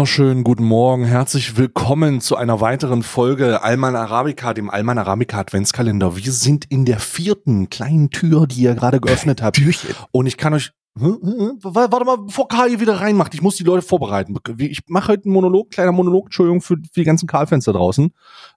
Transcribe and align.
wunderschönen 0.00 0.44
guten 0.44 0.64
Morgen. 0.64 1.04
Herzlich 1.04 1.58
willkommen 1.58 2.22
zu 2.22 2.34
einer 2.34 2.62
weiteren 2.62 3.02
Folge 3.02 3.62
Alman 3.62 3.96
Arabica, 3.96 4.54
dem 4.54 4.70
Alman 4.70 4.96
Arabica 4.96 5.38
Adventskalender. 5.40 6.16
Wir 6.16 6.32
sind 6.32 6.64
in 6.70 6.86
der 6.86 6.98
vierten 6.98 7.68
kleinen 7.68 8.08
Tür, 8.08 8.46
die 8.46 8.62
ihr 8.62 8.74
gerade 8.74 8.98
geöffnet 8.98 9.42
habt. 9.42 9.58
Türchen. 9.58 9.94
Und 10.10 10.24
ich 10.24 10.38
kann 10.38 10.54
euch, 10.54 10.70
Hm, 10.98 11.18
hm, 11.20 11.38
hm, 11.38 11.58
warte 11.62 12.06
mal, 12.06 12.16
bevor 12.16 12.48
Karl 12.48 12.70
hier 12.70 12.80
wieder 12.80 12.98
reinmacht, 12.98 13.34
ich 13.34 13.42
muss 13.42 13.56
die 13.56 13.62
Leute 13.62 13.82
vorbereiten. 13.82 14.34
Ich 14.56 14.80
mache 14.88 15.12
heute 15.12 15.24
einen 15.26 15.34
Monolog, 15.34 15.70
kleiner 15.70 15.92
Monolog, 15.92 16.28
Entschuldigung 16.28 16.62
für, 16.62 16.76
für 16.76 17.00
die 17.00 17.04
ganzen 17.04 17.26
Karl-Fenster 17.26 17.74
draußen. 17.74 18.10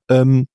Ähm, 0.07 0.47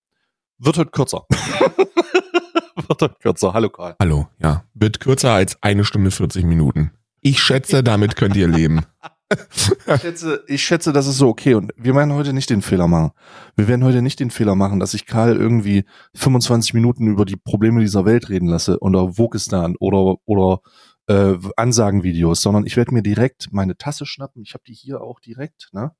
wird 0.57 0.79
heute 0.79 0.91
kürzer. 0.91 1.27
wird 2.88 3.02
heute 3.02 3.15
kürzer. 3.20 3.52
Hallo 3.52 3.68
Karl. 3.68 3.95
Hallo, 4.01 4.29
ja. 4.38 4.65
Wird 4.73 5.01
kürzer 5.01 5.32
als 5.32 5.62
eine 5.62 5.84
Stunde 5.84 6.10
40 6.10 6.46
Minuten. 6.46 6.93
Ich 7.20 7.43
schätze, 7.43 7.82
damit 7.82 8.16
könnt 8.16 8.37
ihr 8.37 8.48
leben. 8.48 8.87
Ich 9.30 10.00
schätze, 10.00 10.45
ich 10.46 10.62
schätze, 10.62 10.92
das 10.92 11.06
ist 11.06 11.18
so 11.18 11.28
okay. 11.28 11.55
Und 11.55 11.73
wir 11.77 11.95
werden 11.95 12.14
heute 12.14 12.32
nicht 12.32 12.48
den 12.48 12.62
Fehler 12.62 12.88
machen. 12.88 13.10
Wir 13.57 13.68
werden 13.68 13.84
heute 13.84 14.01
nicht 14.01 14.21
den 14.21 14.30
Fehler 14.30 14.54
machen, 14.54 14.80
dass 14.80 14.95
ich 14.95 15.07
Karl 15.07 15.37
irgendwie 15.37 15.84
25 16.15 16.74
Minuten 16.74 17.07
über 17.07 17.24
die 17.24 17.37
Probleme 17.37 17.80
dieser 17.80 18.04
Welt 18.04 18.29
reden 18.29 18.49
lasse 18.49 18.79
oder 18.80 19.18
Wokistan 19.18 19.76
oder 19.79 20.16
oder 20.24 20.60
äh, 21.09 21.37
Ansagenvideos, 21.56 22.40
sondern 22.40 22.66
ich 22.66 22.76
werde 22.76 22.95
mir 22.95 23.02
direkt 23.02 23.49
meine 23.52 23.76
Tasse 23.76 24.06
schnappen. 24.06 24.43
Ich 24.43 24.54
habe 24.54 24.65
die 24.66 24.74
hier 24.74 25.01
auch 25.01 25.21
direkt, 25.21 25.68
ne? 25.73 25.93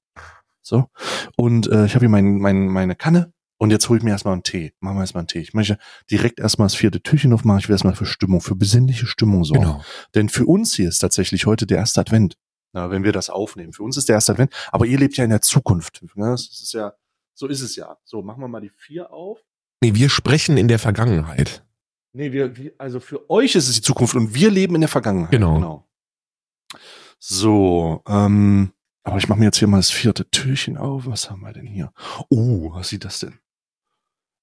So. 0.63 0.87
Und 1.37 1.67
äh, 1.69 1.87
ich 1.87 1.95
habe 1.95 2.05
hier 2.05 2.11
mein, 2.11 2.39
mein, 2.39 2.67
meine 2.69 2.95
Kanne. 2.95 3.33
Und 3.61 3.71
jetzt 3.71 3.89
hole 3.89 3.99
ich 3.99 4.05
mir 4.05 4.11
erstmal 4.11 4.35
einen 4.35 4.45
Tee. 4.45 4.73
Machen 4.79 4.99
wir 4.99 5.01
erstmal 5.01 5.23
einen 5.23 5.29
Tee. 5.29 5.41
Ich 5.41 5.53
möchte 5.53 5.79
direkt 6.11 6.39
erstmal 6.39 6.67
das 6.67 6.77
vierte 6.77 7.03
Türchen 7.03 7.33
aufmachen. 7.33 7.59
Ich 7.59 7.69
will 7.69 7.75
erstmal 7.75 7.97
für 7.97 8.07
Stimmung, 8.07 8.41
für 8.41 8.55
besinnliche 8.55 9.07
Stimmung 9.07 9.45
sorgen. 9.45 9.63
Genau. 9.63 9.83
Denn 10.15 10.29
für 10.29 10.47
uns 10.47 10.75
hier 10.75 10.89
ist 10.89 11.01
tatsächlich 11.01 11.47
heute 11.47 11.67
der 11.67 11.79
erste 11.79 12.01
Advent. 12.01 12.37
Na, 12.73 12.91
wenn 12.91 13.05
wir 13.05 13.13
das 13.13 13.31
aufnehmen. 13.31 13.73
Für 13.73 13.83
uns 13.83 13.97
ist 13.97 14.09
der 14.09 14.15
erste 14.15 14.33
Advent, 14.33 14.53
aber 14.71 14.87
ihr 14.87 14.99
lebt 14.99 15.17
ja 15.17 15.25
in 15.25 15.31
der 15.31 15.41
Zukunft. 15.41 16.03
Ne? 16.15 16.31
Das 16.31 16.43
ist 16.43 16.73
ja, 16.73 16.93
so 17.35 17.47
ist 17.47 17.63
es 17.63 17.77
ja. 17.77 17.97
So, 18.05 18.23
machen 18.23 18.41
wir 18.41 18.49
mal 18.49 18.61
die 18.61 18.71
vier 18.71 19.13
auf. 19.13 19.39
Nee, 19.83 19.95
wir 19.95 20.11
sprechen 20.11 20.57
in 20.57 20.69
der 20.69 20.79
Vergangenheit. 20.79 21.65
Nee, 22.13 22.33
wir, 22.33 22.73
also 22.79 23.01
für 23.01 23.31
euch 23.31 23.55
ist 23.55 23.69
es 23.69 23.77
die 23.77 23.83
Zukunft 23.83 24.15
und 24.15 24.35
wir 24.35 24.51
leben 24.51 24.75
in 24.75 24.81
der 24.81 24.89
Vergangenheit. 24.89 25.31
Genau. 25.31 25.89
So, 27.19 28.03
ähm, 28.07 28.73
aber 29.03 29.19
ich 29.19 29.29
mache 29.29 29.39
mir 29.39 29.47
jetzt 29.47 29.59
hier 29.59 29.69
mal 29.69 29.79
das 29.79 29.91
vierte 29.91 30.29
Türchen 30.31 30.77
auf. 30.77 31.07
Was 31.07 31.31
haben 31.31 31.41
wir 31.41 31.53
denn 31.53 31.67
hier? 31.67 31.93
Oh, 32.29 32.73
was 32.73 32.89
sieht 32.89 33.05
das 33.05 33.21
denn? 33.21 33.39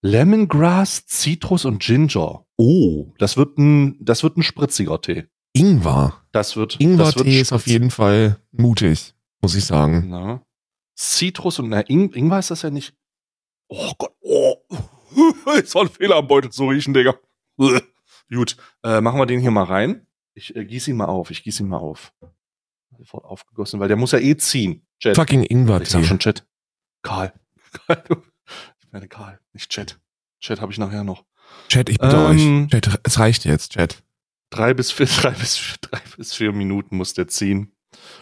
Lemongrass, 0.02 1.06
Zitrus 1.06 1.66
und 1.66 1.82
Ginger. 1.82 2.46
Oh, 2.58 3.14
das 3.18 3.38
wird 3.38 3.58
ein, 3.58 3.98
das 4.04 4.24
wird 4.24 4.38
ein 4.38 4.44
spritziger 4.44 5.02
Tee. 5.02 5.26
Ingwer. 5.56 6.22
Das 6.32 6.56
wird, 6.56 6.80
Ingwer-Tee 6.80 7.40
ist 7.40 7.54
auf 7.54 7.68
jeden 7.68 7.92
Fall 7.92 8.40
mutig, 8.52 9.14
muss 9.42 9.56
ich 9.56 9.66
sagen. 9.66 10.10
Na. 10.10 10.42
Citrus 10.98 11.60
und 11.60 11.70
na, 11.70 11.82
Ing 11.82 12.12
Ingwer 12.14 12.40
ist 12.40 12.52
das 12.52 12.62
ja 12.62 12.70
nicht. 12.70 12.94
Oh 13.68 13.92
Gott, 13.98 14.14
oh. 14.22 14.56
Ist 15.58 15.74
war 15.76 15.84
ein 15.84 15.90
Fehler 15.90 16.18
am 16.18 16.28
Beutel 16.28 16.52
zu 16.52 16.68
riechen, 16.68 16.94
Digga. 16.94 17.16
Gut, 18.30 18.58
äh, 18.84 19.02
machen 19.02 19.20
wir 19.20 19.26
den 19.26 19.40
hier 19.40 19.52
mal 19.52 19.64
rein. 19.64 20.06
Ich 20.34 20.56
äh, 20.56 20.66
gieße 20.66 20.92
ihn 20.92 20.98
mal 20.98 21.06
auf. 21.06 21.32
Ich 21.32 21.44
gieße 21.44 21.64
ihn 21.64 21.70
mal 21.70 21.78
auf. 21.78 22.12
Sofort 22.98 23.26
aufgegossen, 23.26 23.80
weil 23.80 23.88
der 23.88 23.98
muss 23.98 24.12
ja 24.12 24.20
eh 24.20 24.36
ziehen. 24.38 24.86
Chat. 25.00 25.16
Fucking 25.16 25.44
Ich 25.44 25.90
sag 25.90 26.06
schon 26.06 26.20
Chat. 26.20 26.46
Karl. 27.02 27.34
Karl, 27.88 28.04
Ich 28.80 28.92
meine 28.92 29.08
Karl, 29.08 29.40
nicht 29.54 29.70
Chat. 29.70 30.00
Chat 30.40 30.62
habe 30.62 30.72
ich 30.72 30.78
nachher 30.78 31.04
noch. 31.04 31.24
Chat, 31.70 31.90
ich 31.90 31.98
bitte 31.98 32.16
Ähm. 32.16 32.64
euch. 32.66 32.72
Chat, 32.72 33.00
es 33.04 33.20
reicht 33.20 33.46
jetzt, 33.46 33.74
Chat. 33.74 34.04
Drei 34.56 34.74
bis 34.74 34.92
vier, 34.92 35.06
drei 35.22 35.32
bis, 35.32 35.76
drei 35.82 36.00
bis 36.18 36.34
vier 36.34 36.54
Minuten 36.54 36.96
muss 36.96 37.14
der 37.14 37.28
ziehen. 37.28 37.74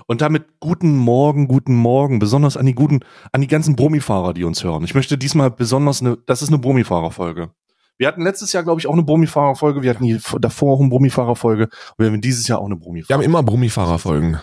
Und 0.08 0.22
damit 0.22 0.60
guten 0.60 0.98
Morgen, 0.98 1.48
guten 1.48 1.76
Morgen, 1.76 2.18
besonders 2.20 2.58
an 2.58 2.66
die 2.66 2.74
guten, 2.74 3.02
an 3.32 3.42
die 3.42 3.48
ganzen 3.48 3.76
Brummifahrer, 3.76 4.34
die 4.34 4.44
uns 4.44 4.64
hören. 4.64 4.84
Ich 4.84 4.96
möchte 4.96 5.18
diesmal 5.18 5.52
besonders 5.52 6.02
eine, 6.02 6.18
das 6.26 6.42
ist 6.42 6.50
eine 6.50 6.58
Brummifahrer-Folge. 6.58 7.52
Wir 7.98 8.08
hatten 8.08 8.24
letztes 8.24 8.52
Jahr, 8.54 8.64
glaube 8.64 8.82
ich, 8.82 8.88
auch 8.88 8.94
eine 8.94 9.04
Brummifahrer-Folge. 9.04 9.84
Wir 9.84 9.92
hatten 9.92 10.06
die, 10.06 10.20
davor 10.40 10.74
auch 10.76 10.80
eine 10.80 10.90
Brummifahrer-Folge. 10.90 11.66
Und 11.66 11.72
wir 11.98 12.08
haben 12.08 12.22
dieses 12.22 12.48
Jahr 12.48 12.60
auch 12.60 12.66
eine 12.66 12.76
Wir 12.76 12.82
Brummifahrer. 12.82 13.18
haben 13.20 13.26
immer 13.26 13.44
Brummifahrer-Folgen. 13.44 14.40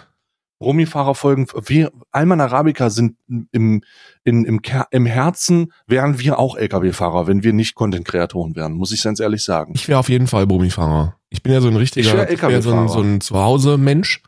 Brummifahrer-Folgen. 0.60 1.46
Wir, 1.66 1.90
Alman 2.12 2.40
Arabica 2.40 2.90
sind 2.90 3.16
im, 3.50 3.82
in, 4.24 4.44
im, 4.44 4.60
Ker- 4.62 4.86
im 4.92 5.06
Herzen 5.06 5.72
wären 5.86 6.18
wir 6.20 6.38
auch 6.38 6.56
LKW-Fahrer, 6.56 7.26
wenn 7.26 7.42
wir 7.42 7.52
nicht 7.52 7.74
Content-Kreatoren 7.74 8.54
wären, 8.54 8.74
muss 8.74 8.92
ich 8.92 9.02
ganz 9.02 9.18
ehrlich 9.20 9.42
sagen. 9.42 9.72
Ich 9.74 9.88
wäre 9.88 9.98
auf 9.98 10.08
jeden 10.08 10.26
Fall 10.28 10.46
Brummifahrer. 10.46 11.16
Ich 11.30 11.42
bin 11.42 11.52
ja 11.52 11.60
so 11.60 11.68
ein 11.68 11.74
Ich 11.74 11.80
richtiger, 11.80 12.30
ich 12.30 12.42
wär 12.42 12.62
so 12.62 12.72
ein, 12.72 12.88
so 12.88 13.00
ein 13.00 13.20
Zuhause-Mensch. 13.20 14.22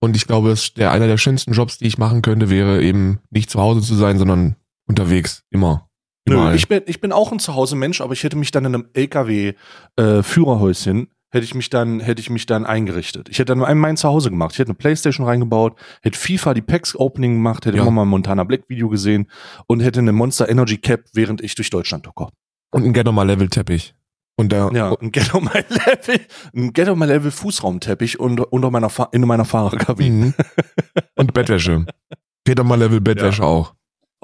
Und 0.00 0.14
ich 0.16 0.26
glaube, 0.26 0.50
es- 0.50 0.74
der 0.74 0.92
einer 0.92 1.06
der 1.06 1.16
schönsten 1.16 1.52
Jobs, 1.52 1.78
die 1.78 1.86
ich 1.86 1.96
machen 1.98 2.22
könnte, 2.22 2.50
wäre 2.50 2.82
eben 2.82 3.20
nicht 3.30 3.48
zu 3.50 3.60
Hause 3.60 3.80
zu 3.80 3.94
sein, 3.94 4.18
sondern 4.18 4.56
unterwegs. 4.86 5.42
Immer. 5.50 5.88
Nö, 6.28 6.36
ich 6.54 6.68
bin, 6.68 6.82
ich 6.86 7.00
bin 7.00 7.10
auch 7.12 7.32
ein 7.32 7.38
Zuhause-Mensch, 7.40 8.00
aber 8.00 8.12
ich 8.12 8.22
hätte 8.22 8.36
mich 8.36 8.50
dann 8.52 8.64
in 8.64 8.74
einem 8.74 8.88
LKW-Führerhäuschen, 9.96 11.08
hätte 11.32 11.44
ich 11.44 11.54
mich 11.54 11.70
dann, 11.70 12.00
hätte 12.00 12.20
ich 12.20 12.30
mich 12.30 12.46
dann 12.46 12.64
eingerichtet. 12.66 13.28
Ich 13.30 13.38
hätte 13.38 13.54
dann 13.54 13.64
ein 13.64 13.78
mein 13.78 13.96
Zuhause 13.96 14.30
gemacht. 14.30 14.52
Ich 14.52 14.58
hätte 14.58 14.68
eine 14.70 14.76
Playstation 14.76 15.26
reingebaut, 15.26 15.74
hätte 16.02 16.18
FIFA 16.18 16.54
die 16.54 16.62
Packs 16.62 16.94
Opening 16.94 17.34
gemacht, 17.34 17.66
hätte 17.66 17.78
Ja. 17.78 17.82
immer 17.82 17.90
mal 17.90 18.02
ein 18.02 18.08
Montana 18.08 18.44
Black 18.44 18.68
Video 18.68 18.88
gesehen 18.88 19.28
und 19.66 19.80
hätte 19.80 20.00
eine 20.00 20.12
Monster 20.12 20.48
Energy 20.48 20.76
Cap, 20.78 21.00
während 21.14 21.40
ich 21.42 21.54
durch 21.54 21.70
Deutschland 21.70 22.04
tucker. 22.04 22.28
Und 22.70 22.84
ein 22.84 23.08
on 23.08 23.14
my 23.14 23.24
Level 23.24 23.48
Teppich. 23.48 23.94
Und 24.36 24.52
der, 24.52 24.70
Ja, 24.72 24.90
ein 25.00 25.12
on 25.34 25.44
my 25.44 25.50
Level, 25.68 26.20
ein 26.54 26.88
on 26.88 26.98
my 26.98 27.06
Level 27.06 27.30
Fußraumteppich 27.30 28.18
unter, 28.20 28.52
unter 28.52 28.70
meiner, 28.70 28.90
Fa 28.90 29.08
in 29.12 29.22
meiner 29.22 29.44
Fahrerkabine. 29.44 30.26
Mhm. 30.26 30.34
Und 31.16 31.34
Bettwäsche. 31.34 31.84
On 32.58 32.66
my 32.68 32.76
Level 32.76 33.00
Bettwäsche 33.00 33.44
auch. 33.44 33.74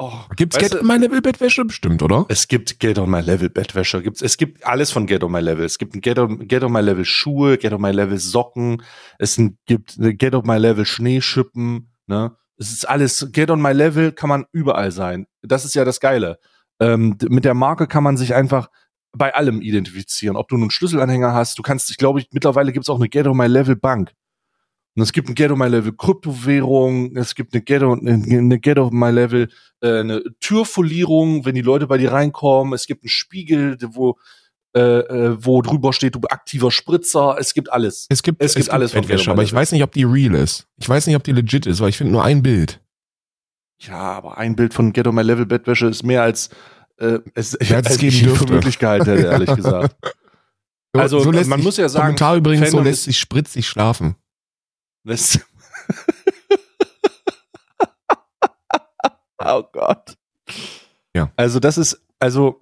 Oh, 0.00 0.12
Gibt's 0.36 0.56
Get 0.56 0.74
du- 0.74 0.78
on 0.78 0.86
my 0.86 0.96
Level 0.96 1.20
Bettwäsche? 1.20 1.64
Bestimmt, 1.64 2.02
oder? 2.04 2.24
Es 2.28 2.46
gibt 2.46 2.78
Get 2.78 3.00
on 3.00 3.10
My 3.10 3.20
Level 3.20 3.50
Bettwäsche, 3.50 4.00
gibt's, 4.00 4.22
es 4.22 4.36
gibt 4.36 4.64
alles 4.64 4.92
von 4.92 5.06
Get 5.06 5.24
on 5.24 5.32
My 5.32 5.40
Level. 5.40 5.64
Es 5.64 5.76
gibt 5.76 5.96
ein 5.96 6.00
Get 6.00 6.20
on, 6.20 6.46
Get 6.46 6.62
on 6.62 6.70
My 6.72 6.80
Level 6.80 7.04
Schuhe, 7.04 7.58
Get 7.58 7.72
on 7.72 7.80
My 7.82 7.90
Level 7.90 8.16
Socken, 8.16 8.80
es 9.18 9.40
gibt 9.66 9.96
eine 9.98 10.14
Get 10.14 10.36
on 10.36 10.46
My 10.46 10.56
Level 10.56 10.86
Schneeschippen, 10.86 11.90
ne? 12.06 12.36
Es 12.58 12.70
ist 12.72 12.88
alles, 12.88 13.28
Get 13.32 13.50
on 13.50 13.60
My 13.60 13.72
Level 13.72 14.12
kann 14.12 14.28
man 14.28 14.44
überall 14.52 14.92
sein. 14.92 15.26
Das 15.42 15.64
ist 15.64 15.74
ja 15.74 15.84
das 15.84 15.98
Geile. 15.98 16.38
Ähm, 16.80 17.16
mit 17.28 17.44
der 17.44 17.54
Marke 17.54 17.88
kann 17.88 18.04
man 18.04 18.16
sich 18.16 18.34
einfach 18.34 18.68
bei 19.12 19.34
allem 19.34 19.60
identifizieren. 19.62 20.36
Ob 20.36 20.48
du 20.48 20.54
einen 20.56 20.70
Schlüsselanhänger 20.70 21.32
hast, 21.34 21.58
du 21.58 21.62
kannst, 21.62 21.90
ich 21.90 21.96
glaube, 21.96 22.20
ich, 22.20 22.28
mittlerweile 22.32 22.72
gibt's 22.72 22.88
auch 22.88 23.00
eine 23.00 23.08
Get 23.08 23.26
on 23.26 23.36
My 23.36 23.46
Level 23.46 23.74
Bank. 23.74 24.12
Und 24.96 25.02
es 25.02 25.12
gibt 25.12 25.28
ein 25.28 25.34
Get 25.34 25.50
on 25.50 25.58
My 25.58 25.68
Level 25.68 25.92
Kryptowährung, 25.92 27.16
es 27.16 27.34
gibt 27.34 27.54
eine 27.54 27.62
Get 27.62 27.82
on, 27.82 28.06
eine 28.08 28.58
Get 28.58 28.78
on 28.78 28.92
My 28.92 29.10
Level 29.10 29.48
äh, 29.80 30.00
eine 30.00 30.22
Türfolierung, 30.40 31.44
wenn 31.44 31.54
die 31.54 31.62
Leute 31.62 31.86
bei 31.86 31.98
dir 31.98 32.12
reinkommen. 32.12 32.72
Es 32.72 32.86
gibt 32.86 33.04
einen 33.04 33.08
Spiegel, 33.10 33.76
wo 33.92 34.18
äh, 34.76 34.80
äh, 34.80 35.36
wo 35.40 35.62
drüber 35.62 35.92
steht, 35.92 36.14
du 36.16 36.20
aktiver 36.28 36.70
Spritzer. 36.70 37.36
Es 37.38 37.54
gibt 37.54 37.72
alles. 37.72 38.06
Es 38.10 38.22
gibt, 38.22 38.42
Es 38.42 38.54
gibt 38.54 38.70
alles 38.70 38.92
von 38.92 39.00
Bettwäsche, 39.02 39.22
Get 39.24 39.28
on 39.28 39.34
my 39.34 39.38
aber 39.38 39.42
ich 39.44 39.52
weiß 39.52 39.72
nicht, 39.72 39.82
ob 39.82 39.92
die 39.92 40.04
real 40.04 40.34
ist. 40.34 40.66
Ich 40.78 40.88
weiß 40.88 41.06
nicht, 41.06 41.16
ob 41.16 41.24
die 41.24 41.32
legit 41.32 41.66
ist, 41.66 41.80
weil 41.80 41.88
ich 41.88 41.96
finde 41.96 42.12
nur 42.12 42.24
ein 42.24 42.42
Bild. 42.42 42.80
Ja, 43.80 43.94
aber 43.94 44.36
ein 44.36 44.56
Bild 44.56 44.74
von 44.74 44.92
Get 44.92 45.06
on 45.06 45.14
My 45.14 45.22
Level 45.22 45.46
Bettwäsche 45.46 45.86
ist 45.86 46.02
mehr 46.02 46.22
als 46.22 46.50
äh, 46.98 47.18
es, 47.34 47.56
Mehr 47.60 47.76
als 47.78 47.90
es 47.92 47.98
geben 47.98 48.12
ich 48.16 48.20
für 48.22 48.26
dürfte. 48.30 48.52
möglich 48.52 48.78
gehalten 48.80 49.06
hätte, 49.06 49.22
ehrlich 49.28 49.54
gesagt. 49.56 49.96
So- 50.94 51.00
Also, 51.00 51.20
so 51.20 51.30
lässt 51.30 51.48
man 51.48 51.62
muss 51.62 51.76
ja 51.76 51.88
sagen, 51.88 52.02
Kommentar 52.06 52.36
übrigens, 52.36 52.66
so 52.70 52.76
Fandom 52.78 52.84
lässt 52.86 52.98
ist- 53.00 53.04
sich 53.04 53.18
spritzig 53.18 53.66
schlafen. 53.68 54.16
Das 55.08 55.38
oh 59.38 59.62
Gott. 59.72 60.16
Ja. 61.16 61.30
Also 61.36 61.60
das 61.60 61.78
ist, 61.78 62.00
also 62.20 62.60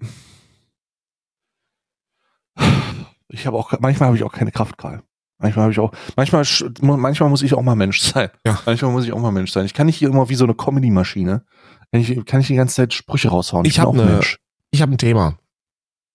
ich 3.28 3.46
habe 3.46 3.56
auch, 3.56 3.72
manchmal 3.80 4.08
habe 4.08 4.16
ich 4.16 4.22
auch 4.22 4.32
keine 4.32 4.52
Kraft, 4.52 4.78
Karl. 4.78 5.02
Manchmal 5.38 5.64
habe 5.64 5.72
ich 5.72 5.78
auch, 5.78 5.92
manchmal, 6.16 6.44
manchmal 6.80 7.28
muss 7.28 7.42
ich 7.42 7.52
auch 7.52 7.62
mal 7.62 7.74
Mensch 7.74 8.00
sein. 8.00 8.30
Ja. 8.46 8.58
Manchmal 8.64 8.92
muss 8.92 9.04
ich 9.04 9.12
auch 9.12 9.18
mal 9.18 9.32
Mensch 9.32 9.52
sein. 9.52 9.66
Ich 9.66 9.74
kann 9.74 9.86
nicht 9.86 9.98
hier 9.98 10.08
immer 10.08 10.28
wie 10.28 10.34
so 10.34 10.44
eine 10.44 10.54
Comedy-Maschine, 10.54 11.44
kann 11.92 12.00
ich, 12.00 12.26
kann 12.26 12.40
ich 12.40 12.46
die 12.46 12.54
ganze 12.54 12.76
Zeit 12.76 12.94
Sprüche 12.94 13.28
raushauen. 13.28 13.66
Ich 13.66 13.74
bin 13.74 13.82
hab 13.82 13.90
auch 13.90 13.94
ne- 13.94 14.04
Mensch. 14.04 14.38
Ich 14.70 14.82
habe 14.82 14.92
ein 14.92 14.98
Thema. 14.98 15.38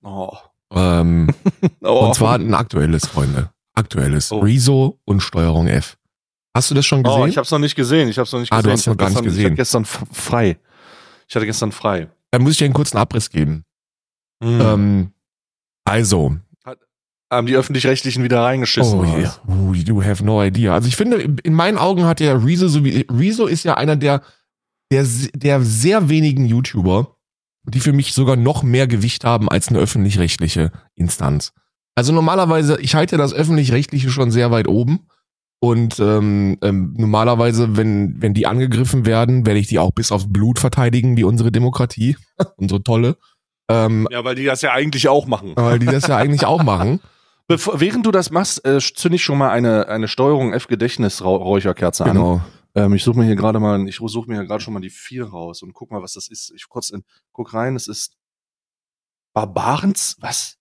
Oh. 0.04 0.36
Ähm, 0.72 1.30
Oh. 1.84 2.08
Und 2.08 2.16
zwar 2.16 2.36
ein 2.36 2.54
aktuelles, 2.54 3.06
Freunde. 3.06 3.52
Aktuelles. 3.74 4.32
Oh. 4.32 4.40
Rezo 4.40 5.00
und 5.06 5.22
Steuerung 5.22 5.68
F. 5.68 5.98
Hast 6.54 6.70
du 6.70 6.76
das 6.76 6.86
schon 6.86 7.04
gesehen? 7.04 7.22
Oh, 7.22 7.26
ich 7.26 7.38
habe 7.38 7.46
es 7.46 7.52
noch 7.52 7.60
nicht 7.60 7.76
gesehen. 7.76 8.10
Ich 8.10 8.18
habe 8.18 8.26
es 8.26 8.32
noch 8.34 8.40
nicht 8.42 8.52
Ah, 8.52 8.58
du 8.62 8.64
gesehen. 8.64 8.74
hast 8.74 8.82
ich 8.82 8.88
noch 8.88 8.98
gar 8.98 9.10
nicht 9.10 9.16
gestern, 9.16 9.28
Ich 9.30 9.36
gesehen. 9.36 9.46
hatte 9.46 9.56
gestern 9.56 9.86
frei. 9.86 10.58
Ich 11.28 11.36
hatte 11.36 11.46
gestern 11.46 11.72
frei. 11.72 12.10
Dann 12.32 12.42
muss 12.44 12.52
ich 12.54 12.58
dir 12.58 12.66
einen 12.66 12.74
kurzen 12.74 12.98
Abriss 12.98 13.30
geben. 13.30 13.64
Ähm, 14.44 14.60
Ähm, 14.62 15.12
also, 15.86 16.36
haben 17.32 17.48
die 17.48 17.56
öffentlich-rechtlichen 17.56 18.24
wieder 18.26 18.42
reingeschissen. 18.44 19.00
oh 19.00 19.04
was? 19.04 19.40
oh, 19.48 19.74
you 19.74 20.04
have 20.04 20.24
no 20.26 20.44
idea. 20.44 20.74
Also 20.74 20.88
ich 20.90 20.98
finde, 20.98 21.34
in 21.44 21.54
meinen 21.54 21.78
Augen 21.78 22.04
hat 22.06 22.20
der 22.20 22.44
Rezo 22.44 22.68
so 22.68 22.84
wie 22.84 23.06
Rezo 23.10 23.46
ist 23.48 23.64
ja 23.64 23.76
einer 23.76 23.96
der 23.96 24.22
der 24.92 25.06
der 25.34 25.62
sehr 25.62 26.10
wenigen 26.10 26.46
YouTuber, 26.46 27.16
die 27.64 27.80
für 27.80 27.94
mich 27.94 28.12
sogar 28.14 28.36
noch 28.36 28.64
mehr 28.64 28.88
Gewicht 28.88 29.24
haben 29.24 29.48
als 29.48 29.70
eine 29.70 29.80
öffentlich-rechtliche 29.80 30.72
Instanz. 30.96 31.54
Also 31.96 32.12
normalerweise, 32.12 32.78
ich 32.82 32.96
halte 32.96 33.16
das 33.16 33.34
öffentlich-rechtliche 33.34 34.10
schon 34.10 34.32
sehr 34.32 34.52
weit 34.52 34.68
oben. 34.68 35.08
Und 35.64 36.00
ähm, 36.00 36.58
ähm, 36.64 36.96
normalerweise, 36.98 37.78
wenn, 37.78 38.20
wenn 38.20 38.34
die 38.34 38.48
angegriffen 38.48 39.06
werden, 39.06 39.46
werde 39.46 39.60
ich 39.60 39.68
die 39.68 39.78
auch 39.78 39.92
bis 39.92 40.12
aufs 40.12 40.26
Blut 40.28 40.58
verteidigen, 40.58 41.18
wie 41.18 41.24
unsere 41.24 41.52
Demokratie, 41.52 42.18
unsere 42.58 42.82
tolle. 42.82 43.16
Ähm, 43.70 44.08
Ja, 44.10 44.24
weil 44.24 44.34
die 44.34 44.46
das 44.46 44.64
ja 44.64 44.72
eigentlich 44.72 45.08
auch 45.08 45.28
machen. 45.28 45.54
weil 45.56 45.78
die 45.78 45.86
das 45.86 46.08
ja 46.08 46.18
eigentlich 46.18 46.46
auch 46.46 46.64
machen. 46.64 47.00
Bevor, 47.48 47.80
während 47.80 48.08
du 48.08 48.12
das 48.12 48.32
machst, 48.32 48.66
äh, 48.66 48.80
zünde 48.80 49.18
ich 49.18 49.24
schon 49.24 49.38
mal 49.38 49.52
eine, 49.52 49.88
eine 49.88 50.08
Steuerung 50.08 50.52
F-Gedächtnis-Räucherkerze 50.52 52.06
an. 52.06 52.14
Genau. 52.14 52.42
Ähm, 52.74 52.96
ich 52.96 53.04
suche 53.04 53.20
mir 53.20 53.26
hier 53.26 53.36
gerade 53.36 53.60
mal, 53.60 53.88
ich 53.88 53.98
suche 53.98 54.28
mir 54.30 54.38
hier 54.38 54.46
gerade 54.46 54.64
schon 54.64 54.74
mal 54.74 54.80
die 54.80 54.90
4 54.90 55.26
raus 55.26 55.62
und 55.62 55.74
guck 55.74 55.92
mal, 55.92 56.02
was 56.02 56.14
das 56.14 56.28
ist. 56.28 56.52
Ich 56.56 56.70
kurz 56.70 56.90
in, 56.90 57.04
guck 57.34 57.54
rein, 57.54 57.76
es 57.76 57.88
ist 57.88 58.18
Barbarens, 59.34 60.18
was? 60.20 60.58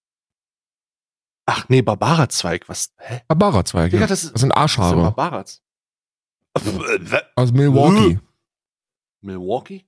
Ach 1.52 1.68
nee, 1.68 1.82
Barbarazweig, 1.82 2.68
was? 2.68 2.92
Hä? 2.98 3.22
Barbara-Zweig, 3.26 3.90
Digga, 3.90 4.02
ja. 4.02 4.06
das 4.06 4.30
Das 4.32 4.40
sind 4.40 4.50
das 4.50 4.56
ist 4.56 4.56
Arschhaare. 4.56 5.02
Barbaraz. 5.02 5.60
Aus 7.34 7.50
Milwaukee. 7.50 8.20
Milwaukee? 9.20 9.84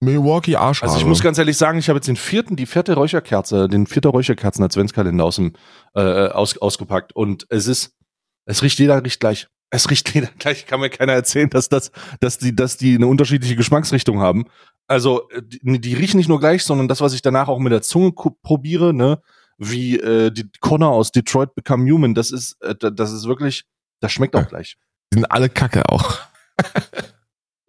Milwaukee 0.00 0.56
Arschhaare. 0.56 0.92
Also 0.92 1.00
ich 1.00 1.08
muss 1.08 1.22
ganz 1.22 1.38
ehrlich 1.38 1.56
sagen, 1.56 1.78
ich 1.78 1.88
habe 1.88 1.96
jetzt 1.96 2.08
den 2.08 2.16
vierten, 2.16 2.56
die 2.56 2.66
vierte 2.66 2.92
Räucherkerze, 2.92 3.68
den 3.68 3.86
vierten 3.86 4.08
Räucherkerzen 4.08 4.62
Adventskalender 4.62 5.24
aus 5.24 5.36
dem 5.36 5.54
äh, 5.94 6.28
aus, 6.28 6.58
ausgepackt 6.58 7.16
und 7.16 7.46
es 7.48 7.66
ist, 7.66 7.96
es 8.44 8.62
riecht 8.62 8.78
jeder 8.78 9.02
riecht 9.02 9.20
gleich. 9.20 9.48
Es 9.70 9.88
riecht 9.90 10.14
jeder 10.14 10.28
gleich. 10.38 10.66
Kann 10.66 10.80
mir 10.80 10.90
keiner 10.90 11.14
erzählen, 11.14 11.48
dass 11.48 11.70
das, 11.70 11.90
dass 12.20 12.36
die, 12.36 12.54
dass 12.54 12.76
die 12.76 12.96
eine 12.96 13.06
unterschiedliche 13.06 13.56
Geschmacksrichtung 13.56 14.20
haben. 14.20 14.44
Also 14.86 15.30
äh, 15.30 15.40
die, 15.42 15.80
die 15.80 15.94
riechen 15.94 16.18
nicht 16.18 16.28
nur 16.28 16.38
gleich, 16.38 16.64
sondern 16.64 16.86
das, 16.86 17.00
was 17.00 17.14
ich 17.14 17.22
danach 17.22 17.48
auch 17.48 17.58
mit 17.60 17.72
der 17.72 17.80
Zunge 17.80 18.12
probiere, 18.12 18.92
ne, 18.92 19.22
wie 19.58 19.98
äh, 19.98 20.30
die 20.30 20.48
Connor 20.60 20.92
aus 20.92 21.12
Detroit 21.12 21.54
Become 21.54 21.90
Human. 21.90 22.14
Das 22.14 22.30
ist, 22.30 22.60
äh, 22.62 22.74
das 22.74 23.12
ist 23.12 23.26
wirklich, 23.26 23.64
das 24.00 24.12
schmeckt 24.12 24.34
auch 24.36 24.48
gleich. 24.48 24.76
Die 25.12 25.18
sind 25.18 25.30
alle 25.30 25.48
Kacke 25.48 25.88
auch. 25.88 26.18
Das 26.56 26.72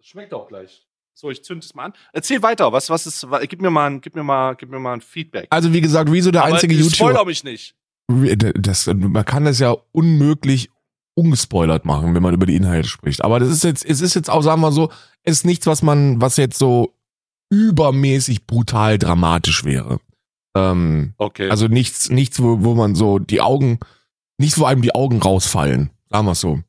schmeckt 0.00 0.32
auch 0.32 0.48
gleich. 0.48 0.86
So, 1.14 1.30
ich 1.30 1.44
zünd 1.44 1.62
es 1.64 1.74
mal 1.74 1.86
an. 1.86 1.92
Erzähl 2.12 2.42
weiter. 2.42 2.72
Was, 2.72 2.88
was 2.88 3.06
ist? 3.06 3.26
Gib 3.48 3.60
mir 3.60 3.70
mal, 3.70 3.90
ein, 3.90 4.00
gib 4.00 4.14
mir 4.14 4.22
mal, 4.22 4.54
gib 4.54 4.70
mir 4.70 4.78
mal 4.78 4.94
ein 4.94 5.00
Feedback. 5.02 5.48
Also 5.50 5.72
wie 5.72 5.80
gesagt, 5.82 6.10
Rezo 6.10 6.30
der 6.30 6.44
Aber 6.44 6.54
einzige 6.54 6.74
Spoiler 6.74 7.10
YouTuber. 7.10 7.24
mich 7.26 7.44
nicht. 7.44 7.74
Das, 8.08 8.86
man 8.86 9.24
kann 9.24 9.44
das 9.44 9.58
ja 9.58 9.76
unmöglich 9.92 10.70
ungespoilert 11.14 11.84
machen, 11.84 12.14
wenn 12.14 12.22
man 12.22 12.32
über 12.32 12.46
die 12.46 12.56
Inhalte 12.56 12.88
spricht. 12.88 13.22
Aber 13.22 13.38
das 13.38 13.50
ist 13.50 13.64
jetzt, 13.64 13.84
es 13.84 14.00
ist 14.00 14.14
jetzt 14.14 14.30
auch, 14.30 14.42
sagen 14.42 14.62
wir 14.62 14.72
so, 14.72 14.90
es 15.22 15.38
ist 15.38 15.44
nichts, 15.44 15.66
was 15.66 15.82
man, 15.82 16.20
was 16.20 16.38
jetzt 16.38 16.58
so 16.58 16.94
übermäßig 17.50 18.46
brutal 18.46 18.98
dramatisch 18.98 19.64
wäre. 19.64 20.00
Ähm, 20.56 21.14
Okay. 21.18 21.48
also 21.50 21.66
nichts, 21.68 22.10
nichts, 22.10 22.42
wo, 22.42 22.62
wo 22.62 22.74
man 22.74 22.94
so 22.94 23.18
die 23.18 23.40
Augen, 23.40 23.78
nichts, 24.38 24.58
wo 24.58 24.64
einem 24.64 24.82
die 24.82 24.94
Augen 24.94 25.20
rausfallen. 25.20 25.90
Sagen 26.10 26.26
wir 26.26 26.34
so. 26.34 26.60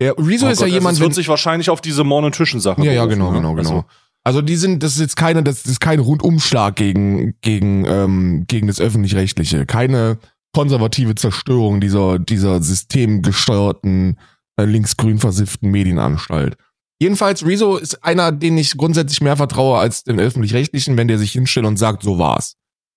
Der 0.00 0.16
Rezo 0.18 0.46
Oh 0.46 0.50
ist 0.50 0.58
Gott, 0.58 0.68
ja 0.68 0.74
jemand, 0.74 0.96
Das 0.96 1.00
wird 1.00 1.14
sich 1.14 1.28
wahrscheinlich 1.28 1.70
auf 1.70 1.80
diese 1.80 2.04
Morn 2.04 2.24
Nutrition 2.24 2.60
Sache. 2.60 2.82
Ja, 2.84 2.92
ja, 2.92 3.06
genau, 3.06 3.30
ne? 3.30 3.38
genau, 3.38 3.54
genau. 3.54 3.70
Also, 3.70 3.84
Also 4.24 4.42
die 4.42 4.56
sind, 4.56 4.82
das 4.82 4.92
ist 4.94 5.00
jetzt 5.00 5.16
keine, 5.16 5.42
das 5.42 5.64
ist 5.66 5.80
kein 5.80 5.98
Rundumschlag 6.00 6.76
gegen, 6.76 7.34
gegen, 7.40 7.84
ähm, 7.86 8.44
gegen 8.48 8.66
das 8.66 8.80
Öffentlich-Rechtliche. 8.80 9.66
Keine 9.66 10.18
konservative 10.54 11.14
Zerstörung 11.16 11.80
dieser, 11.80 12.18
dieser 12.18 12.62
systemgesteuerten, 12.62 14.18
äh, 14.56 14.64
linksgrün 14.64 15.18
versifften 15.18 15.70
Medienanstalt. 15.70 16.56
Jedenfalls, 17.00 17.44
Rezo 17.44 17.76
ist 17.76 18.04
einer, 18.04 18.30
den 18.32 18.56
ich 18.56 18.76
grundsätzlich 18.76 19.20
mehr 19.20 19.36
vertraue 19.36 19.78
als 19.78 20.04
den 20.04 20.20
Öffentlich-Rechtlichen, 20.20 20.96
wenn 20.96 21.08
der 21.08 21.18
sich 21.18 21.32
hinstellt 21.32 21.66
und 21.66 21.76
sagt, 21.76 22.02
so 22.02 22.18
war's. 22.18 22.56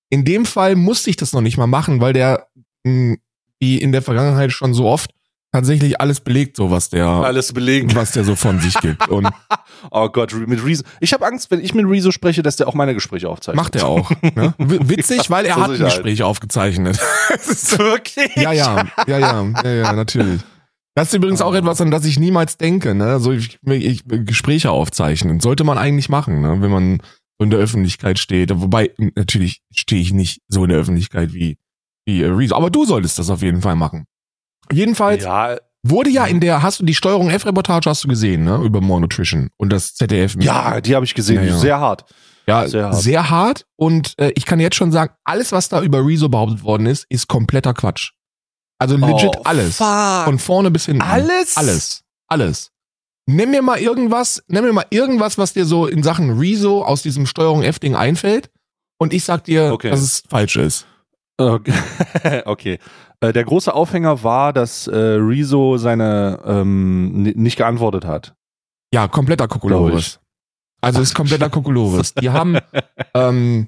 In 0.09 0.23
dem 0.25 0.45
Fall 0.45 0.75
musste 0.75 1.09
ich 1.09 1.15
das 1.17 1.33
noch 1.33 1.41
nicht 1.41 1.57
mal 1.57 1.67
machen, 1.67 1.99
weil 2.01 2.13
der, 2.13 2.47
mh, 2.83 3.15
wie 3.59 3.77
in 3.77 3.91
der 3.91 4.01
Vergangenheit 4.01 4.51
schon 4.51 4.73
so 4.73 4.85
oft, 4.87 5.11
tatsächlich 5.51 5.99
alles 5.99 6.19
belegt, 6.19 6.55
so 6.57 6.69
was 6.71 6.89
der, 6.89 7.07
alles 7.07 7.51
belegen. 7.53 7.93
was 7.95 8.11
der 8.11 8.23
so 8.23 8.35
von 8.35 8.59
sich 8.59 8.73
gibt. 8.81 9.07
Und 9.07 9.27
Oh 9.91 10.09
Gott, 10.09 10.33
mit 10.33 10.63
Rezo. 10.65 10.83
Ich 10.99 11.13
habe 11.13 11.25
Angst, 11.25 11.49
wenn 11.51 11.61
ich 11.63 11.73
mit 11.73 11.85
Rezo 11.87 12.11
spreche, 12.11 12.43
dass 12.43 12.57
der 12.57 12.67
auch 12.67 12.73
meine 12.73 12.93
Gespräche 12.93 13.29
aufzeichnet. 13.29 13.55
Macht 13.63 13.75
er 13.75 13.85
auch. 13.87 14.09
Ne? 14.35 14.53
Witzig, 14.57 15.29
weil 15.29 15.45
er 15.45 15.55
hat 15.55 15.71
ein. 15.71 15.77
Gespräch 15.79 16.23
aufgezeichnet. 16.23 16.99
Das 17.29 17.47
ist- 17.47 17.79
Wirklich? 17.79 18.35
ja, 18.35 18.51
ja, 18.51 18.85
ja, 19.07 19.17
ja, 19.19 19.45
ja, 19.63 19.69
ja, 19.73 19.93
natürlich. 19.93 20.41
Das 20.95 21.09
ist 21.09 21.13
übrigens 21.13 21.41
auch 21.41 21.53
etwas, 21.53 21.79
an 21.81 21.91
das 21.91 22.05
ich 22.05 22.19
niemals 22.19 22.57
denke. 22.57 22.95
Ne? 22.95 23.19
So 23.19 23.31
ich, 23.31 23.59
ich, 23.65 24.03
Gespräche 24.07 24.71
aufzeichnen 24.71 25.39
sollte 25.39 25.63
man 25.63 25.77
eigentlich 25.77 26.09
machen, 26.09 26.41
ne? 26.41 26.57
wenn 26.61 26.71
man 26.71 27.01
in 27.39 27.49
der 27.49 27.59
Öffentlichkeit 27.59 28.19
steht. 28.19 28.49
Wobei 28.53 28.91
natürlich 29.15 29.61
stehe 29.71 30.01
ich 30.01 30.13
nicht 30.13 30.41
so 30.47 30.63
in 30.63 30.69
der 30.69 30.79
Öffentlichkeit 30.79 31.33
wie 31.33 31.57
wie 32.05 32.21
äh, 32.23 32.27
Rezo. 32.27 32.55
Aber 32.55 32.69
du 32.69 32.85
solltest 32.85 33.19
das 33.19 33.29
auf 33.29 33.41
jeden 33.41 33.61
Fall 33.61 33.75
machen. 33.75 34.05
Jedenfalls 34.71 35.23
Ja, 35.23 35.57
wurde 35.83 36.09
ja 36.09 36.25
in 36.25 36.39
der, 36.39 36.61
hast 36.63 36.79
du 36.79 36.85
die 36.85 36.95
Steuerung 36.95 37.29
F-Reportage 37.29 37.89
hast 37.89 38.03
du 38.03 38.07
gesehen, 38.07 38.43
ne? 38.43 38.57
Über 38.63 38.81
More 38.81 39.01
Nutrition 39.01 39.49
und 39.57 39.71
das 39.71 39.93
ZDF. 39.95 40.35
ja, 40.39 40.81
die 40.81 40.95
habe 40.95 41.05
ich 41.05 41.13
gesehen. 41.13 41.43
Ja, 41.43 41.49
ja. 41.51 41.57
Sehr 41.57 41.79
hart. 41.79 42.05
Ja, 42.47 42.65
Sehr 42.67 42.93
sehr 42.93 43.29
hart. 43.29 43.31
hart. 43.31 43.65
Und 43.75 44.13
äh, 44.19 44.31
ich 44.35 44.45
kann 44.45 44.59
jetzt 44.61 44.75
schon 44.77 44.91
sagen, 44.93 45.13
alles, 45.25 45.51
was 45.51 45.67
da 45.69 45.81
über 45.81 46.05
Rezo 46.05 46.29
behauptet 46.29 46.63
worden 46.63 46.85
ist, 46.85 47.05
ist 47.09 47.27
kompletter 47.27 47.73
Quatsch. 47.73 48.11
Also 48.79 48.95
legit 48.95 49.35
Oh, 49.37 49.41
alles. 49.43 49.77
Fuck. 49.77 50.23
Von 50.25 50.39
vorne 50.39 50.71
bis 50.71 50.85
hinten. 50.85 51.01
alles? 51.01 51.57
Alles. 51.57 52.03
Alles. 52.29 52.71
Nimm 53.29 53.51
mir 53.51 53.61
mal 53.61 53.77
irgendwas, 53.77 54.41
nimm 54.47 54.63
mir 54.63 54.73
mal 54.73 54.85
irgendwas, 54.89 55.37
was 55.37 55.53
dir 55.53 55.65
so 55.65 55.85
in 55.85 56.01
Sachen 56.01 56.39
Rezo 56.39 56.83
aus 56.83 57.01
diesem 57.03 57.25
Steuerung 57.25 57.61
F-Ding 57.61 57.95
einfällt. 57.95 58.49
Und 58.99 59.13
ich 59.13 59.23
sag 59.25 59.43
dir, 59.43 59.73
Okay. 59.73 59.89
dass 59.91 60.01
es 60.01 60.23
falsch 60.29 60.55
ist. 60.55 60.87
Okay. 61.37 61.73
okay. 62.45 62.79
Äh, 63.19 63.33
der 63.33 63.43
große 63.43 63.73
Aufhänger 63.73 64.23
war, 64.23 64.53
dass 64.53 64.87
äh, 64.87 64.95
Rezo 64.95 65.77
seine 65.77 66.39
ähm, 66.45 67.23
ni- 67.23 67.33
nicht 67.35 67.57
geantwortet 67.57 68.05
hat. 68.05 68.33
Ja, 68.93 69.07
kompletter 69.07 69.47
Kokolores. 69.47 70.19
Also 70.81 71.01
ist 71.01 71.13
kompletter 71.13 71.49
Kokolores. 71.51 72.13
Die 72.13 72.29
haben 72.29 72.57
ähm, 73.13 73.67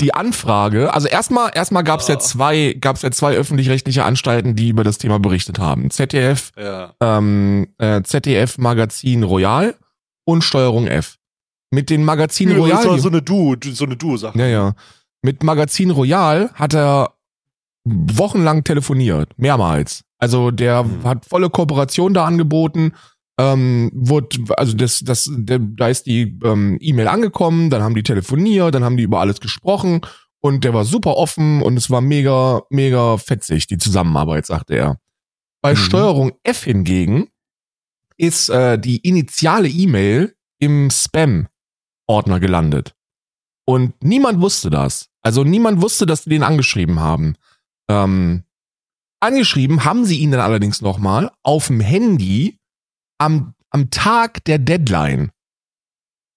die 0.00 0.14
Anfrage, 0.14 0.92
also 0.92 1.06
erstmal 1.08 1.50
erstmal 1.54 1.84
gab 1.84 2.00
es 2.00 2.08
ja 2.08 2.16
Oh. 2.16 2.18
zwei 2.18 2.72
gab 2.80 2.96
es 2.96 3.02
ja 3.02 3.10
zwei 3.10 3.34
öffentlich-rechtliche 3.36 4.04
Anstalten, 4.04 4.56
die 4.56 4.68
über 4.70 4.82
das 4.84 4.98
Thema 4.98 5.18
berichtet 5.18 5.58
haben. 5.58 5.90
ZDF, 5.90 6.50
Ja. 6.58 6.94
ähm, 7.00 7.68
äh, 7.78 8.02
ZDF 8.02 8.58
Magazin 8.58 9.22
Royal 9.22 9.74
und 10.24 10.42
Steuerung 10.42 10.86
F. 10.86 11.16
Mit 11.70 11.90
den 11.90 12.04
Magazin 12.04 12.48
das 12.50 12.58
Royal, 12.58 12.84
war 12.86 12.94
die- 12.96 13.00
so 13.00 13.08
eine 13.08 13.22
Duo, 13.22 13.56
so 13.62 13.84
eine 13.84 13.96
Duo-Sache. 13.96 14.38
ja 14.38 14.46
ja, 14.46 14.72
mit 15.22 15.42
Magazin 15.42 15.90
Royal 15.90 16.50
hat 16.54 16.74
er 16.74 17.12
wochenlang 17.86 18.64
telefoniert, 18.64 19.30
mehrmals. 19.36 20.02
Also 20.18 20.50
der 20.50 20.84
Mhm. 20.84 21.04
hat 21.04 21.24
volle 21.26 21.50
Kooperation 21.50 22.14
da 22.14 22.24
angeboten. 22.24 22.92
Ähm, 23.38 23.90
wurde, 23.92 24.38
also 24.56 24.76
das, 24.76 25.00
das, 25.00 25.28
der, 25.32 25.58
da 25.58 25.88
ist 25.88 26.06
die 26.06 26.38
ähm, 26.44 26.78
E-Mail 26.80 27.08
angekommen, 27.08 27.68
dann 27.68 27.82
haben 27.82 27.96
die 27.96 28.04
telefoniert, 28.04 28.74
dann 28.74 28.84
haben 28.84 28.96
die 28.96 29.02
über 29.02 29.20
alles 29.20 29.40
gesprochen 29.40 30.02
und 30.40 30.62
der 30.62 30.72
war 30.72 30.84
super 30.84 31.16
offen 31.16 31.60
und 31.60 31.76
es 31.76 31.90
war 31.90 32.00
mega, 32.00 32.62
mega 32.70 33.16
fetzig, 33.16 33.66
die 33.66 33.78
Zusammenarbeit, 33.78 34.46
sagte 34.46 34.74
er. 34.76 35.00
Bei 35.62 35.72
Mhm. 35.72 35.78
Steuerung 35.78 36.32
F 36.44 36.64
hingegen 36.64 37.28
ist 38.16 38.50
äh, 38.50 38.78
die 38.78 38.98
initiale 38.98 39.68
E-Mail 39.68 40.36
im 40.60 40.90
Spam-Ordner 40.90 42.38
gelandet. 42.38 42.94
Und 43.66 43.94
niemand 44.04 44.40
wusste 44.40 44.70
das. 44.70 45.08
Also 45.22 45.42
niemand 45.42 45.80
wusste, 45.80 46.06
dass 46.06 46.24
die 46.24 46.30
den 46.30 46.42
angeschrieben 46.42 47.00
haben. 47.00 47.34
Ähm, 47.88 48.44
angeschrieben 49.20 49.84
haben 49.84 50.04
sie 50.04 50.18
ihn 50.18 50.30
dann 50.30 50.40
allerdings 50.40 50.82
nochmal 50.82 51.32
auf 51.42 51.66
dem 51.68 51.80
Handy 51.80 52.60
am, 53.24 53.54
am 53.70 53.90
Tag 53.90 54.44
der 54.44 54.58
Deadline. 54.58 55.30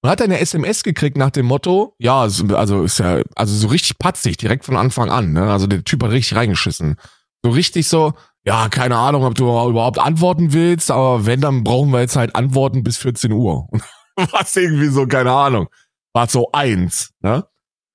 Und 0.01 0.09
hat 0.09 0.21
eine 0.21 0.39
SMS 0.39 0.83
gekriegt 0.83 1.17
nach 1.17 1.31
dem 1.31 1.47
Motto, 1.47 1.95
ja, 1.97 2.21
also 2.21 2.83
ist 2.83 2.99
ja, 2.99 3.21
also 3.35 3.55
so 3.55 3.67
richtig 3.67 3.97
patzig, 3.97 4.37
direkt 4.37 4.63
von 4.63 4.77
Anfang 4.77 5.09
an, 5.09 5.33
ne? 5.33 5.51
Also 5.51 5.67
der 5.67 5.83
Typ 5.83 6.03
hat 6.03 6.11
richtig 6.11 6.37
reingeschissen. 6.37 6.95
So 7.43 7.51
richtig 7.51 7.87
so, 7.87 8.13
ja, 8.45 8.69
keine 8.69 8.95
Ahnung, 8.95 9.23
ob 9.23 9.35
du 9.35 9.45
überhaupt 9.45 9.99
antworten 9.99 10.53
willst, 10.53 10.91
aber 10.91 11.25
wenn, 11.25 11.41
dann 11.41 11.63
brauchen 11.63 11.91
wir 11.91 11.99
jetzt 11.99 12.15
halt 12.15 12.35
Antworten 12.35 12.83
bis 12.83 12.97
14 12.97 13.31
Uhr. 13.31 13.67
Was 14.31 14.55
irgendwie 14.55 14.87
so, 14.87 15.07
keine 15.07 15.31
Ahnung. 15.31 15.67
War 16.13 16.27
so 16.27 16.51
eins, 16.51 17.11
ne? 17.21 17.45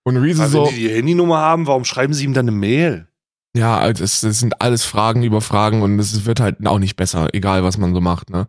Und 0.05 0.17
Reese 0.17 0.43
Also, 0.43 0.65
so, 0.65 0.71
wenn 0.71 0.75
die 0.75 0.89
die 0.89 0.95
Handynummer 0.95 1.39
haben, 1.39 1.67
warum 1.67 1.85
schreiben 1.85 2.13
sie 2.15 2.25
ihm 2.25 2.35
dann 2.35 2.49
eine 2.49 2.57
Mail? 2.57 3.09
ja, 3.55 3.79
also 3.79 4.03
es, 4.03 4.23
es 4.23 4.41
sind 4.41 4.61
alles 4.61 4.85
Fragen 4.85 5.23
über 5.23 5.41
Fragen 5.41 5.83
und 5.83 5.99
es 5.99 6.25
wird 6.25 6.41
halt 6.41 6.67
auch 6.67 6.79
nicht 6.79 6.97
besser, 6.97 7.29
egal 7.35 7.65
was 7.65 7.77
man 7.79 7.95
so 7.95 8.01
macht, 8.01 8.31
ne? 8.31 8.47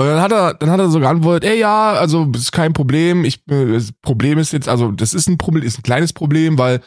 Und 0.00 0.06
dann 0.06 0.20
hat 0.22 0.32
er, 0.32 0.54
dann 0.54 0.70
hat 0.70 0.80
er 0.80 0.88
so 0.88 0.98
geantwortet, 0.98 1.44
ey 1.50 1.58
ja, 1.58 1.92
also 1.92 2.24
ist 2.34 2.52
kein 2.52 2.72
Problem. 2.72 3.24
Ich, 3.26 3.46
äh, 3.50 3.72
das 3.74 3.92
Problem 4.00 4.38
ist 4.38 4.52
jetzt, 4.52 4.66
also 4.66 4.92
das 4.92 5.12
ist 5.12 5.28
ein 5.28 5.36
Problem, 5.36 5.62
ist 5.62 5.78
ein 5.78 5.82
kleines 5.82 6.14
Problem, 6.14 6.56
weil 6.56 6.80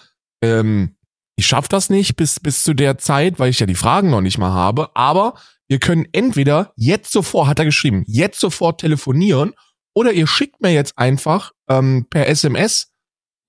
ähm, 0.43 0.95
ich 1.35 1.45
schaff 1.45 1.67
das 1.67 1.91
nicht 1.91 2.15
bis 2.15 2.39
bis 2.39 2.63
zu 2.63 2.73
der 2.73 2.97
Zeit, 2.97 3.37
weil 3.37 3.51
ich 3.51 3.59
ja 3.59 3.67
die 3.67 3.75
Fragen 3.75 4.09
noch 4.09 4.21
nicht 4.21 4.39
mal 4.39 4.51
habe. 4.51 4.95
Aber 4.95 5.35
wir 5.67 5.77
können 5.79 6.07
entweder 6.11 6.73
jetzt 6.75 7.11
sofort, 7.11 7.47
hat 7.47 7.59
er 7.59 7.65
geschrieben, 7.65 8.03
jetzt 8.07 8.39
sofort 8.39 8.81
telefonieren 8.81 9.53
oder 9.95 10.11
ihr 10.11 10.25
schickt 10.25 10.61
mir 10.61 10.73
jetzt 10.73 10.97
einfach 10.97 11.51
ähm, 11.69 12.07
per 12.09 12.27
SMS 12.27 12.93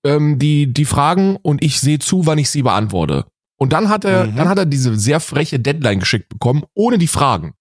ähm, 0.05 0.37
die 0.37 0.71
die 0.71 0.85
Fragen 0.85 1.37
und 1.37 1.63
ich 1.63 1.79
sehe 1.81 1.97
zu, 1.97 2.27
wann 2.27 2.37
ich 2.37 2.51
sie 2.51 2.61
beantworte. 2.61 3.25
Und 3.57 3.73
dann 3.73 3.89
hat 3.89 4.05
er, 4.05 4.27
Mhm. 4.27 4.35
dann 4.35 4.47
hat 4.49 4.59
er 4.59 4.65
diese 4.67 4.95
sehr 4.95 5.19
freche 5.19 5.59
Deadline 5.59 5.99
geschickt 5.99 6.29
bekommen, 6.29 6.63
ohne 6.75 6.99
die 6.99 7.07
Fragen. 7.07 7.55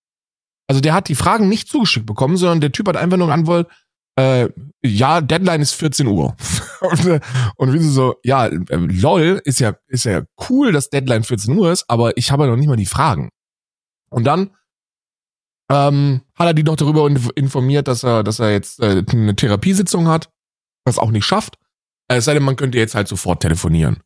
Also 0.66 0.80
der 0.80 0.94
hat 0.94 1.08
die 1.08 1.14
Fragen 1.14 1.48
nicht 1.48 1.68
zugeschickt 1.68 2.06
bekommen, 2.06 2.36
sondern 2.36 2.60
der 2.60 2.72
Typ 2.72 2.88
hat 2.88 2.96
einfach 2.96 3.16
nur 3.18 3.26
geantwortet, 3.26 3.70
äh, 4.16 4.48
ja, 4.82 5.20
Deadline 5.20 5.60
ist 5.60 5.74
14 5.74 6.06
Uhr. 6.06 6.36
und, 6.80 7.06
äh, 7.06 7.20
und 7.56 7.72
wie 7.72 7.78
so, 7.80 8.16
ja, 8.22 8.46
äh, 8.46 8.60
lol, 8.70 9.40
ist 9.44 9.60
ja, 9.60 9.74
ist 9.88 10.04
ja 10.04 10.22
cool, 10.48 10.72
dass 10.72 10.90
Deadline 10.90 11.24
14 11.24 11.56
Uhr 11.56 11.72
ist, 11.72 11.84
aber 11.88 12.16
ich 12.16 12.30
habe 12.30 12.44
ja 12.44 12.50
noch 12.50 12.56
nicht 12.56 12.68
mal 12.68 12.76
die 12.76 12.86
Fragen. 12.86 13.30
Und 14.10 14.24
dann 14.24 14.50
ähm, 15.70 16.22
hat 16.34 16.46
er 16.46 16.54
die 16.54 16.62
noch 16.62 16.76
darüber 16.76 17.08
informiert, 17.34 17.88
dass 17.88 18.04
er, 18.04 18.22
dass 18.22 18.38
er 18.38 18.52
jetzt 18.52 18.80
äh, 18.80 19.02
eine 19.10 19.34
Therapiesitzung 19.34 20.08
hat, 20.08 20.30
was 20.84 20.98
auch 20.98 21.10
nicht 21.10 21.24
schafft. 21.24 21.58
Es 22.08 22.26
sei 22.26 22.34
denn, 22.34 22.42
man 22.42 22.56
könnte 22.56 22.78
jetzt 22.78 22.94
halt 22.94 23.08
sofort 23.08 23.40
telefonieren. 23.40 24.02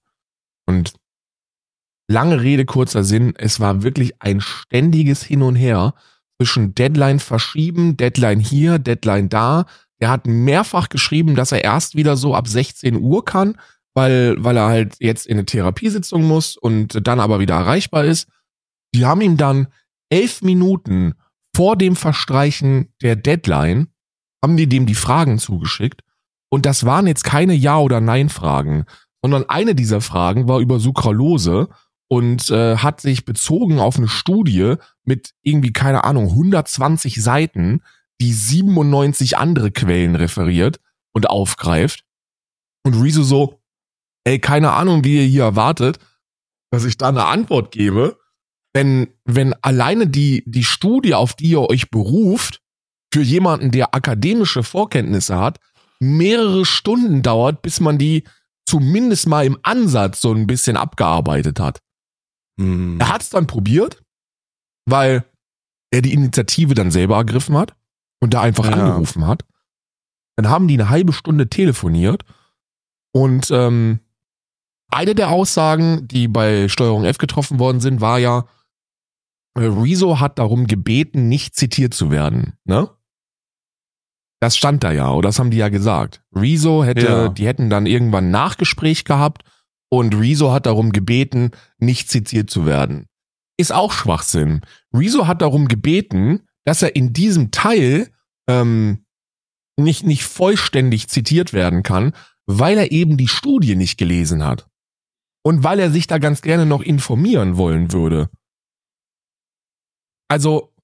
Und 0.66 0.94
lange 2.06 2.40
Rede, 2.40 2.64
kurzer 2.64 3.04
Sinn, 3.04 3.34
es 3.36 3.60
war 3.60 3.82
wirklich 3.82 4.22
ein 4.22 4.40
ständiges 4.40 5.22
Hin 5.22 5.42
und 5.42 5.56
Her 5.56 5.94
zwischen 6.38 6.74
Deadline 6.74 7.18
verschieben, 7.18 7.96
Deadline 7.96 8.40
hier, 8.40 8.78
Deadline 8.78 9.28
da. 9.28 9.66
Er 9.98 10.10
hat 10.10 10.26
mehrfach 10.26 10.88
geschrieben, 10.88 11.34
dass 11.34 11.52
er 11.52 11.64
erst 11.64 11.96
wieder 11.96 12.16
so 12.16 12.34
ab 12.34 12.46
16 12.46 12.96
Uhr 12.96 13.24
kann, 13.24 13.56
weil, 13.94 14.36
weil 14.38 14.56
er 14.56 14.66
halt 14.66 14.96
jetzt 15.00 15.26
in 15.26 15.36
eine 15.36 15.46
Therapiesitzung 15.46 16.24
muss 16.24 16.56
und 16.56 17.06
dann 17.06 17.18
aber 17.18 17.40
wieder 17.40 17.56
erreichbar 17.56 18.04
ist. 18.04 18.28
Die 18.94 19.04
haben 19.04 19.20
ihm 19.20 19.36
dann 19.36 19.66
elf 20.08 20.42
Minuten 20.42 21.14
vor 21.54 21.76
dem 21.76 21.96
Verstreichen 21.96 22.92
der 23.02 23.16
Deadline, 23.16 23.88
haben 24.42 24.56
die 24.56 24.68
dem 24.68 24.86
die 24.86 24.94
Fragen 24.94 25.38
zugeschickt. 25.38 26.02
Und 26.50 26.64
das 26.64 26.86
waren 26.86 27.08
jetzt 27.08 27.24
keine 27.24 27.54
Ja- 27.54 27.78
oder 27.78 28.00
Nein-Fragen, 28.00 28.84
sondern 29.20 29.48
eine 29.48 29.74
dieser 29.74 30.00
Fragen 30.00 30.48
war 30.48 30.60
über 30.60 30.78
Sucralose 30.78 31.68
und 32.08 32.50
äh, 32.50 32.76
hat 32.78 33.00
sich 33.00 33.24
bezogen 33.24 33.78
auf 33.78 33.98
eine 33.98 34.08
Studie 34.08 34.74
mit 35.04 35.34
irgendwie, 35.42 35.72
keine 35.72 36.04
Ahnung, 36.04 36.30
120 36.30 37.22
Seiten, 37.22 37.82
die 38.20 38.32
97 38.32 39.36
andere 39.36 39.70
Quellen 39.70 40.16
referiert 40.16 40.80
und 41.12 41.28
aufgreift. 41.28 42.04
Und 42.84 42.94
Rezo 42.94 43.22
so, 43.22 43.60
ey, 44.24 44.38
keine 44.38 44.72
Ahnung, 44.72 45.04
wie 45.04 45.16
ihr 45.16 45.26
hier 45.26 45.44
erwartet, 45.44 45.98
dass 46.70 46.84
ich 46.84 46.96
da 46.96 47.08
eine 47.08 47.26
Antwort 47.26 47.72
gebe, 47.72 48.18
wenn, 48.74 49.08
wenn 49.24 49.54
alleine 49.62 50.06
die, 50.06 50.42
die 50.46 50.64
Studie, 50.64 51.14
auf 51.14 51.34
die 51.34 51.50
ihr 51.50 51.62
euch 51.62 51.90
beruft, 51.90 52.62
für 53.12 53.22
jemanden, 53.22 53.70
der 53.70 53.94
akademische 53.94 54.62
Vorkenntnisse 54.62 55.38
hat, 55.38 55.58
mehrere 55.98 56.64
Stunden 56.64 57.22
dauert, 57.22 57.62
bis 57.62 57.80
man 57.80 57.98
die 57.98 58.24
zumindest 58.66 59.26
mal 59.26 59.46
im 59.46 59.58
Ansatz 59.62 60.20
so 60.20 60.32
ein 60.32 60.46
bisschen 60.46 60.76
abgearbeitet 60.76 61.58
hat. 61.58 61.80
Mhm. 62.58 62.98
Er 63.00 63.08
hat 63.08 63.22
es 63.22 63.30
dann 63.30 63.46
probiert, 63.46 64.02
weil 64.86 65.24
er 65.90 66.02
die 66.02 66.12
Initiative 66.12 66.74
dann 66.74 66.90
selber 66.90 67.16
ergriffen 67.16 67.56
hat 67.56 67.74
und 68.20 68.34
da 68.34 68.42
einfach 68.42 68.66
ja. 68.66 68.72
angerufen 68.72 69.26
hat. 69.26 69.44
Dann 70.36 70.48
haben 70.48 70.68
die 70.68 70.74
eine 70.74 70.90
halbe 70.90 71.12
Stunde 71.12 71.48
telefoniert 71.48 72.24
und 73.12 73.50
ähm, 73.50 74.00
eine 74.90 75.14
der 75.14 75.30
Aussagen, 75.30 76.08
die 76.08 76.28
bei 76.28 76.68
Steuerung 76.68 77.04
F 77.04 77.18
getroffen 77.18 77.58
worden 77.58 77.80
sind, 77.80 78.00
war 78.00 78.18
ja, 78.18 78.46
äh, 79.54 79.64
Rezo 79.64 80.20
hat 80.20 80.38
darum 80.38 80.66
gebeten, 80.66 81.28
nicht 81.28 81.56
zitiert 81.56 81.94
zu 81.94 82.10
werden. 82.10 82.54
Ne? 82.64 82.88
Das 84.40 84.56
stand 84.56 84.84
da 84.84 84.92
ja, 84.92 85.10
oder 85.10 85.28
das 85.28 85.38
haben 85.38 85.50
die 85.50 85.56
ja 85.56 85.68
gesagt. 85.68 86.22
Rezo 86.34 86.84
hätte, 86.84 87.06
ja. 87.06 87.28
die 87.28 87.46
hätten 87.46 87.70
dann 87.70 87.86
irgendwann 87.86 88.26
ein 88.26 88.30
Nachgespräch 88.30 89.04
gehabt 89.04 89.42
und 89.90 90.14
Rezo 90.14 90.52
hat 90.52 90.66
darum 90.66 90.92
gebeten, 90.92 91.50
nicht 91.78 92.10
zitiert 92.10 92.50
zu 92.50 92.66
werden. 92.66 93.06
Ist 93.56 93.72
auch 93.72 93.92
Schwachsinn. 93.92 94.60
Rezo 94.94 95.26
hat 95.26 95.42
darum 95.42 95.68
gebeten, 95.68 96.46
dass 96.64 96.82
er 96.82 96.94
in 96.94 97.12
diesem 97.12 97.50
Teil 97.50 98.10
ähm, 98.48 99.04
nicht, 99.76 100.04
nicht 100.04 100.24
vollständig 100.24 101.08
zitiert 101.08 101.52
werden 101.52 101.82
kann, 101.82 102.12
weil 102.46 102.78
er 102.78 102.92
eben 102.92 103.16
die 103.16 103.28
Studie 103.28 103.76
nicht 103.76 103.98
gelesen 103.98 104.44
hat. 104.44 104.68
Und 105.42 105.64
weil 105.64 105.78
er 105.78 105.90
sich 105.90 106.06
da 106.06 106.18
ganz 106.18 106.42
gerne 106.42 106.66
noch 106.66 106.82
informieren 106.82 107.56
wollen 107.56 107.92
würde. 107.92 108.28
Also, 110.28 110.74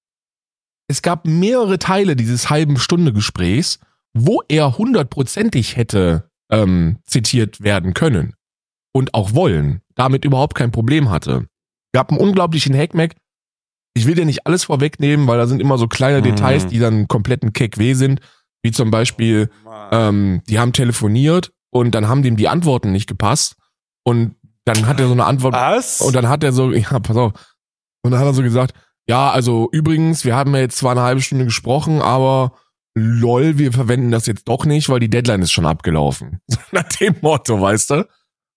es 0.88 1.02
gab 1.02 1.26
mehrere 1.26 1.78
Teile 1.78 2.16
dieses 2.16 2.50
halben 2.50 2.78
Stunde 2.78 3.12
Gesprächs, 3.12 3.78
wo 4.14 4.42
er 4.49 4.78
hundertprozentig 4.78 5.76
hätte 5.76 6.30
ähm, 6.50 7.00
zitiert 7.04 7.61
werden 7.62 7.94
können 7.94 8.34
und 8.94 9.12
auch 9.12 9.34
wollen, 9.34 9.82
damit 9.94 10.24
überhaupt 10.24 10.54
kein 10.54 10.70
Problem 10.70 11.10
hatte. 11.10 11.46
Gab 11.92 12.10
einen 12.10 12.20
unglaublichen 12.20 12.74
Hackmack. 12.74 13.16
Ich 13.94 14.06
will 14.06 14.14
dir 14.14 14.24
nicht 14.24 14.46
alles 14.46 14.64
vorwegnehmen, 14.64 15.26
weil 15.26 15.38
da 15.38 15.46
sind 15.46 15.60
immer 15.60 15.78
so 15.78 15.88
kleine 15.88 16.18
mhm. 16.18 16.24
Details, 16.24 16.66
die 16.66 16.78
dann 16.78 17.08
kompletten 17.08 17.52
Keck 17.52 17.78
weh 17.78 17.94
sind, 17.94 18.20
wie 18.62 18.72
zum 18.72 18.90
Beispiel, 18.90 19.50
ähm, 19.90 20.42
die 20.48 20.58
haben 20.58 20.72
telefoniert 20.72 21.52
und 21.70 21.94
dann 21.94 22.08
haben 22.08 22.22
dem 22.22 22.36
die 22.36 22.48
Antworten 22.48 22.92
nicht 22.92 23.08
gepasst 23.08 23.56
und 24.04 24.36
dann 24.64 24.86
hat 24.86 24.98
er 24.98 25.06
so 25.06 25.12
eine 25.12 25.26
Antwort 25.26 25.54
Was? 25.54 26.00
und 26.00 26.14
dann 26.14 26.28
hat 26.28 26.42
er 26.42 26.52
so, 26.52 26.72
ja, 26.72 26.98
pass 27.00 27.16
auf, 27.16 27.32
und 28.02 28.10
dann 28.10 28.20
hat 28.20 28.26
er 28.26 28.34
so 28.34 28.42
gesagt, 28.42 28.74
ja, 29.06 29.30
also 29.30 29.68
übrigens, 29.72 30.24
wir 30.24 30.34
haben 30.34 30.54
ja 30.54 30.60
jetzt 30.60 30.78
zwar 30.78 30.92
eine 30.92 31.02
halbe 31.02 31.20
Stunde 31.20 31.44
gesprochen, 31.44 32.00
aber 32.00 32.52
lol, 32.94 33.58
wir 33.58 33.72
verwenden 33.72 34.10
das 34.10 34.26
jetzt 34.26 34.48
doch 34.48 34.64
nicht, 34.64 34.88
weil 34.88 35.00
die 35.00 35.10
Deadline 35.10 35.42
ist 35.42 35.52
schon 35.52 35.66
abgelaufen. 35.66 36.40
Nach 36.72 36.84
dem 36.84 37.16
Motto, 37.20 37.60
weißt 37.60 37.90
du? 37.90 38.08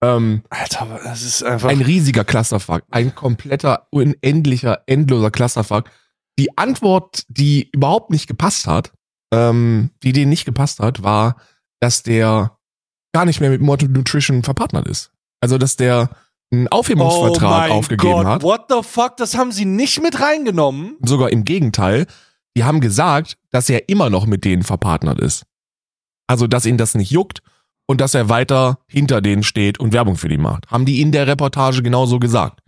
Ähm, 0.02 0.44
Alter, 0.50 1.00
das 1.04 1.24
ist 1.24 1.44
einfach. 1.44 1.70
Ein 1.70 1.82
riesiger 1.82 2.24
Clusterfuck. 2.24 2.84
Ein 2.92 3.16
kompletter, 3.16 3.88
unendlicher, 3.92 4.84
endloser 4.86 5.32
Clusterfuck. 5.32 5.90
Die 6.38 6.58
Antwort, 6.58 7.24
die 7.30 7.70
überhaupt 7.72 8.12
nicht 8.12 8.28
gepasst 8.28 8.68
hat, 8.68 8.92
ähm, 9.34 9.92
die 10.04 10.14
denen 10.14 10.30
nicht 10.30 10.46
gepasst 10.46 10.80
hat, 10.80 11.02
war, 11.02 11.38
dass 11.80 12.04
der 12.04 12.58
gar 13.14 13.26
nicht 13.26 13.40
mehr 13.42 13.50
mit 13.50 13.62
Mortal 13.62 13.90
Nutrition 13.90 14.44
verpartnert 14.44 14.88
ist. 14.88 15.12
Also, 15.42 15.58
dass 15.58 15.76
der 15.76 16.10
einen 16.52 16.68
Aufhebungsvertrag 16.68 17.72
oh 17.72 17.74
aufgegeben 17.74 18.14
Gott, 18.14 18.26
hat. 18.26 18.44
What 18.44 18.66
the 18.70 18.82
fuck? 18.84 19.18
Das 19.18 19.36
haben 19.36 19.52
sie 19.52 19.66
nicht 19.66 20.02
mit 20.02 20.22
reingenommen? 20.22 20.98
Sogar 21.02 21.32
im 21.32 21.44
Gegenteil. 21.44 22.06
Die 22.56 22.64
haben 22.64 22.80
gesagt, 22.82 23.38
dass 23.50 23.70
er 23.70 23.90
immer 23.90 24.10
noch 24.10 24.26
mit 24.26 24.46
denen 24.46 24.64
verpartnert 24.64 25.20
ist. 25.20 25.46
Also, 26.28 26.48
dass 26.48 26.66
ihn 26.66 26.78
das 26.78 26.96
nicht 26.96 27.12
juckt 27.12 27.42
und 27.88 28.02
dass 28.02 28.14
er 28.14 28.30
weiter 28.30 28.80
hinter 28.88 29.22
denen 29.22 29.44
steht 29.44 29.80
und 29.80 29.94
Werbung 29.94 30.18
für 30.18 30.28
die 30.28 30.38
macht. 30.38 30.70
Haben 30.70 30.86
die 30.86 31.02
in 31.02 31.12
der 31.12 31.26
Reportage 31.26 31.82
genauso 31.82 32.20
gesagt. 32.20 32.62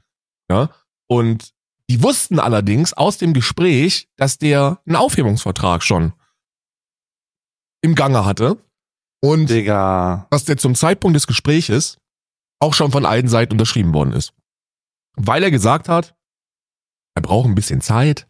Ja? 0.49 0.69
Und 1.07 1.53
die 1.89 2.01
wussten 2.01 2.39
allerdings 2.39 2.93
aus 2.93 3.17
dem 3.17 3.33
Gespräch, 3.33 4.09
dass 4.15 4.37
der 4.37 4.81
einen 4.85 4.95
Aufhebungsvertrag 4.95 5.83
schon 5.83 6.13
im 7.81 7.95
Gange 7.95 8.25
hatte. 8.25 8.57
Und 9.21 9.49
Digga. 9.49 10.27
dass 10.29 10.45
der 10.45 10.57
zum 10.57 10.75
Zeitpunkt 10.75 11.15
des 11.15 11.27
Gespräches 11.27 11.97
auch 12.59 12.73
schon 12.73 12.91
von 12.91 13.05
allen 13.05 13.27
Seiten 13.27 13.53
unterschrieben 13.53 13.93
worden 13.93 14.13
ist. 14.13 14.33
Weil 15.15 15.43
er 15.43 15.51
gesagt 15.51 15.89
hat, 15.89 16.15
er 17.15 17.21
braucht 17.21 17.47
ein 17.47 17.55
bisschen 17.55 17.81
Zeit, 17.81 18.29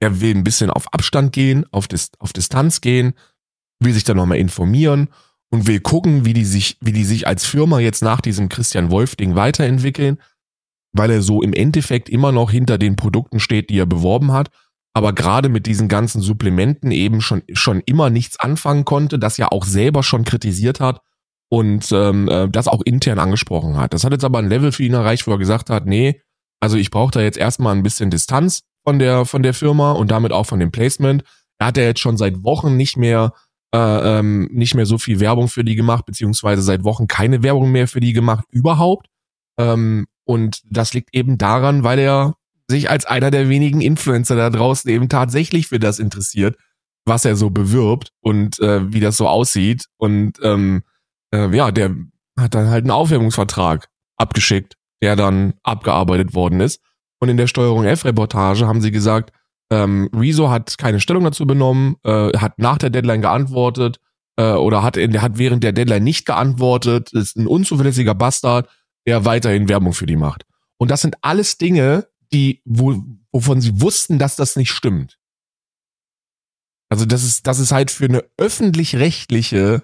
er 0.00 0.20
will 0.20 0.36
ein 0.36 0.44
bisschen 0.44 0.70
auf 0.70 0.92
Abstand 0.92 1.32
gehen, 1.32 1.66
auf, 1.72 1.88
Dis 1.88 2.12
auf 2.20 2.32
Distanz 2.32 2.80
gehen, 2.80 3.14
will 3.80 3.92
sich 3.92 4.04
dann 4.04 4.16
nochmal 4.16 4.38
informieren 4.38 5.10
und 5.50 5.66
will 5.66 5.80
gucken, 5.80 6.24
wie 6.24 6.32
die 6.32 6.44
sich, 6.44 6.78
wie 6.80 6.92
die 6.92 7.04
sich 7.04 7.26
als 7.26 7.44
Firma 7.44 7.80
jetzt 7.80 8.02
nach 8.02 8.20
diesem 8.20 8.48
Christian 8.48 8.90
Wolf-Ding 8.90 9.34
weiterentwickeln, 9.34 10.18
weil 10.92 11.10
er 11.10 11.22
so 11.22 11.42
im 11.42 11.52
Endeffekt 11.52 12.08
immer 12.08 12.32
noch 12.32 12.50
hinter 12.50 12.78
den 12.78 12.96
Produkten 12.96 13.40
steht, 13.40 13.70
die 13.70 13.78
er 13.78 13.86
beworben 13.86 14.32
hat, 14.32 14.50
aber 14.92 15.12
gerade 15.12 15.48
mit 15.48 15.66
diesen 15.66 15.88
ganzen 15.88 16.20
Supplementen 16.20 16.90
eben 16.90 17.20
schon, 17.20 17.42
schon 17.52 17.82
immer 17.86 18.10
nichts 18.10 18.38
anfangen 18.38 18.84
konnte, 18.84 19.18
das 19.18 19.36
ja 19.36 19.48
auch 19.50 19.64
selber 19.64 20.02
schon 20.02 20.24
kritisiert 20.24 20.80
hat 20.80 21.00
und 21.48 21.90
ähm, 21.92 22.28
äh, 22.28 22.48
das 22.48 22.68
auch 22.68 22.82
intern 22.82 23.18
angesprochen 23.18 23.76
hat. 23.76 23.92
Das 23.92 24.04
hat 24.04 24.12
jetzt 24.12 24.24
aber 24.24 24.38
ein 24.38 24.48
Level 24.48 24.72
für 24.72 24.82
ihn 24.84 24.94
erreicht, 24.94 25.26
wo 25.26 25.32
er 25.32 25.38
gesagt 25.38 25.70
hat, 25.70 25.86
nee, 25.86 26.20
also 26.60 26.76
ich 26.76 26.90
brauche 26.90 27.12
da 27.12 27.20
jetzt 27.20 27.38
erstmal 27.38 27.74
ein 27.74 27.82
bisschen 27.82 28.10
Distanz 28.10 28.62
von 28.84 28.98
der 28.98 29.24
von 29.24 29.42
der 29.42 29.54
Firma 29.54 29.92
und 29.92 30.10
damit 30.10 30.32
auch 30.32 30.46
von 30.46 30.60
dem 30.60 30.70
Placement. 30.70 31.24
Er 31.58 31.68
hat 31.68 31.76
ja 31.76 31.84
jetzt 31.84 32.00
schon 32.00 32.16
seit 32.16 32.42
Wochen 32.44 32.76
nicht 32.76 32.96
mehr 32.96 33.32
äh, 33.74 34.18
ähm, 34.18 34.48
nicht 34.52 34.74
mehr 34.74 34.86
so 34.86 34.98
viel 34.98 35.20
Werbung 35.20 35.48
für 35.48 35.64
die 35.64 35.76
gemacht, 35.76 36.06
beziehungsweise 36.06 36.62
seit 36.62 36.84
Wochen 36.84 37.06
keine 37.06 37.42
Werbung 37.42 37.70
mehr 37.70 37.88
für 37.88 38.00
die 38.00 38.12
gemacht 38.12 38.44
überhaupt. 38.50 39.06
Ähm, 39.58 40.06
und 40.24 40.62
das 40.64 40.94
liegt 40.94 41.14
eben 41.14 41.38
daran, 41.38 41.84
weil 41.84 41.98
er 41.98 42.34
sich 42.68 42.88
als 42.88 43.04
einer 43.04 43.30
der 43.30 43.48
wenigen 43.48 43.80
Influencer 43.80 44.36
da 44.36 44.50
draußen 44.50 44.90
eben 44.90 45.08
tatsächlich 45.08 45.68
für 45.68 45.78
das 45.78 45.98
interessiert, 45.98 46.56
was 47.04 47.24
er 47.24 47.36
so 47.36 47.50
bewirbt 47.50 48.12
und 48.20 48.58
äh, 48.60 48.92
wie 48.92 49.00
das 49.00 49.16
so 49.16 49.28
aussieht. 49.28 49.86
Und 49.96 50.38
ähm, 50.42 50.82
äh, 51.34 51.54
ja, 51.54 51.70
der 51.70 51.94
hat 52.38 52.54
dann 52.54 52.70
halt 52.70 52.84
einen 52.84 52.90
Aufhebungsvertrag 52.90 53.88
abgeschickt, 54.16 54.74
der 55.02 55.16
dann 55.16 55.54
abgearbeitet 55.62 56.34
worden 56.34 56.60
ist. 56.60 56.80
Und 57.18 57.28
in 57.28 57.36
der 57.36 57.48
Steuerung 57.48 57.84
F-Reportage 57.84 58.66
haben 58.66 58.80
sie 58.80 58.90
gesagt, 58.90 59.32
ähm, 59.70 60.10
Rezo 60.14 60.50
hat 60.50 60.78
keine 60.78 61.00
Stellung 61.00 61.24
dazu 61.24 61.46
benommen, 61.46 61.96
äh, 62.04 62.36
hat 62.36 62.58
nach 62.58 62.78
der 62.78 62.90
Deadline 62.90 63.22
geantwortet 63.22 64.00
äh, 64.36 64.52
oder 64.52 64.82
hat, 64.82 64.96
der 64.96 65.22
hat 65.22 65.38
während 65.38 65.62
der 65.62 65.72
Deadline 65.72 66.04
nicht 66.04 66.26
geantwortet, 66.26 67.12
ist 67.12 67.36
ein 67.36 67.46
unzuverlässiger 67.46 68.14
Bastard, 68.14 68.68
der 69.06 69.24
weiterhin 69.24 69.68
Werbung 69.68 69.92
für 69.92 70.06
die 70.06 70.16
macht. 70.16 70.44
Und 70.76 70.90
das 70.90 71.02
sind 71.02 71.16
alles 71.22 71.58
Dinge, 71.58 72.08
die, 72.32 72.62
wo, 72.64 73.02
wovon 73.32 73.60
sie 73.60 73.80
wussten, 73.80 74.18
dass 74.18 74.36
das 74.36 74.56
nicht 74.56 74.70
stimmt. 74.70 75.18
Also 76.88 77.04
das 77.04 77.22
ist, 77.22 77.46
das 77.46 77.60
ist 77.60 77.70
halt 77.70 77.90
für 77.90 78.06
eine 78.06 78.24
öffentlich-rechtliche 78.36 79.82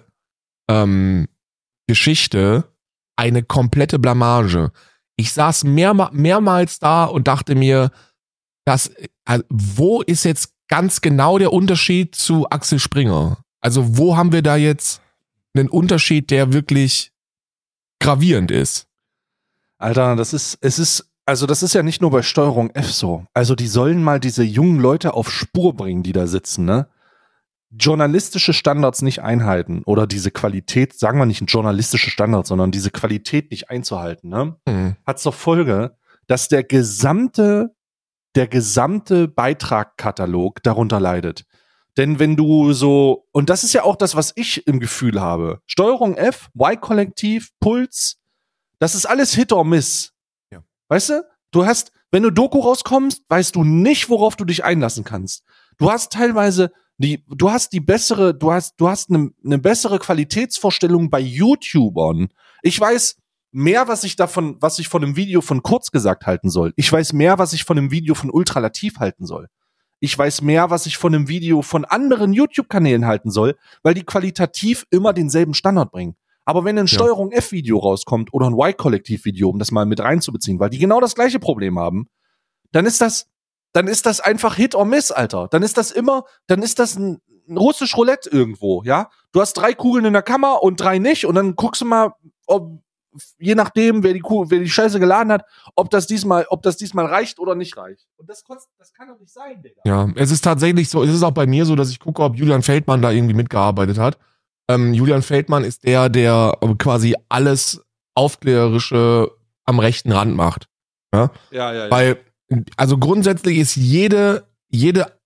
ähm, 0.69 1.27
Geschichte 1.87 2.65
eine 3.15 3.43
komplette 3.43 3.99
Blamage. 3.99 4.71
Ich 5.15 5.31
saß 5.31 5.63
mehr, 5.63 5.93
mehrmals 6.11 6.79
da 6.79 7.05
und 7.05 7.27
dachte 7.27 7.55
mir, 7.55 7.91
dass, 8.65 8.91
also, 9.27 9.43
wo 9.49 10.01
ist 10.01 10.23
jetzt 10.23 10.53
ganz 10.67 11.01
genau 11.01 11.37
der 11.37 11.53
Unterschied 11.53 12.15
zu 12.15 12.49
Axel 12.49 12.79
Springer? 12.79 13.37
Also 13.59 13.97
wo 13.97 14.15
haben 14.15 14.31
wir 14.31 14.41
da 14.41 14.55
jetzt 14.55 15.01
einen 15.53 15.69
Unterschied, 15.69 16.31
der 16.31 16.53
wirklich 16.53 17.11
gravierend 17.99 18.51
ist? 18.51 18.87
Alter, 19.77 20.15
das 20.15 20.33
ist, 20.33 20.57
es 20.61 20.79
ist, 20.79 21.11
also 21.25 21.45
das 21.45 21.61
ist 21.61 21.73
ja 21.73 21.83
nicht 21.83 22.01
nur 22.01 22.11
bei 22.11 22.21
Steuerung 22.21 22.69
F 22.71 22.91
so. 22.91 23.25
Also 23.33 23.55
die 23.55 23.67
sollen 23.67 24.03
mal 24.03 24.19
diese 24.19 24.43
jungen 24.43 24.79
Leute 24.79 25.13
auf 25.13 25.31
Spur 25.31 25.75
bringen, 25.75 26.03
die 26.03 26.13
da 26.13 26.27
sitzen, 26.27 26.65
ne? 26.65 26.87
journalistische 27.69 28.53
Standards 28.53 29.01
nicht 29.01 29.21
einhalten 29.21 29.83
oder 29.85 30.07
diese 30.07 30.31
Qualität, 30.31 30.97
sagen 30.97 31.19
wir 31.19 31.25
nicht 31.25 31.41
ein 31.41 31.47
journalistische 31.47 32.09
Standard, 32.09 32.47
sondern 32.47 32.71
diese 32.71 32.91
Qualität 32.91 33.51
nicht 33.51 33.69
einzuhalten, 33.69 34.29
ne, 34.29 34.55
mhm. 34.65 34.95
hat 35.05 35.19
zur 35.19 35.33
Folge, 35.33 35.97
dass 36.27 36.47
der 36.47 36.63
gesamte, 36.63 37.75
der 38.37 38.47
gesamte 38.47 39.27
Beitragkatalog 39.27 40.61
darunter 40.61 40.99
leidet. 40.99 41.45
Denn 41.97 42.19
wenn 42.19 42.35
du 42.35 42.71
so, 42.71 43.27
und 43.31 43.49
das 43.49 43.63
ist 43.63 43.73
ja 43.73 43.83
auch 43.83 43.95
das, 43.95 44.15
was 44.15 44.31
ich 44.35 44.67
im 44.67 44.79
Gefühl 44.79 45.19
habe, 45.19 45.59
Steuerung 45.65 46.15
F, 46.15 46.49
Y-Kollektiv, 46.55 47.49
Puls, 47.59 48.19
das 48.77 48.93
ist 48.93 49.07
alles 49.07 49.33
Hit 49.33 49.51
or 49.51 49.65
Miss. 49.65 50.13
Ja. 50.51 50.63
Weißt 50.87 51.09
du? 51.09 51.25
Du 51.49 51.65
hast, 51.65 51.91
wenn 52.11 52.21
du 52.21 52.29
Doku 52.29 52.59
rauskommst, 52.59 53.23
weißt 53.27 53.55
du 53.55 53.63
nicht, 53.63 54.07
worauf 54.09 54.35
du 54.35 54.45
dich 54.45 54.63
einlassen 54.63 55.03
kannst. 55.03 55.43
Du 55.79 55.91
hast 55.91 56.13
teilweise 56.13 56.71
die, 56.99 57.25
du 57.27 57.49
hast 57.49 57.73
die 57.73 57.79
bessere, 57.79 58.35
du 58.35 58.51
hast, 58.51 58.75
du 58.77 58.87
hast 58.87 59.09
eine 59.09 59.31
ne 59.41 59.57
bessere 59.57 59.97
Qualitätsvorstellung 59.97 61.09
bei 61.09 61.19
YouTubern. 61.19 62.27
Ich 62.61 62.79
weiß 62.79 63.17
mehr, 63.57 63.87
was 63.87 64.03
ich 64.03 64.15
davon, 64.15 64.55
was 64.59 64.77
ich 64.77 64.87
von 64.87 65.03
einem 65.03 65.15
Video 65.15 65.41
von 65.41 65.63
kurz 65.63 65.89
gesagt 65.89 66.27
halten 66.27 66.51
soll. 66.51 66.73
Ich 66.75 66.91
weiß 66.91 67.13
mehr, 67.13 67.39
was 67.39 67.53
ich 67.53 67.63
von 67.63 67.75
einem 67.75 67.89
Video 67.89 68.13
von 68.13 68.29
ultralativ 68.29 68.99
halten 68.99 69.25
soll. 69.25 69.47
Ich 69.99 70.15
weiß 70.15 70.43
mehr, 70.43 70.69
was 70.69 70.85
ich 70.85 70.97
von 70.97 71.15
einem 71.15 71.27
Video 71.27 71.63
von 71.63 71.83
anderen 71.83 72.33
YouTube-Kanälen 72.33 73.07
halten 73.07 73.31
soll, 73.31 73.55
weil 73.81 73.95
die 73.95 74.03
qualitativ 74.03 74.85
immer 74.91 75.11
denselben 75.11 75.55
Standard 75.55 75.91
bringen. 75.91 76.15
Aber 76.45 76.65
wenn 76.65 76.77
ein 76.77 76.85
ja. 76.85 76.93
Steuerung 76.93 77.31
F-Video 77.31 77.79
rauskommt 77.79 78.31
oder 78.31 78.45
ein 78.45 78.53
Y-Kollektiv-Video, 78.53 79.49
um 79.49 79.57
das 79.57 79.71
mal 79.71 79.87
mit 79.87 80.01
reinzubeziehen, 80.01 80.59
weil 80.59 80.69
die 80.69 80.77
genau 80.77 81.01
das 81.01 81.15
gleiche 81.15 81.39
Problem 81.39 81.79
haben, 81.79 82.09
dann 82.71 82.85
ist 82.85 83.01
das, 83.01 83.25
dann 83.73 83.87
ist 83.87 84.05
das 84.05 84.19
einfach 84.19 84.55
Hit 84.55 84.75
or 84.75 84.85
Miss, 84.85 85.11
Alter. 85.11 85.47
Dann 85.49 85.63
ist 85.63 85.79
das 85.79 85.89
immer, 85.89 86.25
dann 86.45 86.61
ist 86.61 86.77
das 86.77 86.95
ein, 86.95 87.21
ein 87.49 87.57
russisch 87.57 87.97
Roulette 87.97 88.29
irgendwo, 88.29 88.83
ja? 88.83 89.09
Du 89.31 89.41
hast 89.41 89.53
drei 89.53 89.73
Kugeln 89.73 90.05
in 90.05 90.13
der 90.13 90.21
Kammer 90.21 90.61
und 90.61 90.79
drei 90.79 90.99
nicht 90.99 91.25
und 91.25 91.33
dann 91.33 91.55
guckst 91.55 91.81
du 91.81 91.85
mal, 91.85 92.13
ob 92.45 92.83
je 93.37 93.55
nachdem, 93.55 94.03
wer 94.03 94.13
die 94.13 94.19
Kugel, 94.19 94.51
wer 94.51 94.59
die 94.59 94.69
Scheiße 94.69 94.99
geladen 94.99 95.31
hat, 95.31 95.45
ob 95.75 95.89
das 95.89 96.07
diesmal, 96.07 96.45
ob 96.49 96.61
das 96.61 96.77
diesmal 96.77 97.05
reicht 97.05 97.39
oder 97.39 97.55
nicht 97.55 97.77
reicht. 97.77 98.07
Und 98.17 98.29
das, 98.29 98.43
das 98.77 98.93
kann 98.93 99.07
doch 99.07 99.19
nicht 99.19 99.33
sein, 99.33 99.61
Digga. 99.61 99.81
Ja, 99.85 100.09
es 100.15 100.31
ist 100.31 100.43
tatsächlich 100.43 100.89
so, 100.89 101.03
es 101.03 101.13
ist 101.13 101.23
auch 101.23 101.31
bei 101.31 101.47
mir 101.47 101.65
so, 101.65 101.75
dass 101.75 101.89
ich 101.89 101.99
gucke, 101.99 102.23
ob 102.23 102.35
Julian 102.35 102.63
Feldmann 102.63 103.01
da 103.01 103.11
irgendwie 103.11 103.33
mitgearbeitet 103.33 103.97
hat. 103.97 104.17
Ähm, 104.69 104.93
Julian 104.93 105.21
Feldmann 105.21 105.63
ist 105.63 105.85
der, 105.85 106.09
der 106.09 106.57
quasi 106.77 107.15
alles 107.29 107.81
Aufklärerische 108.15 109.31
am 109.65 109.79
rechten 109.79 110.11
Rand 110.11 110.35
macht. 110.35 110.67
Ja, 111.13 111.31
ja, 111.51 111.73
ja. 111.73 111.85
ja. 111.85 111.91
Weil 111.91 112.19
also 112.77 112.97
grundsätzlich 112.97 113.57
ist 113.57 113.75
jede, 113.75 114.47
jede 114.69 115.17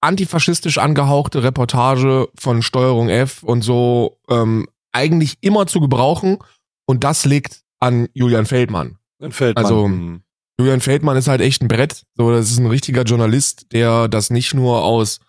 antifaschistisch 0.00 0.78
angehauchte 0.78 1.42
Reportage 1.42 2.28
von 2.38 2.62
Steuerung 2.62 3.08
F 3.08 3.42
und 3.42 3.62
so 3.62 4.18
ähm, 4.28 4.66
eigentlich 4.92 5.38
immer 5.42 5.66
zu 5.66 5.80
gebrauchen 5.80 6.38
und 6.90 7.04
das 7.04 7.24
liegt 7.24 7.62
an 7.78 8.08
Julian 8.14 8.46
Feldmann. 8.46 8.98
Feldmann. 9.30 9.64
Also 9.64 9.86
mhm. 9.86 10.22
Julian 10.58 10.80
Feldmann 10.80 11.16
ist 11.16 11.28
halt 11.28 11.40
echt 11.40 11.62
ein 11.62 11.68
Brett. 11.68 12.04
So, 12.16 12.32
das 12.32 12.50
ist 12.50 12.58
ein 12.58 12.66
richtiger 12.66 13.04
Journalist, 13.04 13.70
der 13.70 14.08
das 14.08 14.30
nicht 14.30 14.54
nur 14.54 14.82
aus, 14.82 15.20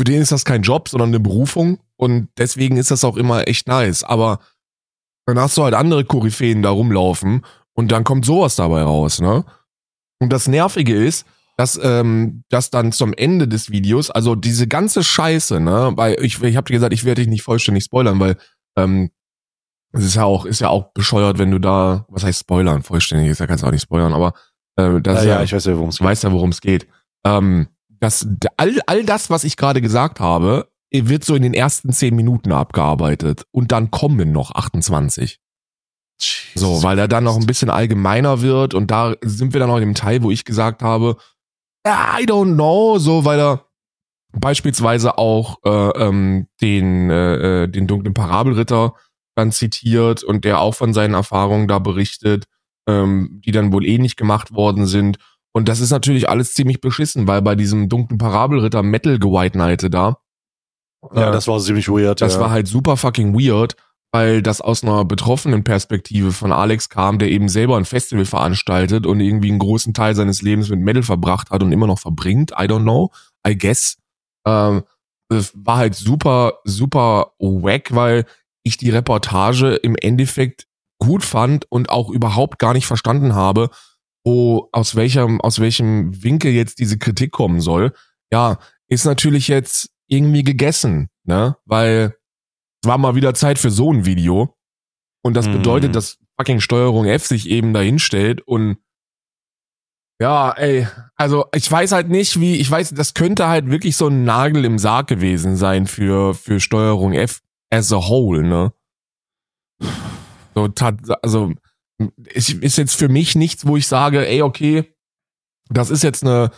für 0.00 0.04
den 0.04 0.20
ist 0.20 0.32
das 0.32 0.44
kein 0.44 0.62
Job, 0.62 0.88
sondern 0.88 1.10
eine 1.10 1.20
Berufung 1.20 1.78
und 1.94 2.28
deswegen 2.38 2.76
ist 2.76 2.90
das 2.90 3.04
auch 3.04 3.16
immer 3.16 3.46
echt 3.46 3.68
nice. 3.68 4.02
Aber 4.02 4.40
dann 5.26 5.38
hast 5.38 5.56
du 5.56 5.62
halt 5.62 5.74
andere 5.74 6.04
Koryphäen 6.04 6.60
da 6.60 6.70
rumlaufen 6.70 7.46
und 7.74 7.92
dann 7.92 8.02
kommt 8.02 8.24
sowas 8.24 8.56
dabei 8.56 8.82
raus, 8.82 9.20
ne? 9.20 9.44
Und 10.18 10.32
das 10.32 10.48
Nervige 10.48 10.96
ist, 10.96 11.24
dass, 11.56 11.78
ähm, 11.80 12.42
dass 12.48 12.70
dann 12.70 12.90
zum 12.90 13.14
Ende 13.14 13.46
des 13.46 13.70
Videos, 13.70 14.10
also 14.10 14.34
diese 14.34 14.66
ganze 14.66 15.04
Scheiße, 15.04 15.60
ne, 15.60 15.92
weil 15.94 16.16
ich, 16.20 16.42
ich 16.42 16.56
habe 16.56 16.66
dir 16.66 16.74
gesagt, 16.74 16.92
ich 16.92 17.04
werde 17.04 17.22
dich 17.22 17.28
nicht 17.28 17.42
vollständig 17.42 17.84
spoilern, 17.84 18.18
weil 18.18 18.36
ähm, 18.76 19.10
es 19.92 20.04
ist 20.04 20.14
ja 20.14 20.24
auch, 20.24 20.44
ist 20.44 20.60
ja 20.60 20.68
auch 20.68 20.92
bescheuert, 20.92 21.38
wenn 21.38 21.50
du 21.50 21.58
da, 21.58 22.06
was 22.08 22.24
heißt 22.24 22.40
spoilern, 22.40 22.82
vollständig 22.82 23.28
ist 23.28 23.40
ja 23.40 23.46
kannst 23.46 23.62
du 23.62 23.66
auch 23.66 23.72
nicht 23.72 23.82
spoilern, 23.82 24.12
aber 24.12 24.34
äh, 24.76 25.00
das 25.00 25.24
ja, 25.24 25.36
ja, 25.36 25.42
ich 25.42 25.52
weiß 25.52 25.64
ja, 25.64 25.76
worum 25.76 25.88
es 25.88 25.98
geht. 25.98 26.06
Weiß 26.06 26.22
ja, 26.22 26.32
worum 26.32 26.50
es 26.50 26.60
geht. 26.60 26.86
Ähm, 27.24 27.68
das, 27.88 28.26
all, 28.56 28.80
all 28.86 29.04
das, 29.04 29.30
was 29.30 29.44
ich 29.44 29.56
gerade 29.56 29.80
gesagt 29.80 30.20
habe, 30.20 30.68
wird 30.92 31.24
so 31.24 31.34
in 31.34 31.42
den 31.42 31.54
ersten 31.54 31.92
zehn 31.92 32.16
Minuten 32.16 32.52
abgearbeitet 32.52 33.44
und 33.52 33.72
dann 33.72 33.90
kommen 33.90 34.32
noch 34.32 34.52
28. 34.52 35.40
So, 36.54 36.82
weil 36.82 36.98
er 36.98 37.08
dann 37.08 37.24
noch 37.24 37.36
ein 37.36 37.46
bisschen 37.46 37.70
allgemeiner 37.70 38.42
wird 38.42 38.74
und 38.74 38.90
da 38.90 39.14
sind 39.22 39.52
wir 39.52 39.60
dann 39.60 39.70
noch 39.70 39.76
in 39.76 39.82
dem 39.82 39.94
Teil, 39.94 40.22
wo 40.22 40.30
ich 40.30 40.44
gesagt 40.44 40.82
habe, 40.82 41.16
I 41.86 42.26
don't 42.26 42.54
know, 42.54 42.98
so, 42.98 43.24
weil 43.24 43.40
er 43.40 43.66
beispielsweise 44.32 45.16
auch 45.16 45.58
äh, 45.64 45.70
ähm, 45.70 46.46
den, 46.60 47.10
äh, 47.10 47.62
äh, 47.62 47.68
den 47.68 47.86
dunklen 47.86 48.14
Parabelritter 48.14 48.94
dann 49.40 49.52
zitiert 49.52 50.22
und 50.22 50.44
der 50.44 50.60
auch 50.60 50.74
von 50.74 50.92
seinen 50.94 51.14
Erfahrungen 51.14 51.68
da 51.68 51.78
berichtet, 51.78 52.44
ähm, 52.88 53.40
die 53.44 53.52
dann 53.52 53.72
wohl 53.72 53.86
eh 53.86 53.98
nicht 53.98 54.16
gemacht 54.16 54.52
worden 54.52 54.86
sind. 54.86 55.18
Und 55.52 55.68
das 55.68 55.80
ist 55.80 55.90
natürlich 55.90 56.28
alles 56.28 56.54
ziemlich 56.54 56.80
beschissen, 56.80 57.26
weil 57.26 57.42
bei 57.42 57.56
diesem 57.56 57.88
dunklen 57.88 58.18
Parabelritter 58.18 58.82
Metal 58.82 59.20
White 59.20 59.58
Knight 59.58 59.92
da. 59.92 60.18
Ja, 61.14 61.28
äh, 61.28 61.32
das 61.32 61.48
war 61.48 61.58
ziemlich 61.58 61.88
weird. 61.88 62.20
Das 62.20 62.34
ja. 62.34 62.40
war 62.40 62.50
halt 62.50 62.68
super 62.68 62.96
fucking 62.96 63.34
weird 63.34 63.74
weil 64.12 64.42
das 64.42 64.60
aus 64.60 64.82
einer 64.82 65.04
betroffenen 65.04 65.62
Perspektive 65.62 66.32
von 66.32 66.52
Alex 66.52 66.88
kam, 66.88 67.18
der 67.18 67.30
eben 67.30 67.48
selber 67.48 67.76
ein 67.76 67.84
Festival 67.84 68.24
veranstaltet 68.24 69.06
und 69.06 69.20
irgendwie 69.20 69.50
einen 69.50 69.60
großen 69.60 69.94
Teil 69.94 70.14
seines 70.14 70.42
Lebens 70.42 70.68
mit 70.68 70.80
Metal 70.80 71.02
verbracht 71.02 71.50
hat 71.50 71.62
und 71.62 71.72
immer 71.72 71.86
noch 71.86 72.00
verbringt. 72.00 72.50
I 72.52 72.64
don't 72.64 72.82
know. 72.82 73.10
I 73.46 73.56
guess. 73.56 73.98
Ähm, 74.44 74.82
war 75.28 75.76
halt 75.76 75.94
super, 75.94 76.54
super 76.64 77.34
wack, 77.38 77.94
weil 77.94 78.24
ich 78.62 78.76
die 78.76 78.90
Reportage 78.90 79.74
im 79.74 79.96
Endeffekt 79.96 80.66
gut 80.98 81.24
fand 81.24 81.70
und 81.70 81.88
auch 81.88 82.10
überhaupt 82.10 82.58
gar 82.58 82.74
nicht 82.74 82.86
verstanden 82.86 83.34
habe, 83.34 83.70
wo, 84.24 84.68
aus 84.72 84.96
welchem, 84.96 85.40
aus 85.40 85.60
welchem 85.60 86.22
Winkel 86.22 86.52
jetzt 86.52 86.78
diese 86.78 86.98
Kritik 86.98 87.32
kommen 87.32 87.60
soll. 87.60 87.94
Ja, 88.30 88.58
ist 88.88 89.06
natürlich 89.06 89.48
jetzt 89.48 89.90
irgendwie 90.08 90.42
gegessen, 90.42 91.08
ne? 91.24 91.56
Weil 91.64 92.16
es 92.82 92.88
war 92.88 92.98
mal 92.98 93.14
wieder 93.14 93.34
Zeit 93.34 93.58
für 93.58 93.70
so 93.70 93.92
ein 93.92 94.04
Video. 94.04 94.56
Und 95.22 95.34
das 95.34 95.46
bedeutet, 95.48 95.90
mhm. 95.90 95.94
dass 95.94 96.18
fucking 96.38 96.60
Steuerung 96.60 97.06
F 97.06 97.26
sich 97.26 97.48
eben 97.48 97.74
dahin 97.74 97.98
stellt 97.98 98.40
und 98.40 98.78
ja, 100.20 100.50
ey, 100.50 100.86
also 101.16 101.46
ich 101.54 101.70
weiß 101.70 101.92
halt 101.92 102.10
nicht, 102.10 102.40
wie, 102.40 102.56
ich 102.56 102.70
weiß, 102.70 102.90
das 102.90 103.14
könnte 103.14 103.48
halt 103.48 103.70
wirklich 103.70 103.96
so 103.96 104.08
ein 104.08 104.24
Nagel 104.24 104.66
im 104.66 104.78
Sarg 104.78 105.06
gewesen 105.06 105.56
sein 105.56 105.86
für, 105.86 106.34
für 106.34 106.60
Steuerung 106.60 107.14
F 107.14 107.40
as 107.70 107.92
a 107.92 107.96
whole, 107.96 108.42
ne? 108.42 108.72
So, 110.54 110.68
also, 111.22 111.52
ist, 112.26 112.50
ist 112.50 112.76
jetzt 112.76 112.96
für 112.96 113.08
mich 113.08 113.34
nichts, 113.34 113.66
wo 113.66 113.76
ich 113.76 113.86
sage, 113.86 114.26
ey, 114.26 114.42
okay, 114.42 114.94
das 115.68 115.90
ist 115.90 116.02
jetzt 116.02 116.24
eine, 116.24 116.50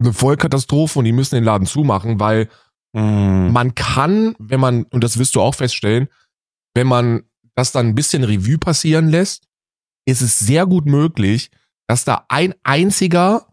eine 0.00 0.12
Vollkatastrophe 0.12 0.98
und 0.98 1.04
die 1.04 1.12
müssen 1.12 1.36
den 1.36 1.44
Laden 1.44 1.66
zumachen, 1.66 2.18
weil 2.18 2.48
Mm. 2.96 3.52
Man 3.52 3.74
kann, 3.74 4.34
wenn 4.38 4.58
man, 4.58 4.84
und 4.84 5.04
das 5.04 5.18
wirst 5.18 5.34
du 5.34 5.42
auch 5.42 5.54
feststellen, 5.54 6.08
wenn 6.74 6.86
man 6.86 7.24
das 7.54 7.72
dann 7.72 7.88
ein 7.88 7.94
bisschen 7.94 8.24
Revue 8.24 8.58
passieren 8.58 9.08
lässt, 9.08 9.46
ist 10.06 10.22
es 10.22 10.38
sehr 10.38 10.66
gut 10.66 10.86
möglich, 10.86 11.50
dass 11.88 12.04
da 12.04 12.24
ein 12.28 12.54
einziger 12.62 13.48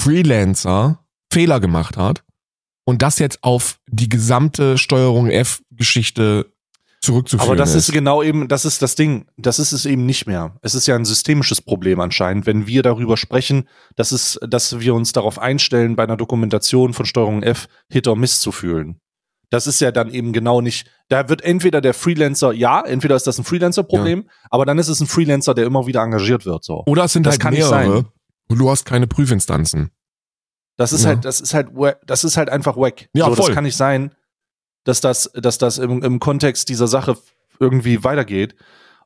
Freelancer 0.00 1.04
Fehler 1.32 1.60
gemacht 1.60 1.96
hat 1.96 2.24
und 2.90 3.02
das 3.02 3.18
jetzt 3.18 3.42
auf 3.42 3.78
die 3.86 4.08
gesamte 4.08 4.76
Steuerung 4.76 5.28
F-Geschichte 5.30 6.52
zurückzuführen. 7.00 7.48
Aber 7.48 7.56
das 7.56 7.74
ist. 7.74 7.88
ist 7.88 7.94
genau 7.94 8.22
eben, 8.22 8.48
das 8.48 8.64
ist 8.64 8.82
das 8.82 8.96
Ding. 8.96 9.26
Das 9.36 9.58
ist 9.58 9.72
es 9.72 9.86
eben 9.86 10.04
nicht 10.04 10.26
mehr. 10.26 10.56
Es 10.60 10.74
ist 10.74 10.86
ja 10.86 10.96
ein 10.96 11.04
systemisches 11.04 11.62
Problem 11.62 12.00
anscheinend, 12.00 12.46
wenn 12.46 12.66
wir 12.66 12.82
darüber 12.82 13.16
sprechen, 13.16 13.68
dass 13.96 14.12
es, 14.12 14.38
dass 14.46 14.80
wir 14.80 14.94
uns 14.94 15.12
darauf 15.12 15.38
einstellen, 15.38 15.96
bei 15.96 16.02
einer 16.02 16.16
Dokumentation 16.16 16.92
von 16.92 17.06
Steuerung 17.06 17.42
F 17.42 17.68
Hit 17.88 18.08
or 18.08 18.16
Miss 18.16 18.40
zu 18.40 18.52
fühlen. 18.52 19.00
Das 19.50 19.66
ist 19.66 19.80
ja 19.80 19.92
dann 19.92 20.10
eben 20.10 20.32
genau 20.32 20.60
nicht, 20.60 20.88
da 21.08 21.28
wird 21.28 21.42
entweder 21.42 21.80
der 21.80 21.94
Freelancer, 21.94 22.52
ja, 22.52 22.82
entweder 22.82 23.16
ist 23.16 23.26
das 23.26 23.36
ein 23.38 23.44
Freelancer-Problem, 23.44 24.24
ja. 24.24 24.32
aber 24.50 24.64
dann 24.64 24.78
ist 24.78 24.88
es 24.88 25.00
ein 25.00 25.08
Freelancer, 25.08 25.54
der 25.54 25.66
immer 25.66 25.88
wieder 25.88 26.02
engagiert 26.02 26.46
wird, 26.46 26.64
so. 26.64 26.84
Oder 26.86 27.04
es 27.04 27.12
sind 27.12 27.26
das 27.26 27.38
halt 27.42 27.54
mehrere 27.54 28.04
und 28.48 28.58
du 28.58 28.70
hast 28.70 28.84
keine 28.84 29.08
Prüfinstanzen. 29.08 29.90
Das 30.80 30.94
ist 30.94 31.02
Ja. 31.02 31.10
halt, 31.10 31.26
das 31.26 31.42
ist 31.42 31.52
halt, 31.52 31.68
das 32.06 32.24
ist 32.24 32.38
halt 32.38 32.48
einfach 32.48 32.74
wack. 32.78 33.10
Ja, 33.12 33.26
so, 33.26 33.34
voll. 33.34 33.46
Das 33.48 33.54
kann 33.54 33.64
nicht 33.64 33.76
sein, 33.76 34.14
dass 34.84 35.02
das, 35.02 35.30
dass 35.34 35.58
das 35.58 35.76
im, 35.76 36.02
im 36.02 36.20
Kontext 36.20 36.70
dieser 36.70 36.88
Sache 36.88 37.18
irgendwie 37.58 38.02
weitergeht. 38.02 38.54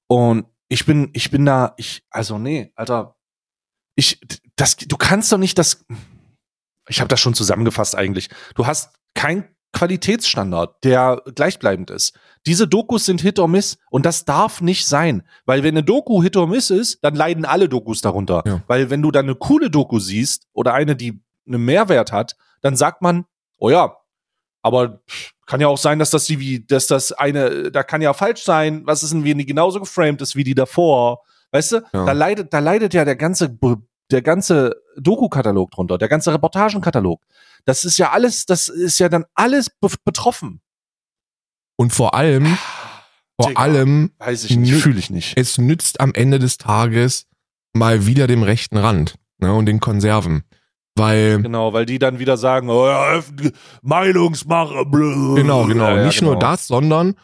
Und 0.07 0.47
ich 0.69 0.87
bin, 0.87 1.11
ich 1.15 1.33
bin 1.33 1.45
da, 1.45 1.75
ich, 1.77 2.05
also 2.11 2.39
nee, 2.39 2.73
Alter, 2.77 3.17
ich, 3.97 4.21
das, 4.55 4.77
du 4.77 4.97
kannst 4.97 5.33
doch 5.33 5.39
nicht 5.39 5.59
das, 5.59 5.85
ich 6.89 7.01
habe 7.01 7.09
das 7.09 7.19
schon 7.19 7.35
zusammengefasst 7.35 7.97
eigentlich. 7.97 8.29
Du 8.55 8.67
hast 8.67 8.91
kein 9.15 9.49
Qualitätsstandard, 9.73 10.85
der 10.85 11.23
gleichbleibend 11.35 11.91
ist. 11.91 12.17
Diese 12.47 12.69
Dokus 12.69 13.05
sind 13.07 13.21
Hit 13.21 13.41
or 13.41 13.49
Miss 13.49 13.79
und 13.91 14.07
das 14.07 14.25
darf 14.25 14.61
nicht 14.61 14.87
sein, 14.87 15.25
weil 15.45 15.65
wenn 15.65 15.75
eine 15.75 15.83
Doku 15.83 16.23
Hit 16.23 16.37
or 16.37 16.47
Miss 16.47 16.71
ist, 16.71 17.03
dann 17.03 17.17
leiden 17.17 17.45
alle 17.45 17.69
Dokus 17.69 18.01
darunter. 18.01 18.45
Ja. 18.47 18.63
Weil 18.69 18.91
wenn 18.91 19.03
du 19.03 19.11
dann 19.11 19.25
eine 19.27 19.35
coole 19.35 19.71
Doku 19.71 19.99
siehst 19.99 20.47
oder 20.53 20.75
eine, 20.75 20.95
die 20.95 21.21
einen 21.47 21.65
Mehrwert 21.65 22.13
hat, 22.13 22.37
dann 22.63 22.77
sagt 22.77 23.03
man, 23.03 23.25
oh 23.59 23.71
ja, 23.71 23.97
aber 24.63 25.03
kann 25.47 25.61
ja 25.61 25.69
auch 25.69 25.79
sein, 25.79 25.99
dass 25.99 26.11
das 26.11 26.25
die 26.25 26.41
wie, 26.41 26.65
dass 26.67 26.87
das 26.87 27.13
eine, 27.13 27.71
da 27.71 27.83
kann 27.83 28.01
ja 28.03 28.15
falsch 28.15 28.43
sein. 28.43 28.83
Was 28.87 29.03
ist 29.03 29.13
denn, 29.13 29.25
wenn 29.25 29.37
die 29.39 29.45
genauso 29.47 29.79
geframed 29.81 30.23
ist 30.23 30.37
wie 30.37 30.45
die 30.45 30.55
davor? 30.55 31.21
Weißt 31.51 31.73
du, 31.73 31.77
Ja. 31.93 32.05
da 32.07 32.13
leidet, 32.13 32.53
da 32.55 32.59
leidet 32.61 32.95
ja 32.95 33.05
der 33.05 33.17
ganze, 33.17 33.57
der 34.11 34.23
ganze 34.23 34.75
Doku-Katalog 34.97 35.71
drunter, 35.71 35.99
der 35.99 36.09
ganze 36.09 36.33
Reportagenkatalog. 36.33 37.23
Das 37.67 37.85
ist 37.85 37.99
ja 37.99 38.11
alles, 38.11 38.47
das 38.47 38.69
ist 38.69 38.99
ja 38.99 39.09
dann 39.11 39.25
alles 39.35 39.69
be 39.71 39.89
betroffen. 40.05 40.63
Und 41.77 41.93
vor 41.93 42.15
allem, 42.15 42.57
vor 43.39 43.49
Digga. 43.49 43.61
allem, 43.61 44.13
Weiß 44.19 44.45
ich 44.45 44.57
nicht, 44.57 44.75
fühle 44.83 44.99
ich 44.99 45.11
nicht. 45.11 45.37
es 45.37 45.59
nützt 45.59 46.01
am 46.01 46.15
Ende 46.15 46.39
des 46.39 46.57
Tages 46.59 47.27
mal 47.73 48.07
wieder 48.07 48.27
dem 48.27 48.43
rechten 48.43 48.77
Rand 48.77 49.17
ne, 49.39 49.53
und 49.53 49.67
den 49.67 49.81
Konserven. 49.81 50.45
Weil, 50.97 51.43
Genau, 51.43 51.73
weil 51.73 51.87
die 51.87 51.99
dann 51.99 52.19
wieder 52.19 52.37
sagen, 52.37 52.71
oh 52.71 52.87
ja, 52.87 53.21
Meinungsmache, 53.83 54.87
blö. 54.87 55.35
genau, 55.35 55.67
genau, 55.67 55.89
Ja, 55.89 55.97
ja, 55.97 56.07
nicht 56.07 56.21
genau. 56.21 56.33
nur 56.33 56.41
das, 56.41 56.69
sondern 56.69 57.15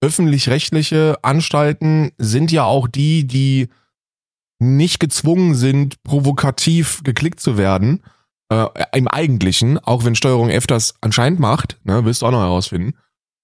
öffentlich-rechtliche 0.00 1.18
Anstalten 1.22 2.12
sind 2.18 2.52
ja 2.52 2.64
auch 2.64 2.88
die, 2.88 3.26
die 3.26 3.68
nicht 4.60 5.00
gezwungen 5.00 5.54
sind, 5.54 6.02
provokativ 6.02 7.02
geklickt 7.04 7.40
zu 7.40 7.58
werden, 7.58 8.02
äh, 8.50 8.66
im 8.92 9.08
Eigentlichen, 9.08 9.78
auch 9.78 10.04
wenn 10.04 10.14
Steuerung 10.14 10.50
F 10.50 10.66
das 10.66 10.94
anscheinend 11.00 11.38
macht, 11.38 11.78
ne, 11.84 12.04
wirst 12.04 12.22
du 12.22 12.26
auch 12.26 12.30
noch 12.30 12.40
herausfinden. 12.40 12.94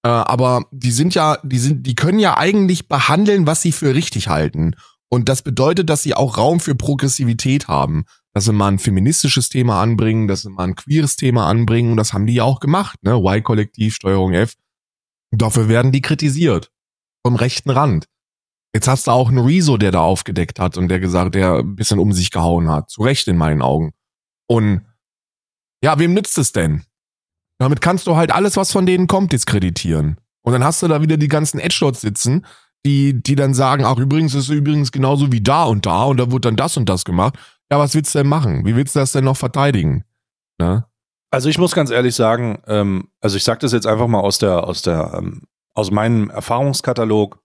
Äh, 0.03 0.09
aber 0.09 0.65
die 0.71 0.91
sind 0.91 1.15
ja, 1.15 1.37
die 1.43 1.59
sind, 1.59 1.85
die 1.85 1.95
können 1.95 2.19
ja 2.19 2.37
eigentlich 2.37 2.87
behandeln, 2.87 3.47
was 3.47 3.61
sie 3.61 3.71
für 3.71 3.93
richtig 3.93 4.29
halten. 4.29 4.75
Und 5.09 5.29
das 5.29 5.41
bedeutet, 5.41 5.89
dass 5.89 6.03
sie 6.03 6.15
auch 6.15 6.37
Raum 6.37 6.59
für 6.59 6.75
Progressivität 6.75 7.67
haben. 7.67 8.05
Dass 8.35 8.45
sie 8.45 8.53
mal 8.53 8.67
ein 8.67 8.79
feministisches 8.79 9.49
Thema 9.49 9.81
anbringen, 9.81 10.27
dass 10.27 10.43
sie 10.43 10.49
mal 10.49 10.65
ein 10.65 10.75
queeres 10.75 11.15
Thema 11.15 11.47
anbringen. 11.47 11.91
Und 11.91 11.97
das 11.97 12.13
haben 12.13 12.27
die 12.27 12.35
ja 12.35 12.43
auch 12.43 12.59
gemacht, 12.59 13.01
ne? 13.01 13.15
Y-Kollektiv, 13.15 13.95
Steuerung 13.95 14.33
F. 14.33 14.55
Dafür 15.31 15.69
werden 15.69 15.91
die 15.91 16.01
kritisiert. 16.01 16.71
Vom 17.25 17.35
rechten 17.35 17.71
Rand. 17.71 18.05
Jetzt 18.75 18.87
hast 18.87 19.07
du 19.07 19.11
auch 19.11 19.29
einen 19.29 19.39
Rezo, 19.39 19.77
der 19.77 19.91
da 19.91 20.01
aufgedeckt 20.01 20.59
hat 20.59 20.77
und 20.77 20.89
der 20.89 20.99
gesagt, 20.99 21.33
der 21.33 21.59
ein 21.59 21.75
bisschen 21.75 21.97
um 21.97 22.11
sich 22.11 22.29
gehauen 22.29 22.69
hat. 22.69 22.89
Zu 22.89 23.03
Recht 23.03 23.27
in 23.27 23.37
meinen 23.37 23.61
Augen. 23.61 23.93
Und 24.47 24.85
ja, 25.81 25.97
wem 25.97 26.13
nützt 26.13 26.37
es 26.37 26.51
denn? 26.51 26.83
Damit 27.57 27.79
kannst 27.79 28.05
du 28.05 28.15
halt 28.15 28.31
alles, 28.31 28.57
was 28.57 28.71
von 28.71 28.85
denen 28.85 29.07
kommt, 29.07 29.31
diskreditieren. 29.31 30.17
Und 30.41 30.53
dann 30.53 30.63
hast 30.63 30.83
du 30.83 30.87
da 30.87 31.01
wieder 31.01 31.17
die 31.17 31.29
ganzen 31.29 31.59
Edgelords 31.59 32.01
sitzen, 32.01 32.45
die, 32.85 33.21
die 33.21 33.35
dann 33.35 33.53
sagen, 33.53 33.85
ach 33.85 33.97
übrigens, 33.97 34.35
ist 34.35 34.49
übrigens 34.49 34.91
genauso 34.91 35.31
wie 35.31 35.41
da 35.41 35.63
und 35.63 35.85
da 35.85 36.03
und 36.03 36.17
da 36.17 36.31
wurde 36.31 36.49
dann 36.49 36.55
das 36.55 36.77
und 36.77 36.87
das 36.87 37.03
gemacht. 37.03 37.39
Ja, 37.75 37.79
was 37.79 37.93
willst 37.93 38.15
du 38.15 38.19
denn 38.19 38.27
machen? 38.27 38.65
Wie 38.65 38.77
willst 38.77 38.95
du 38.95 38.99
das 38.99 39.11
denn 39.11 39.25
noch 39.25 39.35
verteidigen? 39.35 40.05
Ne? 40.57 40.85
Also 41.29 41.49
ich 41.49 41.57
muss 41.57 41.75
ganz 41.75 41.91
ehrlich 41.91 42.15
sagen, 42.15 42.59
ähm, 42.67 43.09
also 43.19 43.35
ich 43.35 43.43
sage 43.43 43.59
das 43.59 43.73
jetzt 43.73 43.85
einfach 43.85 44.07
mal 44.07 44.21
aus 44.21 44.37
der, 44.37 44.63
aus 44.63 44.81
der, 44.81 45.15
ähm, 45.17 45.41
aus 45.73 45.91
meinem 45.91 46.29
Erfahrungskatalog 46.29 47.43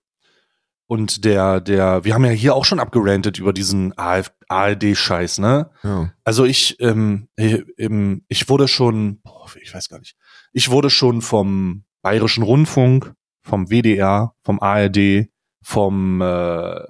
und 0.87 1.25
der, 1.25 1.59
der, 1.59 2.05
wir 2.05 2.13
haben 2.13 2.23
ja 2.23 2.31
hier 2.31 2.55
auch 2.55 2.63
schon 2.63 2.79
abgerantet 2.79 3.39
über 3.39 3.51
diesen 3.51 3.93
ARD-Scheiß, 3.97 5.39
ne? 5.39 5.69
Ja. 5.83 6.13
Also 6.23 6.45
ich, 6.45 6.79
ähm, 6.79 7.27
äh, 7.35 7.63
ähm, 7.77 8.23
ich 8.29 8.47
wurde 8.47 8.69
schon, 8.69 9.19
boah, 9.23 9.47
ich 9.61 9.73
weiß 9.73 9.89
gar 9.89 9.99
nicht, 9.99 10.15
ich 10.53 10.71
wurde 10.71 10.89
schon 10.89 11.21
vom 11.21 11.83
Bayerischen 12.01 12.43
Rundfunk, 12.43 13.13
vom 13.41 13.69
WDR, 13.69 14.33
vom 14.43 14.61
ARD, 14.61 15.27
vom, 15.61 16.21
äh, 16.21 16.83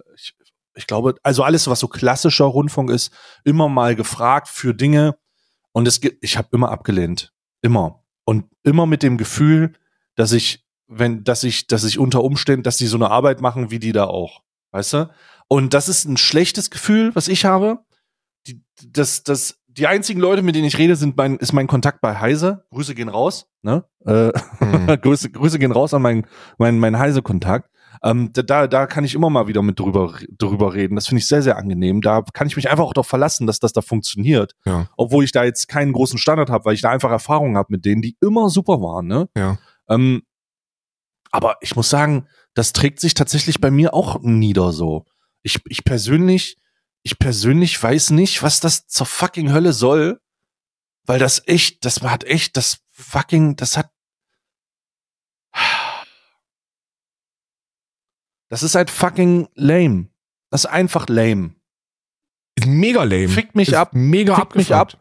ich, 0.75 0.87
glaube, 0.87 1.15
also 1.23 1.43
alles, 1.43 1.67
was 1.67 1.79
so 1.79 1.87
klassischer 1.87 2.45
Rundfunk 2.45 2.89
ist, 2.89 3.11
immer 3.43 3.69
mal 3.69 3.95
gefragt 3.95 4.47
für 4.47 4.73
Dinge 4.73 5.17
und 5.71 5.87
es 5.87 6.01
gibt, 6.01 6.23
ich 6.23 6.37
habe 6.37 6.49
immer 6.51 6.71
abgelehnt, 6.71 7.33
immer 7.61 8.03
und 8.25 8.45
immer 8.63 8.85
mit 8.85 9.03
dem 9.03 9.17
Gefühl, 9.17 9.73
dass 10.15 10.31
ich, 10.31 10.65
wenn, 10.87 11.23
dass 11.23 11.43
ich, 11.43 11.67
dass 11.67 11.83
ich 11.83 11.99
unter 11.99 12.23
Umständen, 12.23 12.63
dass 12.63 12.77
die 12.77 12.87
so 12.87 12.97
eine 12.97 13.09
Arbeit 13.09 13.41
machen 13.41 13.71
wie 13.71 13.79
die 13.79 13.91
da 13.91 14.05
auch, 14.05 14.41
weißt 14.71 14.93
du? 14.93 15.09
Und 15.47 15.73
das 15.73 15.89
ist 15.89 16.05
ein 16.05 16.17
schlechtes 16.17 16.69
Gefühl, 16.69 17.13
was 17.15 17.27
ich 17.27 17.45
habe 17.45 17.79
die, 18.47 18.63
das, 18.87 19.23
das, 19.23 19.59
die 19.67 19.87
einzigen 19.87 20.19
Leute, 20.19 20.41
mit 20.41 20.55
denen 20.55 20.65
ich 20.65 20.77
rede, 20.77 20.95
sind 20.95 21.15
mein, 21.15 21.37
ist 21.37 21.53
mein 21.53 21.67
Kontakt 21.67 22.01
bei 22.01 22.19
Heise. 22.19 22.65
Grüße 22.71 22.95
gehen 22.95 23.09
raus, 23.09 23.47
ne? 23.61 23.85
Äh, 24.05 24.31
Hm. 24.59 24.87
Grüße, 25.01 25.29
Grüße 25.29 25.59
gehen 25.59 25.71
raus 25.71 25.93
an 25.93 26.01
meinen, 26.01 26.25
meinen, 26.57 26.79
meinen 26.79 26.99
Heise-Kontakt. 26.99 27.69
Ähm, 28.03 28.31
da- 28.33 28.67
da, 28.67 28.87
kann 28.87 29.03
ich 29.03 29.13
immer 29.13 29.29
mal 29.29 29.47
wieder 29.47 29.61
mit 29.61 29.79
drüber, 29.79 30.17
drüber 30.37 30.73
reden. 30.73 30.95
Das 30.95 31.07
finde 31.07 31.19
ich 31.19 31.27
sehr, 31.27 31.43
sehr 31.43 31.57
angenehm. 31.57 32.01
Da 32.01 32.23
kann 32.33 32.47
ich 32.47 32.55
mich 32.55 32.69
einfach 32.69 32.83
auch 32.83 32.93
darauf 32.93 33.07
verlassen, 33.07 33.45
dass 33.45 33.59
das 33.59 33.73
da 33.73 33.81
funktioniert. 33.81 34.55
Ja. 34.65 34.87
Obwohl 34.97 35.23
ich 35.23 35.31
da 35.31 35.43
jetzt 35.43 35.67
keinen 35.67 35.93
großen 35.93 36.17
Standard 36.17 36.49
habe, 36.49 36.65
weil 36.65 36.73
ich 36.73 36.81
da 36.81 36.89
einfach 36.89 37.11
Erfahrungen 37.11 37.57
habe 37.57 37.67
mit 37.71 37.85
denen, 37.85 38.01
die 38.01 38.17
immer 38.21 38.49
super 38.49 38.81
waren, 38.81 39.05
ne? 39.05 39.29
Ja. 39.37 39.59
Ähm, 39.87 40.23
aber 41.31 41.57
ich 41.61 41.75
muss 41.75 41.89
sagen, 41.89 42.27
das 42.55 42.73
trägt 42.73 42.99
sich 42.99 43.13
tatsächlich 43.13 43.61
bei 43.61 43.71
mir 43.71 43.93
auch 43.93 44.19
nieder 44.21 44.71
so. 44.71 45.05
Ich, 45.43 45.59
ich 45.67 45.83
persönlich, 45.83 46.57
ich 47.03 47.19
persönlich 47.19 47.81
weiß 47.81 48.09
nicht, 48.11 48.43
was 48.43 48.59
das 48.59 48.87
zur 48.87 49.05
fucking 49.05 49.53
Hölle 49.53 49.73
soll, 49.73 50.19
weil 51.05 51.19
das 51.19 51.47
echt, 51.47 51.85
das 51.85 52.01
hat 52.01 52.23
echt, 52.23 52.57
das 52.57 52.79
fucking, 52.91 53.55
das 53.55 53.77
hat. 53.77 53.89
Das 58.51 58.63
ist 58.63 58.75
halt 58.75 58.89
fucking 58.89 59.47
lame. 59.55 60.07
Das 60.49 60.65
ist 60.65 60.69
einfach 60.69 61.07
lame. 61.07 61.55
Ist 62.55 62.67
mega 62.67 63.03
lame. 63.05 63.29
Fickt 63.29 63.55
mich 63.55 63.69
Ist 63.69 63.75
ab. 63.75 63.91
Mega 63.93 64.35
Fickt 64.35 64.57
mich 64.57 64.75
ab. 64.75 64.97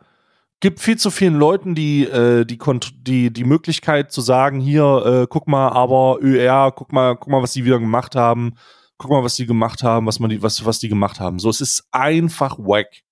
Gibt 0.61 0.79
viel 0.79 0.97
zu 0.97 1.11
vielen 1.11 1.35
Leuten 1.35 1.75
die, 1.75 2.05
äh, 2.05 2.45
die, 2.45 2.61
die, 2.99 3.33
die 3.33 3.45
Möglichkeit 3.45 4.13
zu 4.13 4.21
sagen, 4.21 4.61
hier, 4.61 4.85
äh, 5.05 5.27
guck 5.29 5.49
mal, 5.49 5.71
aber 5.71 6.19
ÖR, 6.23 6.71
guck 6.71 6.93
mal, 6.93 7.17
guck 7.17 7.29
mal, 7.29 7.43
was 7.43 7.53
die 7.53 7.65
wieder 7.65 7.81
gemacht 7.81 8.15
haben. 8.15 8.55
Guck 8.99 9.11
mal, 9.11 9.25
was 9.25 9.35
die 9.35 9.47
gemacht 9.47 9.83
haben, 9.83 10.07
was 10.07 10.21
man 10.21 10.31
die, 10.31 10.41
was, 10.43 10.65
was 10.65 10.79
die 10.79 10.89
gemacht 10.89 11.19
haben. 11.19 11.41
So, 11.41 11.51
es 11.51 11.61
ist 11.61 11.89
einfach 11.91 12.57
wack. 12.57 13.03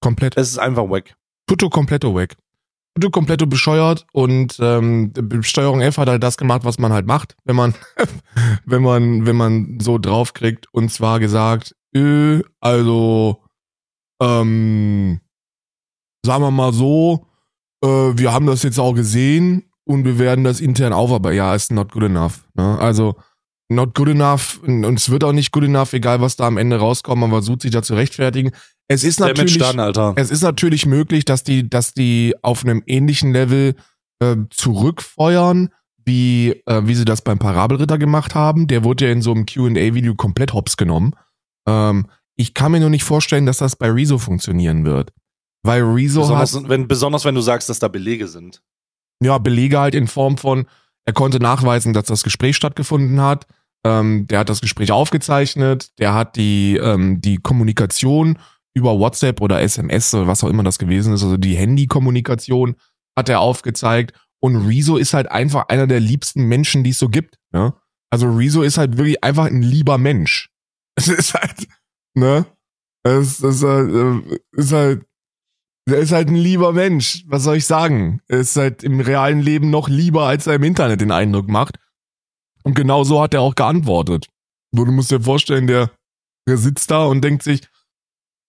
Komplett. 0.00 0.34
Es 0.38 0.48
ist 0.48 0.58
einfach 0.58 0.88
wack. 0.88 1.14
Tutto 1.46 1.68
completo 1.68 2.16
weg. 2.16 2.36
Tutto 2.94 3.10
completo 3.10 3.46
bescheuert 3.46 4.06
und 4.12 4.56
ähm, 4.60 5.12
Steuerung 5.42 5.80
F 5.80 5.98
hat 5.98 6.08
halt 6.08 6.22
das 6.22 6.36
gemacht, 6.36 6.64
was 6.64 6.78
man 6.78 6.92
halt 6.92 7.06
macht, 7.06 7.36
wenn 7.44 7.54
man, 7.56 7.74
wenn 8.64 8.82
man, 8.82 9.26
wenn 9.26 9.36
man 9.36 9.78
so 9.80 9.98
draufkriegt 9.98 10.66
und 10.72 10.90
zwar 10.90 11.20
gesagt, 11.20 11.76
äh, 11.94 12.42
also, 12.60 13.42
ähm, 14.20 15.20
sagen 16.24 16.42
wir 16.42 16.50
mal 16.50 16.72
so, 16.72 17.26
äh, 17.82 17.88
wir 17.88 18.32
haben 18.32 18.46
das 18.46 18.62
jetzt 18.62 18.78
auch 18.78 18.94
gesehen 18.94 19.70
und 19.84 20.04
wir 20.04 20.18
werden 20.18 20.44
das 20.44 20.60
intern 20.60 20.92
aufarbeiten. 20.92 21.36
Ja, 21.36 21.54
ist 21.54 21.72
not 21.72 21.92
good 21.92 22.04
enough. 22.04 22.44
Ne? 22.54 22.78
Also, 22.78 23.16
not 23.68 23.94
good 23.94 24.08
enough 24.08 24.60
und 24.62 24.84
es 24.84 25.10
wird 25.10 25.24
auch 25.24 25.32
nicht 25.32 25.52
good 25.52 25.64
enough, 25.64 25.92
egal 25.92 26.20
was 26.20 26.36
da 26.36 26.46
am 26.46 26.58
Ende 26.58 26.76
rauskommt, 26.76 27.20
man 27.20 27.30
versucht 27.30 27.62
sich 27.62 27.70
da 27.70 27.82
zu 27.82 27.94
rechtfertigen. 27.94 28.50
Es 28.90 29.04
ist 29.04 29.20
natürlich, 29.20 29.56
done, 29.56 29.80
Alter. 29.80 30.14
es 30.16 30.32
ist 30.32 30.42
natürlich 30.42 30.84
möglich, 30.84 31.24
dass 31.24 31.44
die, 31.44 31.70
dass 31.70 31.94
die 31.94 32.34
auf 32.42 32.64
einem 32.64 32.82
ähnlichen 32.86 33.32
Level 33.32 33.76
äh, 34.18 34.36
zurückfeuern, 34.50 35.68
wie, 36.04 36.60
äh, 36.66 36.82
wie 36.86 36.96
sie 36.96 37.04
das 37.04 37.22
beim 37.22 37.38
Parabelritter 37.38 37.98
gemacht 37.98 38.34
haben. 38.34 38.66
Der 38.66 38.82
wurde 38.82 39.06
ja 39.06 39.12
in 39.12 39.22
so 39.22 39.30
einem 39.30 39.46
QA-Video 39.46 40.16
komplett 40.16 40.54
hops 40.54 40.76
genommen. 40.76 41.14
Ähm, 41.68 42.08
ich 42.34 42.52
kann 42.52 42.72
mir 42.72 42.80
nur 42.80 42.90
nicht 42.90 43.04
vorstellen, 43.04 43.46
dass 43.46 43.58
das 43.58 43.76
bei 43.76 43.88
Rezo 43.88 44.18
funktionieren 44.18 44.84
wird. 44.84 45.12
Weil 45.62 45.82
Rezo 45.82 46.22
Besonders 46.22 46.56
hat 46.56 46.68
wenn, 46.68 46.88
besonders 46.88 47.24
wenn 47.24 47.36
du 47.36 47.42
sagst, 47.42 47.68
dass 47.68 47.78
da 47.78 47.86
Belege 47.86 48.26
sind. 48.26 48.60
ja, 49.22 49.38
Belege 49.38 49.78
halt 49.78 49.94
in 49.94 50.08
Form 50.08 50.36
von, 50.36 50.66
er 51.04 51.12
konnte 51.12 51.38
nachweisen, 51.38 51.92
dass 51.92 52.06
das 52.06 52.24
Gespräch 52.24 52.56
stattgefunden 52.56 53.20
hat. 53.20 53.46
Ähm, 53.86 54.26
der 54.26 54.40
hat 54.40 54.48
das 54.48 54.60
Gespräch 54.60 54.90
aufgezeichnet, 54.90 55.96
der 56.00 56.12
hat 56.12 56.34
die, 56.34 56.76
ähm, 56.76 57.20
die 57.20 57.36
Kommunikation 57.36 58.36
über 58.74 58.98
WhatsApp 58.98 59.40
oder 59.40 59.60
SMS 59.60 60.14
oder 60.14 60.26
was 60.26 60.44
auch 60.44 60.48
immer 60.48 60.62
das 60.62 60.78
gewesen 60.78 61.12
ist, 61.12 61.22
also 61.22 61.36
die 61.36 61.56
Handykommunikation 61.56 62.76
hat 63.16 63.28
er 63.28 63.40
aufgezeigt. 63.40 64.18
Und 64.42 64.56
Rezo 64.56 64.96
ist 64.96 65.12
halt 65.12 65.30
einfach 65.30 65.68
einer 65.68 65.86
der 65.86 66.00
liebsten 66.00 66.44
Menschen, 66.44 66.82
die 66.82 66.90
es 66.90 66.98
so 66.98 67.08
gibt. 67.08 67.36
Ne? 67.52 67.74
Also 68.10 68.30
Rezo 68.30 68.62
ist 68.62 68.78
halt 68.78 68.96
wirklich 68.96 69.22
einfach 69.22 69.46
ein 69.46 69.62
lieber 69.62 69.98
Mensch. 69.98 70.50
Es 70.96 71.08
ist 71.08 71.34
halt, 71.34 71.66
ne? 72.14 72.44
Es 73.04 73.40
ist 73.40 73.62
halt, 73.62 73.90
äh, 73.90 74.38
ist 74.52 74.72
halt 74.72 75.06
Der 75.88 75.98
ist 75.98 76.12
halt 76.12 76.28
ein 76.28 76.34
lieber 76.34 76.72
Mensch. 76.72 77.24
Was 77.26 77.44
soll 77.44 77.56
ich 77.56 77.66
sagen? 77.66 78.20
Er 78.28 78.40
ist 78.40 78.56
halt 78.56 78.82
im 78.82 79.00
realen 79.00 79.40
Leben 79.40 79.70
noch 79.70 79.88
lieber, 79.88 80.24
als 80.24 80.46
er 80.46 80.54
im 80.54 80.64
Internet 80.64 81.00
den 81.00 81.12
Eindruck 81.12 81.48
macht. 81.48 81.78
Und 82.64 82.74
genau 82.74 83.04
so 83.04 83.22
hat 83.22 83.32
er 83.32 83.40
auch 83.40 83.54
geantwortet. 83.54 84.26
Du 84.72 84.84
musst 84.84 85.10
dir 85.10 85.20
vorstellen, 85.20 85.66
der, 85.66 85.90
der 86.46 86.58
sitzt 86.58 86.90
da 86.90 87.04
und 87.06 87.22
denkt 87.22 87.42
sich, 87.42 87.62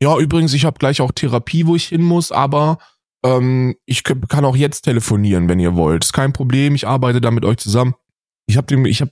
ja, 0.01 0.17
übrigens, 0.17 0.53
ich 0.53 0.65
habe 0.65 0.79
gleich 0.79 0.99
auch 0.99 1.11
Therapie, 1.11 1.67
wo 1.67 1.75
ich 1.75 1.85
hin 1.85 2.01
muss, 2.01 2.31
aber 2.31 2.79
ähm, 3.23 3.75
ich 3.85 4.03
kann 4.03 4.45
auch 4.45 4.55
jetzt 4.55 4.81
telefonieren, 4.81 5.47
wenn 5.47 5.59
ihr 5.59 5.75
wollt. 5.75 6.03
Ist 6.03 6.13
kein 6.13 6.33
Problem, 6.33 6.73
ich 6.73 6.87
arbeite 6.87 7.21
da 7.21 7.29
mit 7.29 7.45
euch 7.45 7.57
zusammen. 7.57 7.93
Ich 8.47 8.57
habe 8.57 8.67
dem, 8.67 8.85
ich 8.85 9.01
habe 9.01 9.11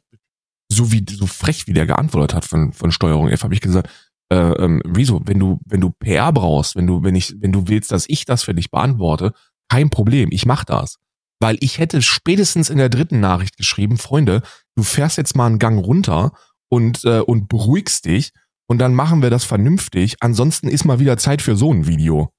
so 0.71 0.91
wie 0.91 1.05
so 1.07 1.27
frech, 1.27 1.67
wie 1.67 1.73
der 1.73 1.85
geantwortet 1.85 2.33
hat 2.33 2.45
von 2.45 2.73
von 2.73 2.91
Steuerung 2.91 3.29
F, 3.29 3.43
habe 3.43 3.53
ich 3.53 3.61
gesagt, 3.61 3.89
äh, 4.31 4.35
ähm, 4.35 4.81
wieso, 4.83 5.21
wenn 5.25 5.39
du 5.39 5.59
wenn 5.65 5.81
du 5.81 5.91
PR 5.91 6.31
brauchst, 6.31 6.75
wenn 6.75 6.87
du 6.87 7.03
wenn 7.03 7.15
ich 7.15 7.35
wenn 7.39 7.51
du 7.51 7.67
willst, 7.67 7.91
dass 7.91 8.05
ich 8.07 8.25
das 8.25 8.43
für 8.43 8.55
dich 8.55 8.71
beantworte, 8.71 9.33
kein 9.69 9.91
Problem, 9.91 10.29
ich 10.31 10.47
mach 10.47 10.65
das, 10.65 10.97
weil 11.39 11.57
ich 11.59 11.77
hätte 11.77 12.01
spätestens 12.01 12.69
in 12.71 12.79
der 12.79 12.89
dritten 12.89 13.19
Nachricht 13.19 13.57
geschrieben, 13.57 13.97
Freunde, 13.97 14.41
du 14.75 14.83
fährst 14.83 15.17
jetzt 15.17 15.35
mal 15.35 15.45
einen 15.45 15.59
Gang 15.59 15.83
runter 15.83 16.31
und 16.69 17.05
äh, 17.05 17.19
und 17.19 17.47
beruhigst 17.47 18.05
dich 18.05 18.31
und 18.69 18.77
dann 18.77 18.93
machen 18.93 19.23
wir 19.23 19.31
das 19.31 19.45
vernünftig. 19.45 20.17
Ansonsten 20.19 20.67
ist 20.67 20.85
mal 20.85 20.99
wieder 20.99 21.17
Zeit 21.17 21.41
für 21.41 21.55
so 21.55 21.73
ein 21.73 21.87
Video. 21.87 22.31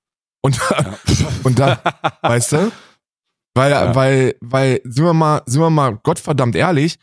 Und, 0.42 0.58
ja. 0.70 0.98
und 1.42 1.58
dann, 1.58 1.78
weißt 2.22 2.52
du? 2.52 2.72
Weil, 3.54 3.72
ja. 3.72 3.94
weil, 3.94 4.36
weil, 4.40 4.80
sind 4.84 5.04
wir 5.04 5.12
mal, 5.12 5.42
sind 5.46 5.60
wir 5.60 5.70
mal 5.70 5.96
Gottverdammt 5.96 6.54
ehrlich, 6.54 6.98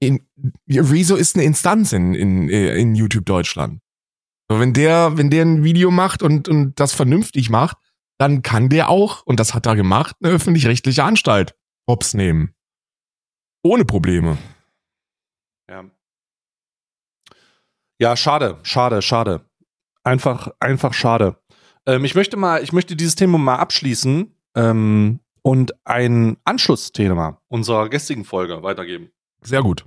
in, 0.00 0.26
Rezo 0.68 1.16
ist 1.16 1.36
eine 1.36 1.44
Instanz 1.44 1.92
in, 1.92 2.14
in, 2.14 2.48
in 2.48 2.94
YouTube 2.94 3.26
Deutschland. 3.26 3.80
So, 4.50 4.58
wenn 4.58 4.72
der, 4.72 5.18
wenn 5.18 5.28
der 5.28 5.44
ein 5.44 5.64
Video 5.64 5.90
macht 5.90 6.22
und, 6.22 6.48
und 6.48 6.80
das 6.80 6.92
vernünftig 6.92 7.50
macht, 7.50 7.76
dann 8.18 8.42
kann 8.42 8.70
der 8.70 8.88
auch, 8.88 9.22
und 9.26 9.38
das 9.38 9.52
hat 9.52 9.66
er 9.66 9.76
gemacht, 9.76 10.16
eine 10.22 10.32
öffentlich-rechtliche 10.32 11.04
Anstalt 11.04 11.54
hops 11.86 12.14
nehmen. 12.14 12.54
Ohne 13.62 13.84
Probleme. 13.84 14.38
Ja. 15.68 15.84
Ja, 18.02 18.16
schade, 18.16 18.58
schade, 18.64 19.00
schade. 19.00 19.42
Einfach, 20.02 20.48
einfach 20.58 20.92
schade. 20.92 21.36
Ähm, 21.86 22.04
ich 22.04 22.16
möchte 22.16 22.36
mal, 22.36 22.60
ich 22.60 22.72
möchte 22.72 22.96
dieses 22.96 23.14
Thema 23.14 23.38
mal 23.38 23.54
abschließen 23.58 24.34
ähm, 24.56 25.20
und 25.42 25.72
ein 25.86 26.36
Anschlussthema 26.42 27.40
unserer 27.46 27.88
gestrigen 27.88 28.24
Folge 28.24 28.64
weitergeben. 28.64 29.12
Sehr 29.42 29.62
gut. 29.62 29.84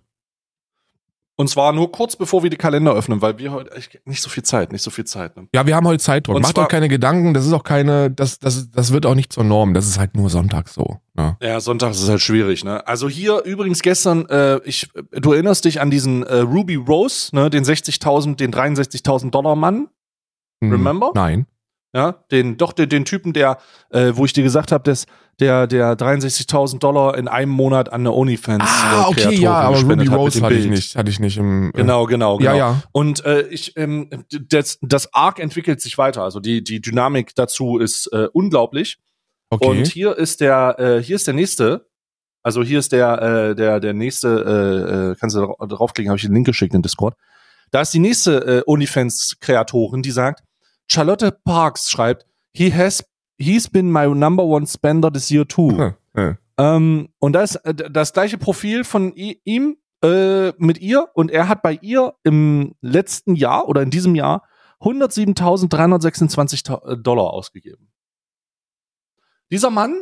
Und 1.38 1.50
zwar 1.50 1.74
nur 1.74 1.92
kurz 1.92 2.16
bevor 2.16 2.44
wir 2.44 2.50
die 2.50 2.56
Kalender 2.56 2.94
öffnen, 2.94 3.22
weil 3.22 3.38
wir 3.38 3.52
heute 3.52 3.72
nicht 4.06 4.22
so 4.22 4.30
viel 4.30 4.44
Zeit, 4.44 4.72
nicht 4.72 4.82
so 4.82 4.90
viel 4.90 5.04
Zeit. 5.04 5.36
Ne? 5.36 5.48
Ja, 5.54 5.68
wir 5.68 5.76
haben 5.76 5.86
heute 5.86 6.02
Zeitdruck. 6.02 6.42
Macht 6.42 6.58
doch 6.58 6.70
keine 6.70 6.88
Gedanken, 6.88 7.34
das 7.34 7.46
ist 7.46 7.52
auch 7.52 7.64
keine, 7.64 8.10
das, 8.10 8.40
das, 8.40 8.72
das 8.72 8.94
wird 8.94 9.06
auch 9.06 9.16
nicht 9.16 9.34
zur 9.34 9.44
Norm. 9.44 9.74
Das 9.74 9.86
ist 9.86 10.00
halt 10.00 10.16
nur 10.16 10.30
Sonntag 10.30 10.70
so. 10.70 11.02
Ne? 11.14 11.36
Ja, 11.42 11.60
Sonntag 11.60 11.92
ist 11.92 12.08
halt 12.08 12.22
schwierig. 12.22 12.64
Ne? 12.64 12.88
Also 12.88 13.10
hier 13.10 13.44
übrigens 13.44 13.82
gestern, 13.82 14.26
äh, 14.30 14.60
ich, 14.64 14.90
du 15.12 15.34
erinnerst 15.34 15.66
dich 15.66 15.82
an 15.82 15.92
diesen 15.92 16.24
äh, 16.24 16.38
Ruby 16.38 16.76
Rose, 16.76 17.36
ne, 17.36 17.50
den 17.50 17.66
60.000, 17.66 18.36
den 18.36 18.54
63.000 18.54 19.32
Dollar 19.32 19.58
Mann. 19.58 19.90
Hm, 20.64 20.72
Remember? 20.72 21.12
Nein. 21.16 21.48
Ja, 21.96 22.26
den, 22.30 22.58
doch 22.58 22.74
den, 22.74 22.90
den 22.90 23.06
Typen, 23.06 23.32
der, 23.32 23.58
äh, 23.90 24.12
wo 24.16 24.26
ich 24.26 24.34
dir 24.34 24.44
gesagt 24.44 24.74
habe, 24.74 24.84
dass 24.84 25.06
der, 25.40 25.66
der 25.66 25.98
63.000 25.98 26.80
Dollar 26.80 27.18
in 27.18 27.30
einem 27.30 27.52
Monat 27.52 27.88
an 27.94 28.02
eine 28.02 28.12
OnlyFans 28.12 28.66
Ah, 28.68 29.08
okay, 29.08 29.36
ja, 29.36 29.54
aber 29.54 29.80
Ruby 29.80 30.06
Rose 30.08 30.42
hatte 30.42 30.56
ich 30.56 30.68
nicht, 30.68 30.98
hatte 30.98 31.10
ich 31.10 31.22
nicht 31.22 31.38
im. 31.38 31.70
Äh, 31.70 31.72
genau, 31.72 32.06
genau, 32.06 32.36
genau. 32.36 32.52
Ja, 32.52 32.58
ja. 32.58 32.84
Und 32.92 33.24
äh, 33.24 33.44
ich, 33.48 33.78
ähm, 33.78 34.10
das, 34.30 34.78
das 34.82 35.14
Arc 35.14 35.40
entwickelt 35.40 35.80
sich 35.80 35.98
weiter. 35.98 36.24
Also 36.24 36.42
die, 36.42 36.66
die 36.66 36.82
Dynamik 36.82 37.34
dazu 37.34 37.78
ist 37.78 38.08
äh, 38.12 38.28
unglaublich. 38.34 38.98
Okay. 39.50 39.66
Und 39.66 39.88
hier 39.88 40.18
ist 40.18 40.42
der, 40.42 40.76
äh, 40.78 41.02
hier 41.02 41.16
ist 41.16 41.28
der 41.28 41.34
nächste. 41.34 41.88
Also 42.44 42.62
hier 42.62 42.80
ist 42.80 42.92
der, 42.92 43.22
äh, 43.22 43.56
der, 43.56 43.80
der 43.80 43.94
nächste, 43.94 44.28
äh, 44.28 45.12
äh 45.12 45.16
kannst 45.18 45.38
du 45.38 45.56
draufklicken, 45.66 46.10
habe 46.10 46.18
ich 46.18 46.26
den 46.26 46.34
Link 46.34 46.46
geschickt 46.46 46.74
in 46.74 46.82
Discord. 46.82 47.16
Da 47.72 47.80
ist 47.80 47.94
die 47.94 48.00
nächste 48.00 48.36
äh, 48.36 48.64
OnlyFans-Kreatorin, 48.66 50.02
die 50.02 50.12
sagt, 50.12 50.44
Charlotte 50.88 51.32
Parks 51.44 51.90
schreibt, 51.90 52.26
he 52.54 52.72
has, 52.72 53.04
he's 53.38 53.70
been 53.70 53.92
my 53.92 54.08
number 54.08 54.44
one 54.44 54.68
spender 54.68 55.12
this 55.12 55.30
year 55.30 55.48
too. 55.48 55.72
Ja, 55.72 55.98
ja. 56.16 56.38
Ähm, 56.58 57.10
und 57.20 57.34
das, 57.34 57.56
äh, 57.58 57.74
das 57.74 58.14
gleiche 58.14 58.38
Profil 58.38 58.84
von 58.84 59.14
ihm 59.14 59.78
äh, 60.04 60.52
mit 60.58 60.80
ihr 60.80 61.10
und 61.14 61.32
er 61.32 61.48
hat 61.48 61.62
bei 61.62 61.74
ihr 61.82 62.14
im 62.24 62.76
letzten 62.82 63.36
Jahr 63.36 63.68
oder 63.68 63.82
in 63.82 63.90
diesem 63.90 64.16
Jahr 64.16 64.48
107.326 64.80 66.92
äh, 66.92 66.98
Dollar 66.98 67.32
ausgegeben. 67.32 67.92
Dieser 69.52 69.70
Mann 69.70 70.00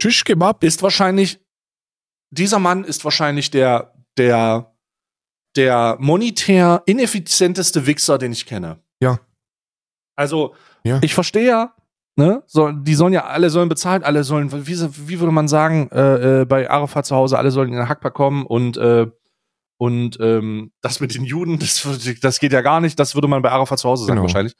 ist 0.61 0.83
wahrscheinlich, 0.83 1.39
dieser 2.29 2.59
Mann 2.59 2.83
ist 2.83 3.03
wahrscheinlich 3.03 3.51
der, 3.51 3.93
der, 4.17 4.73
der 5.55 5.97
monetär 5.99 6.83
ineffizienteste 6.85 7.85
Wichser, 7.85 8.17
den 8.17 8.31
ich 8.31 8.45
kenne. 8.45 8.79
Ja. 9.01 9.19
Also, 10.15 10.55
ja. 10.83 10.99
Ich 11.01 11.13
verstehe 11.13 11.47
ja, 11.47 11.73
ne? 12.15 12.43
So, 12.47 12.71
die 12.71 12.95
sollen 12.95 13.13
ja, 13.13 13.25
alle 13.25 13.49
sollen 13.49 13.69
bezahlen, 13.69 14.03
alle 14.03 14.23
sollen, 14.23 14.51
wie, 14.51 14.77
wie 15.07 15.19
würde 15.19 15.31
man 15.31 15.47
sagen, 15.47 15.89
äh, 15.91 16.41
äh, 16.41 16.45
bei 16.45 16.69
Arafat 16.69 17.05
zu 17.05 17.15
Hause, 17.15 17.37
alle 17.37 17.51
sollen 17.51 17.69
in 17.69 17.75
den 17.75 17.89
Hackpack 17.89 18.13
kommen 18.13 18.45
und 18.45 18.77
äh, 18.77 19.07
und 19.77 20.17
ähm, 20.21 20.71
das 20.81 20.99
mit 20.99 21.13
den 21.13 21.25
Juden, 21.25 21.59
das, 21.59 21.85
das 22.21 22.39
geht 22.39 22.53
ja 22.53 22.61
gar 22.61 22.79
nicht, 22.79 22.97
das 22.99 23.15
würde 23.15 23.27
man 23.27 23.41
bei 23.41 23.51
Arafat 23.51 23.79
zu 23.79 23.89
Hause 23.89 24.05
sagen 24.05 24.15
genau. 24.15 24.23
wahrscheinlich. 24.23 24.55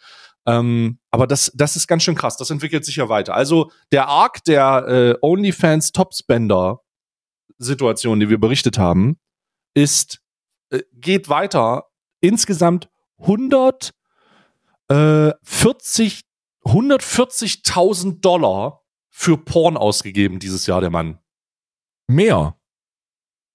Ähm, 0.45 0.99
aber 1.11 1.27
das, 1.27 1.51
das 1.55 1.75
ist 1.75 1.87
ganz 1.87 2.03
schön 2.03 2.15
krass, 2.15 2.35
das 2.35 2.49
entwickelt 2.49 2.83
sich 2.83 2.97
ja 2.97 3.07
weiter. 3.07 3.33
Also 3.33 3.71
der 3.91 4.07
Arc 4.07 4.43
der 4.43 4.85
äh, 4.87 5.15
OnlyFans 5.21 5.93
Topspender 5.93 6.81
Situation, 7.57 8.19
die 8.19 8.29
wir 8.29 8.39
berichtet 8.39 8.77
haben, 8.77 9.17
ist, 9.73 10.19
äh, 10.71 10.81
geht 10.93 11.29
weiter. 11.29 11.85
Insgesamt 12.19 12.89
100 13.19 13.93
äh, 14.89 15.31
40, 15.43 16.23
140.000 16.65 18.21
Dollar 18.21 18.81
für 19.09 19.37
Porn 19.37 19.77
ausgegeben 19.77 20.39
dieses 20.39 20.65
Jahr, 20.65 20.81
der 20.81 20.89
Mann. 20.89 21.19
Mehr. 22.07 22.57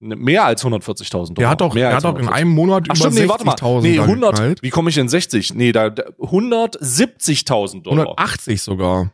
Ne, 0.01 0.15
mehr 0.15 0.45
als 0.45 0.63
140.000 0.63 1.09
Dollar. 1.11 1.33
Der 1.35 1.49
hat 1.49 1.61
doch, 1.61 1.73
der 1.73 1.93
hat 1.95 2.03
doch 2.03 2.17
in 2.17 2.29
einem 2.29 2.51
Monat 2.51 2.85
Ach, 2.89 2.95
über 2.95 3.09
60.000 3.09 3.81
Nee, 3.81 3.99
100, 3.99 4.31
geknallt. 4.35 4.63
wie 4.63 4.69
komme 4.69 4.89
ich 4.89 4.97
in 4.97 5.09
60? 5.09 5.53
Nee, 5.55 5.71
da, 5.73 5.87
170.000 5.87 7.83
Dollar. 7.83 8.05
180 8.05 8.61
sogar. 8.61 9.11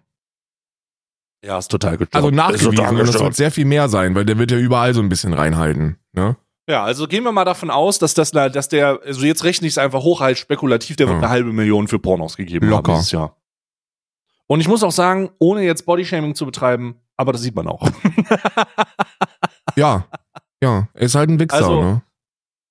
Ja, 1.43 1.57
ist 1.57 1.69
total 1.69 1.97
gut. 1.97 2.09
Also 2.11 2.29
nachgewiesen, 2.31 2.97
das 2.97 3.19
wird 3.19 3.35
sehr 3.35 3.51
viel 3.51 3.65
mehr 3.65 3.89
sein, 3.89 4.15
weil 4.15 4.25
der 4.25 4.37
wird 4.37 4.51
ja 4.51 4.57
überall 4.57 4.93
so 4.93 5.01
ein 5.01 5.09
bisschen 5.09 5.33
reinhalten, 5.33 5.97
ne? 6.13 6.37
Ja, 6.67 6.83
also 6.83 7.07
gehen 7.07 7.23
wir 7.23 7.31
mal 7.31 7.45
davon 7.45 7.69
aus, 7.69 7.99
dass 7.99 8.15
das, 8.15 8.31
dass 8.31 8.69
der, 8.69 8.99
also 9.05 9.25
jetzt 9.25 9.43
rechne 9.43 9.67
ich 9.67 9.73
es 9.73 9.77
einfach 9.77 10.01
hoch 10.01 10.21
halt 10.21 10.37
spekulativ, 10.37 10.95
der 10.95 11.07
wird 11.07 11.17
eine 11.17 11.29
halbe 11.29 11.53
Million 11.53 11.87
für 11.87 11.99
Pornos 11.99 12.37
gegeben 12.37 12.69
Locker. 12.69 12.93
haben 12.93 12.99
dieses 12.99 13.11
Jahr. 13.11 13.37
Und 14.47 14.61
ich 14.61 14.67
muss 14.67 14.83
auch 14.83 14.91
sagen, 14.91 15.29
ohne 15.39 15.61
jetzt 15.61 15.85
Bodyshaming 15.85 16.33
zu 16.33 16.45
betreiben, 16.45 17.01
aber 17.17 17.33
das 17.33 17.41
sieht 17.41 17.55
man 17.55 17.67
auch. 17.67 17.87
ja, 19.75 20.05
ja, 20.61 20.87
er 20.93 21.01
ist 21.01 21.15
halt 21.15 21.29
ein 21.29 21.39
Wichser, 21.39 21.55
also, 21.55 21.81
ne? 21.81 22.01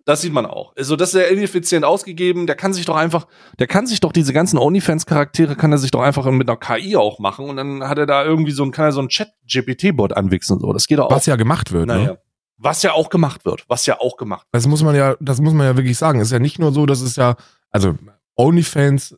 Das 0.06 0.20
sieht 0.20 0.34
man 0.34 0.44
auch. 0.44 0.76
Also, 0.76 0.96
das 0.96 1.14
ist 1.14 1.20
ja 1.20 1.28
ineffizient 1.28 1.82
ausgegeben. 1.82 2.46
Der 2.46 2.56
kann 2.56 2.74
sich 2.74 2.84
doch 2.84 2.96
einfach, 2.96 3.26
der 3.58 3.66
kann 3.66 3.86
sich 3.86 4.00
doch 4.00 4.12
diese 4.12 4.34
ganzen 4.34 4.58
OnlyFans-Charaktere, 4.58 5.56
kann 5.56 5.72
er 5.72 5.78
sich 5.78 5.92
doch 5.92 6.02
einfach 6.02 6.26
mit 6.26 6.46
einer 6.46 6.58
KI 6.58 6.96
auch 6.96 7.18
machen 7.20 7.48
und 7.48 7.56
dann 7.56 7.88
hat 7.88 7.96
er 7.96 8.04
da 8.04 8.22
irgendwie 8.22 8.52
so 8.52 8.64
ein, 8.64 8.70
kann 8.70 8.86
er 8.86 8.92
so 8.92 9.00
ein 9.00 9.08
Chat-GPT-Bot 9.08 10.12
anwichsen, 10.14 10.60
so. 10.60 10.72
Das 10.72 10.86
geht 10.86 11.00
auch. 11.00 11.10
Was 11.10 11.24
ja 11.24 11.36
gemacht 11.36 11.72
wird, 11.72 11.86
naja. 11.86 12.04
ne? 12.04 12.18
Was 12.56 12.82
ja 12.82 12.92
auch 12.92 13.10
gemacht 13.10 13.44
wird. 13.44 13.64
Was 13.68 13.86
ja 13.86 14.00
auch 14.00 14.16
gemacht 14.16 14.46
wird. 14.46 14.54
Das 14.54 14.66
muss 14.66 14.82
man 14.82 14.94
ja, 14.94 15.16
das 15.20 15.40
muss 15.40 15.54
man 15.54 15.66
ja 15.66 15.76
wirklich 15.76 15.98
sagen. 15.98 16.20
ist 16.20 16.32
ja 16.32 16.38
nicht 16.38 16.58
nur 16.58 16.72
so, 16.72 16.86
dass 16.86 17.00
es 17.00 17.16
ja, 17.16 17.36
also 17.70 17.96
OnlyFans, 18.36 19.16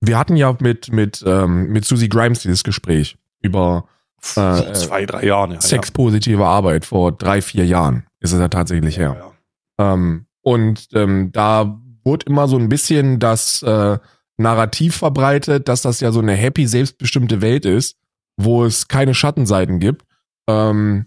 wir 0.00 0.18
hatten 0.18 0.36
ja 0.36 0.54
mit, 0.60 0.92
mit, 0.92 1.22
ähm, 1.26 1.68
mit 1.68 1.84
Susie 1.84 2.08
Grimes 2.08 2.40
dieses 2.40 2.64
Gespräch 2.64 3.16
über 3.40 3.88
äh, 4.20 4.24
vor 4.24 4.74
zwei, 4.74 5.06
drei 5.06 5.24
Jahren, 5.24 5.52
ja. 5.52 5.60
Sexpositive 5.60 6.44
Arbeit 6.44 6.84
vor 6.84 7.12
drei, 7.12 7.42
vier 7.42 7.66
Jahren 7.66 8.06
ist 8.20 8.32
es 8.32 8.40
ja 8.40 8.48
tatsächlich 8.48 8.98
her. 8.98 9.16
Ja, 9.18 9.84
ja. 9.86 9.94
Ähm, 9.94 10.26
und 10.42 10.88
ähm, 10.92 11.30
da 11.32 11.80
wurde 12.04 12.26
immer 12.26 12.48
so 12.48 12.58
ein 12.58 12.68
bisschen 12.68 13.18
das 13.18 13.62
äh, 13.62 13.98
Narrativ 14.36 14.96
verbreitet, 14.96 15.68
dass 15.68 15.82
das 15.82 16.00
ja 16.00 16.12
so 16.12 16.20
eine 16.20 16.34
happy, 16.34 16.66
selbstbestimmte 16.66 17.40
Welt 17.40 17.64
ist, 17.64 17.96
wo 18.36 18.64
es 18.64 18.88
keine 18.88 19.14
Schattenseiten 19.14 19.78
gibt. 19.78 20.04
Ähm, 20.48 21.06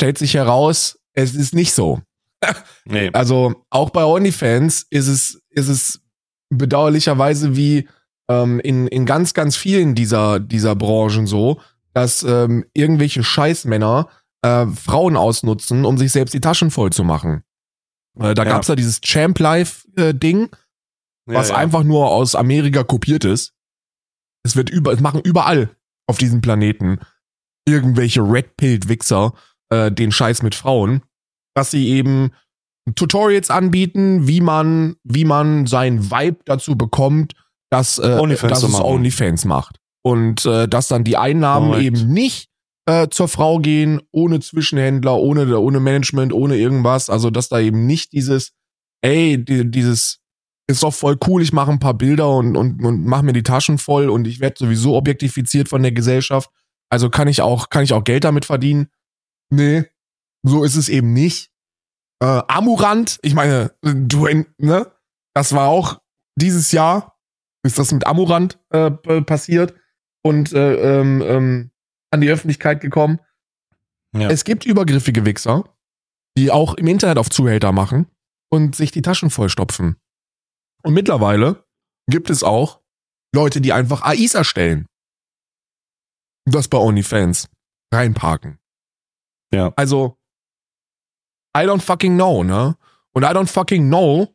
stellt 0.00 0.16
sich 0.16 0.32
heraus, 0.32 0.98
es 1.12 1.34
ist 1.34 1.54
nicht 1.54 1.74
so. 1.74 2.00
nee. 2.86 3.10
Also 3.12 3.66
auch 3.68 3.90
bei 3.90 4.02
OnlyFans 4.02 4.86
ist 4.88 5.08
es, 5.08 5.42
ist 5.50 5.68
es 5.68 6.00
bedauerlicherweise 6.48 7.54
wie 7.54 7.86
ähm, 8.30 8.60
in, 8.60 8.86
in 8.86 9.04
ganz, 9.04 9.34
ganz 9.34 9.56
vielen 9.56 9.94
dieser, 9.94 10.40
dieser 10.40 10.74
Branchen 10.74 11.26
so, 11.26 11.60
dass 11.92 12.22
ähm, 12.22 12.64
irgendwelche 12.72 13.22
Scheißmänner 13.22 14.08
äh, 14.40 14.66
Frauen 14.68 15.18
ausnutzen, 15.18 15.84
um 15.84 15.98
sich 15.98 16.12
selbst 16.12 16.32
die 16.32 16.40
Taschen 16.40 16.70
voll 16.70 16.90
zu 16.90 17.04
machen. 17.04 17.42
Äh, 18.18 18.32
da 18.32 18.44
ja. 18.44 18.52
gab's 18.52 18.68
ja 18.68 18.76
dieses 18.76 19.02
Champ 19.02 19.38
Life-Ding, 19.38 20.44
äh, 20.44 20.48
was 21.26 21.48
ja, 21.50 21.56
ja. 21.56 21.60
einfach 21.60 21.82
nur 21.82 22.08
aus 22.08 22.34
Amerika 22.34 22.84
kopiert 22.84 23.26
ist. 23.26 23.52
Es 24.44 24.56
wird 24.56 24.70
über, 24.70 24.94
es 24.94 25.00
machen 25.00 25.20
überall 25.22 25.76
auf 26.06 26.16
diesem 26.16 26.40
Planeten 26.40 27.00
irgendwelche 27.66 28.22
Red-Pilled-Wichser 28.22 29.34
äh, 29.70 29.90
den 29.90 30.12
Scheiß 30.12 30.42
mit 30.42 30.54
Frauen, 30.54 31.02
dass 31.54 31.70
sie 31.70 31.88
eben 31.88 32.32
Tutorials 32.94 33.50
anbieten, 33.50 34.26
wie 34.26 34.40
man, 34.40 34.96
wie 35.04 35.24
man 35.24 35.66
sein 35.66 36.10
Vibe 36.10 36.38
dazu 36.44 36.76
bekommt, 36.76 37.34
dass, 37.70 37.98
äh, 37.98 38.18
Onlyfans 38.20 38.60
dass 38.60 38.62
es. 38.62 38.74
Onlyfans 38.74 39.44
macht. 39.44 39.76
Und 40.02 40.46
äh, 40.46 40.66
dass 40.66 40.88
dann 40.88 41.04
die 41.04 41.16
Einnahmen 41.16 41.72
Korrekt. 41.72 41.86
eben 41.86 42.12
nicht 42.12 42.48
äh, 42.86 43.08
zur 43.08 43.28
Frau 43.28 43.58
gehen, 43.58 44.00
ohne 44.12 44.40
Zwischenhändler, 44.40 45.16
ohne, 45.16 45.58
ohne 45.58 45.80
Management, 45.80 46.32
ohne 46.32 46.56
irgendwas. 46.56 47.10
Also 47.10 47.30
dass 47.30 47.48
da 47.48 47.60
eben 47.60 47.86
nicht 47.86 48.12
dieses, 48.12 48.52
ey, 49.02 49.42
die, 49.42 49.70
dieses 49.70 50.20
ist 50.70 50.82
doch 50.82 50.94
voll 50.94 51.18
cool, 51.26 51.42
ich 51.42 51.52
mache 51.52 51.70
ein 51.70 51.80
paar 51.80 51.94
Bilder 51.94 52.30
und, 52.30 52.56
und, 52.56 52.84
und 52.84 53.04
mache 53.04 53.24
mir 53.24 53.32
die 53.32 53.42
Taschen 53.42 53.78
voll 53.78 54.08
und 54.08 54.26
ich 54.26 54.40
werde 54.40 54.56
sowieso 54.58 54.94
objektifiziert 54.94 55.68
von 55.68 55.82
der 55.82 55.92
Gesellschaft. 55.92 56.48
Also 56.88 57.10
kann 57.10 57.28
ich 57.28 57.42
auch, 57.42 57.70
kann 57.70 57.84
ich 57.84 57.92
auch 57.92 58.04
Geld 58.04 58.24
damit 58.24 58.44
verdienen? 58.44 58.88
Nee, 59.50 59.84
so 60.42 60.64
ist 60.64 60.76
es 60.76 60.88
eben 60.88 61.12
nicht. 61.12 61.52
Äh, 62.22 62.42
Amurant, 62.48 63.18
ich 63.22 63.34
meine, 63.34 63.74
du, 63.82 64.26
ne, 64.58 64.92
das 65.34 65.52
war 65.54 65.68
auch 65.68 66.00
dieses 66.36 66.72
Jahr, 66.72 67.18
ist 67.62 67.78
das 67.78 67.92
mit 67.92 68.06
Amurant 68.06 68.58
äh, 68.70 68.90
passiert 68.90 69.74
und 70.22 70.52
äh, 70.52 71.00
ähm, 71.00 71.22
ähm, 71.22 71.70
an 72.10 72.20
die 72.20 72.30
Öffentlichkeit 72.30 72.80
gekommen. 72.80 73.20
Ja. 74.16 74.28
Es 74.28 74.44
gibt 74.44 74.66
übergriffige 74.66 75.24
Wichser, 75.24 75.64
die 76.36 76.50
auch 76.50 76.74
im 76.74 76.86
Internet 76.86 77.18
auf 77.18 77.30
Zuhälter 77.30 77.72
machen 77.72 78.06
und 78.50 78.74
sich 78.74 78.90
die 78.90 79.02
Taschen 79.02 79.30
vollstopfen. 79.30 79.96
Und 80.82 80.94
mittlerweile 80.94 81.64
gibt 82.08 82.30
es 82.30 82.42
auch 82.42 82.80
Leute, 83.34 83.60
die 83.60 83.72
einfach 83.72 84.02
AIs 84.02 84.34
erstellen. 84.34 84.86
Das 86.46 86.68
bei 86.68 86.78
OnlyFans 86.78 87.48
reinparken. 87.92 88.59
Ja. 89.52 89.72
Also, 89.76 90.16
I 91.56 91.60
don't 91.60 91.80
fucking 91.80 92.14
know, 92.14 92.44
ne? 92.44 92.76
Und 93.12 93.24
I 93.24 93.28
don't 93.28 93.48
fucking 93.48 93.88
know, 93.88 94.28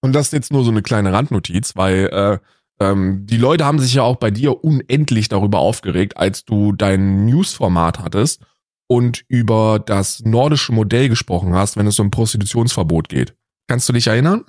und 0.00 0.12
das 0.12 0.26
ist 0.26 0.32
jetzt 0.32 0.52
nur 0.52 0.64
so 0.64 0.70
eine 0.70 0.82
kleine 0.82 1.12
Randnotiz, 1.12 1.74
weil 1.76 2.08
äh, 2.12 2.38
ähm, 2.80 3.26
die 3.26 3.38
Leute 3.38 3.64
haben 3.64 3.78
sich 3.78 3.94
ja 3.94 4.02
auch 4.02 4.16
bei 4.16 4.30
dir 4.30 4.62
unendlich 4.64 5.28
darüber 5.28 5.58
aufgeregt, 5.58 6.16
als 6.16 6.44
du 6.44 6.72
dein 6.72 7.26
News-Format 7.26 8.00
hattest 8.00 8.42
und 8.88 9.24
über 9.28 9.82
das 9.84 10.20
nordische 10.24 10.72
Modell 10.72 11.08
gesprochen 11.08 11.54
hast, 11.54 11.76
wenn 11.76 11.86
es 11.86 11.98
um 11.98 12.10
Prostitutionsverbot 12.10 13.08
geht. 13.08 13.34
Kannst 13.68 13.88
du 13.88 13.92
dich 13.92 14.06
erinnern? 14.06 14.44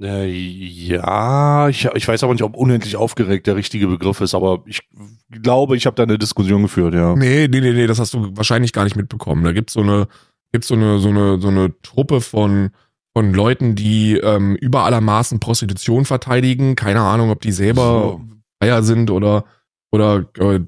Äh, 0.00 0.26
ja, 0.26 1.68
ich, 1.68 1.84
ich 1.84 2.08
weiß 2.08 2.24
aber 2.24 2.32
nicht, 2.32 2.42
ob 2.42 2.56
unendlich 2.56 2.96
aufgeregt 2.96 3.46
der 3.46 3.56
richtige 3.56 3.86
Begriff 3.86 4.20
ist, 4.20 4.34
aber 4.34 4.62
ich 4.64 4.80
glaube, 5.30 5.76
ich 5.76 5.84
habe 5.86 5.96
da 5.96 6.04
eine 6.04 6.18
Diskussion 6.18 6.62
geführt, 6.62 6.94
ja. 6.94 7.14
Nee, 7.14 7.48
nee, 7.48 7.60
nee, 7.60 7.72
nee, 7.72 7.86
das 7.86 7.98
hast 7.98 8.14
du 8.14 8.34
wahrscheinlich 8.36 8.72
gar 8.72 8.84
nicht 8.84 8.96
mitbekommen. 8.96 9.44
Da 9.44 9.52
gibt's 9.52 9.74
so 9.74 9.80
eine, 9.80 10.08
gibt's 10.52 10.68
so 10.68 10.74
eine, 10.74 10.98
so 10.98 11.10
eine, 11.10 11.38
so 11.38 11.48
eine 11.48 11.74
Truppe 11.82 12.22
von, 12.22 12.70
von 13.12 13.34
Leuten, 13.34 13.74
die 13.74 14.16
ähm, 14.16 14.56
über 14.56 14.84
allermaßen 14.84 15.38
Prostitution 15.38 16.06
verteidigen. 16.06 16.76
Keine 16.76 17.02
Ahnung, 17.02 17.30
ob 17.30 17.42
die 17.42 17.52
selber 17.52 17.82
So. 17.82 18.20
Freier 18.58 18.82
sind 18.82 19.10
oder, 19.10 19.44
oder 19.90 20.24
äh, 20.38 20.60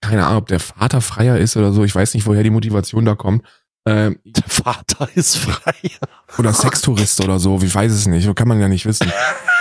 keine 0.00 0.26
Ahnung, 0.26 0.38
ob 0.38 0.48
der 0.48 0.60
Vater 0.60 1.00
Freier 1.00 1.38
ist 1.38 1.56
oder 1.56 1.72
so. 1.72 1.84
Ich 1.84 1.94
weiß 1.94 2.14
nicht, 2.14 2.26
woher 2.26 2.42
die 2.42 2.50
Motivation 2.50 3.04
da 3.04 3.14
kommt. 3.14 3.44
Ähm, 3.86 4.18
Der 4.24 4.44
Vater 4.46 5.08
ist 5.14 5.36
frei. 5.36 5.74
oder 6.38 6.52
Sextourist 6.52 7.22
oder 7.22 7.38
so, 7.38 7.60
ich 7.60 7.74
weiß 7.74 7.92
es 7.92 8.06
nicht, 8.06 8.34
kann 8.34 8.48
man 8.48 8.60
ja 8.60 8.68
nicht 8.68 8.86
wissen. 8.86 9.12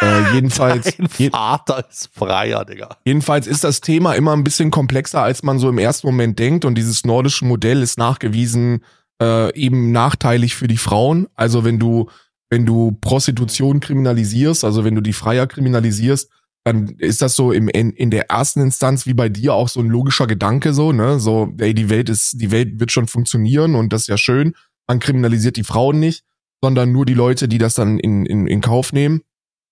Äh, 0.02 0.34
jedenfalls, 0.34 0.96
Dein 0.98 1.32
Vater 1.32 1.86
ist 1.90 2.10
freier, 2.14 2.64
Digga. 2.64 2.96
Jedenfalls 3.04 3.48
ist 3.48 3.64
das 3.64 3.82
Thema 3.82 4.14
immer 4.14 4.34
ein 4.34 4.44
bisschen 4.44 4.72
komplexer, 4.72 5.22
als 5.22 5.44
man 5.44 5.60
so 5.60 5.68
im 5.70 5.78
ersten 5.78 6.08
Moment 6.08 6.40
denkt. 6.40 6.64
Und 6.64 6.76
dieses 6.76 7.06
nordische 7.06 7.46
Modell 7.46 7.82
ist 7.82 7.98
nachgewiesen 7.98 8.84
äh, 9.22 9.54
eben 9.58 9.92
nachteilig 9.92 10.56
für 10.56 10.68
die 10.68 10.78
Frauen. 10.78 11.28
Also 11.36 11.64
wenn 11.64 11.80
du, 11.80 12.10
wenn 12.50 12.66
du 12.66 12.98
Prostitution 13.02 13.80
kriminalisierst, 13.80 14.64
also 14.64 14.84
wenn 14.84 14.96
du 14.96 15.02
die 15.02 15.14
Freier 15.14 15.48
kriminalisierst, 15.48 16.30
dann 16.64 16.96
ist 16.98 17.22
das 17.22 17.36
so 17.36 17.52
im, 17.52 17.68
in, 17.68 17.92
in 17.92 18.10
der 18.10 18.30
ersten 18.30 18.62
Instanz 18.62 19.06
wie 19.06 19.14
bei 19.14 19.28
dir 19.28 19.54
auch 19.54 19.68
so 19.68 19.82
ein 19.82 19.88
logischer 19.88 20.28
Gedanke 20.28 20.74
so, 20.74 20.94
ne? 20.94 21.20
So, 21.20 21.54
ey, 21.58 21.74
die 21.74 21.90
Welt 21.90 22.10
ist, 22.10 22.42
die 22.42 22.52
Welt 22.52 22.80
wird 22.80 22.92
schon 22.92 23.08
funktionieren 23.08 23.76
und 23.76 23.92
das 23.92 24.04
ist 24.04 24.08
ja 24.08 24.18
schön. 24.18 24.56
Man 24.88 25.00
kriminalisiert 25.00 25.58
die 25.58 25.64
Frauen 25.64 26.00
nicht, 26.00 26.24
sondern 26.62 26.92
nur 26.92 27.06
die 27.06 27.14
Leute, 27.14 27.48
die 27.48 27.58
das 27.58 27.76
dann 27.76 28.00
in, 28.00 28.26
in, 28.26 28.48
in 28.48 28.62
Kauf 28.62 28.94
nehmen. 28.94 29.22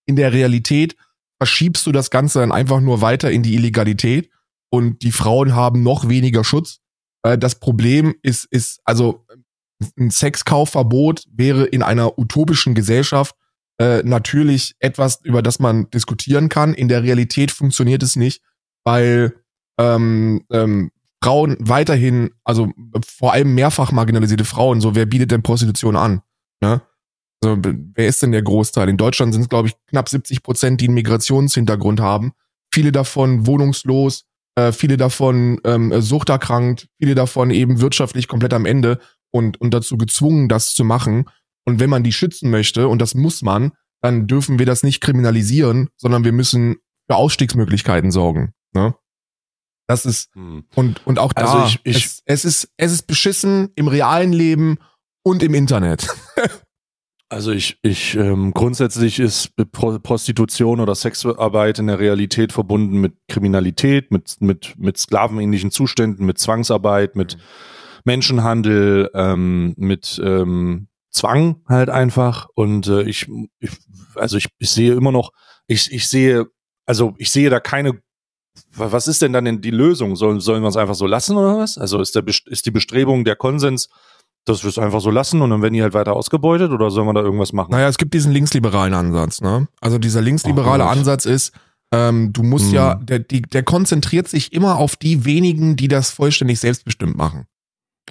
In 0.05 0.17
der 0.17 0.33
Realität 0.33 0.97
verschiebst 1.39 1.85
du 1.87 1.93
das 1.93 2.09
Ganze 2.09 2.39
dann 2.39 2.51
einfach 2.51 2.81
nur 2.81 3.01
weiter 3.01 3.31
in 3.31 3.43
die 3.43 3.55
Illegalität 3.55 4.29
und 4.69 5.01
die 5.01 5.11
Frauen 5.11 5.55
haben 5.55 5.83
noch 5.83 6.09
weniger 6.09 6.43
Schutz. 6.43 6.79
Äh, 7.23 7.37
Das 7.37 7.55
Problem 7.55 8.15
ist, 8.21 8.45
ist, 8.51 8.81
also 8.83 9.25
ein 9.97 10.11
Sexkaufverbot 10.11 11.23
wäre 11.31 11.65
in 11.65 11.83
einer 11.83 12.19
utopischen 12.19 12.75
Gesellschaft 12.75 13.35
äh, 13.81 14.03
natürlich 14.03 14.75
etwas, 14.77 15.21
über 15.23 15.41
das 15.41 15.57
man 15.57 15.89
diskutieren 15.89 16.49
kann. 16.49 16.75
In 16.75 16.87
der 16.87 17.01
Realität 17.01 17.49
funktioniert 17.49 18.03
es 18.03 18.15
nicht, 18.15 18.43
weil 18.83 19.33
ähm, 19.79 20.45
ähm, 20.51 20.91
Frauen 21.23 21.57
weiterhin, 21.59 22.29
also 22.43 22.71
vor 23.03 23.33
allem 23.33 23.55
mehrfach 23.55 23.91
marginalisierte 23.91 24.45
Frauen, 24.45 24.81
so 24.81 24.93
wer 24.93 25.07
bietet 25.07 25.31
denn 25.31 25.41
Prostitution 25.41 25.95
an? 25.95 26.21
Ne? 26.61 26.83
Also, 27.43 27.59
wer 27.95 28.07
ist 28.07 28.21
denn 28.21 28.31
der 28.31 28.43
Großteil? 28.43 28.87
In 28.87 28.97
Deutschland 28.97 29.33
sind 29.33 29.41
es, 29.41 29.49
glaube 29.49 29.69
ich, 29.69 29.73
knapp 29.87 30.09
70 30.09 30.43
Prozent, 30.43 30.79
die 30.79 30.85
einen 30.85 30.93
Migrationshintergrund 30.93 32.01
haben. 32.01 32.33
Viele 32.71 32.91
davon 32.91 33.47
wohnungslos, 33.47 34.25
äh, 34.57 34.71
viele 34.73 34.97
davon 34.97 35.59
ähm, 35.63 35.99
suchterkrankt, 35.99 36.87
viele 36.99 37.15
davon 37.15 37.49
eben 37.49 37.81
wirtschaftlich 37.81 38.27
komplett 38.27 38.53
am 38.53 38.67
Ende 38.67 38.99
und, 39.31 39.59
und 39.59 39.73
dazu 39.73 39.97
gezwungen, 39.97 40.49
das 40.49 40.75
zu 40.75 40.83
machen. 40.83 41.25
Und 41.65 41.79
wenn 41.79 41.89
man 41.89 42.03
die 42.03 42.11
schützen 42.11 42.49
möchte, 42.49 42.87
und 42.87 42.99
das 43.01 43.13
muss 43.15 43.41
man, 43.41 43.71
dann 44.01 44.27
dürfen 44.27 44.57
wir 44.59 44.65
das 44.65 44.83
nicht 44.83 45.01
kriminalisieren, 45.01 45.89
sondern 45.95 46.23
wir 46.23 46.31
müssen 46.31 46.77
für 47.09 47.15
Ausstiegsmöglichkeiten 47.17 48.11
sorgen. 48.11 48.53
Ne? 48.73 48.95
Das 49.87 50.05
ist, 50.05 50.33
Hm. 50.33 50.63
und, 50.75 51.05
und 51.05 51.19
auch 51.19 51.33
da, 51.33 51.41
Also 51.41 51.65
ich- 51.83 51.95
ich- 51.97 52.05
es, 52.05 52.21
es, 52.25 52.45
ist, 52.45 52.71
es 52.77 52.91
ist 52.93 53.07
beschissen 53.07 53.69
im 53.75 53.87
realen 53.87 54.33
Leben 54.33 54.77
und 55.23 55.43
im 55.43 55.53
Internet. 55.53 56.07
Also 57.29 57.53
ich, 57.53 57.79
ich 57.81 58.15
ähm, 58.17 58.53
grundsätzlich 58.53 59.17
ist 59.17 59.53
Pro 59.71 59.97
Prostitution 59.99 60.81
oder 60.81 60.95
Sexarbeit 60.95 61.79
in 61.79 61.87
der 61.87 61.97
Realität 61.97 62.51
verbunden 62.51 62.99
mit 62.99 63.13
Kriminalität, 63.29 64.11
mit, 64.11 64.35
mit, 64.41 64.75
mit 64.77 64.97
sklavenähnlichen 64.97 65.71
Zuständen, 65.71 66.25
mit 66.25 66.39
Zwangsarbeit, 66.39 67.15
mit 67.15 67.37
Menschenhandel, 68.03 69.09
ähm, 69.13 69.73
mit 69.77 70.21
ähm, 70.21 70.89
Zwang 71.11 71.61
halt 71.67 71.89
einfach. 71.89 72.47
Und 72.55 72.87
äh, 72.87 73.03
ich, 73.03 73.29
ich, 73.59 73.71
also 74.15 74.37
ich, 74.37 74.47
ich 74.59 74.69
sehe 74.71 74.93
immer 74.93 75.11
noch, 75.11 75.31
ich, 75.67 75.91
ich 75.91 76.07
sehe, 76.07 76.47
also 76.85 77.13
ich 77.17 77.29
sehe 77.31 77.49
da 77.49 77.59
keine 77.59 77.99
was 78.75 79.07
ist 79.07 79.21
denn 79.21 79.31
dann 79.33 79.45
denn 79.45 79.61
die 79.61 79.71
Lösung? 79.71 80.15
Sollen, 80.15 80.39
sollen 80.39 80.61
wir 80.61 80.67
es 80.67 80.75
einfach 80.75 80.95
so 80.95 81.07
lassen 81.07 81.37
oder 81.37 81.57
was? 81.57 81.77
Also 81.77 81.99
ist, 82.01 82.15
der, 82.15 82.23
ist 82.27 82.65
die 82.65 82.71
Bestrebung, 82.71 83.23
der 83.23 83.35
Konsens, 83.35 83.87
dass 84.45 84.63
wir 84.63 84.69
es 84.69 84.77
einfach 84.77 85.01
so 85.01 85.09
lassen 85.11 85.41
und 85.41 85.49
dann 85.51 85.61
werden 85.61 85.73
die 85.73 85.81
halt 85.81 85.93
weiter 85.93 86.13
ausgebeutet 86.13 86.71
oder 86.71 86.89
sollen 86.89 87.07
wir 87.07 87.13
da 87.13 87.21
irgendwas 87.21 87.53
machen? 87.53 87.71
Naja, 87.71 87.87
es 87.87 87.97
gibt 87.97 88.13
diesen 88.13 88.31
linksliberalen 88.31 88.93
Ansatz, 88.93 89.39
ne? 89.41 89.67
Also 89.79 89.97
dieser 89.99 90.21
linksliberale 90.21 90.83
Oh. 90.83 90.87
Ansatz 90.87 91.25
ist, 91.25 91.53
ähm, 91.93 92.33
du 92.33 92.43
musst 92.43 92.67
Hm. 92.67 92.73
ja, 92.73 92.95
der, 92.95 93.19
die, 93.19 93.41
der 93.41 93.63
konzentriert 93.63 94.27
sich 94.27 94.51
immer 94.51 94.77
auf 94.77 94.95
die 94.95 95.25
wenigen, 95.25 95.75
die 95.75 95.87
das 95.87 96.11
vollständig 96.11 96.59
selbstbestimmt 96.59 97.15
machen. 97.15 97.45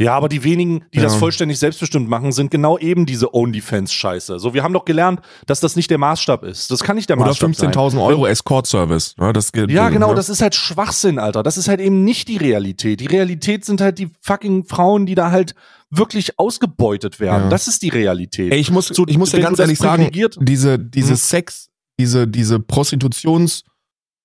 Ja, 0.01 0.15
aber 0.17 0.29
die 0.29 0.43
wenigen, 0.45 0.83
die 0.95 0.99
Ja. 0.99 1.05
das 1.05 1.15
vollständig 1.17 1.59
selbstbestimmt 1.59 2.09
machen, 2.09 2.33
sind 2.33 2.51
genau 2.51 2.79
eben 2.79 3.05
diese 3.07 3.35
OnlyFans-Scheiße. 3.35 4.39
So, 4.39 4.55
wir 4.55 4.63
haben 4.63 4.73
doch 4.73 4.85
gelernt, 4.85 5.21
dass 5.47 5.61
das 5.61 5.77
nicht 5.77 5.91
der 5.91 5.99
Maßstab 5.99 6.43
ist. 6.45 6.71
Das 6.71 6.83
kann 6.83 6.97
nicht 6.97 7.09
der 7.11 7.17
Oder 7.19 7.27
Maßstab 7.27 7.55
sein. 7.55 7.71
15.000 7.73 8.03
Euro 8.05 8.27
Escort-Service. 8.27 9.15
Ne? 9.19 9.33
Das 9.33 9.53
geht, 9.53 9.71
Ja, 9.71 9.91
genau, 9.91 10.09
ne? 10.11 10.15
das 10.15 10.29
ist 10.29 10.41
halt 10.43 10.55
Schwachsinn, 10.55 11.19
Alter. 11.19 11.43
Das 11.43 11.59
ist 11.59 11.69
halt 11.69 11.81
eben 11.81 12.03
nicht 12.05 12.29
die 12.29 12.39
Realität. 12.39 13.01
Die 13.01 13.07
Realität 13.07 13.65
sind 13.65 13.81
halt 13.81 13.99
die 13.99 14.09
fucking 14.23 14.65
Frauen, 14.65 15.07
die 15.07 15.15
da 15.15 15.31
halt 15.31 15.55
wirklich 15.91 16.39
ausgebeutet 16.39 17.21
werden. 17.21 17.45
Ja. 17.45 17.49
Das 17.51 17.69
ist 17.69 17.83
die 17.83 17.89
Realität. 17.89 18.53
Ey, 18.53 18.59
ich 18.59 18.71
muss, 18.71 18.87
So, 18.89 19.05
ich 19.07 19.19
muss 19.19 19.31
dir 19.33 19.41
ganz 19.41 19.59
ehrlich 19.59 19.79
sagen, 19.79 20.09
diese, 20.41 20.79
diese 20.79 21.13
Mhm. 21.13 21.17
Sex, 21.17 21.69
diese, 21.99 22.27
diese 22.27 22.61
Prostitutions 22.61 23.65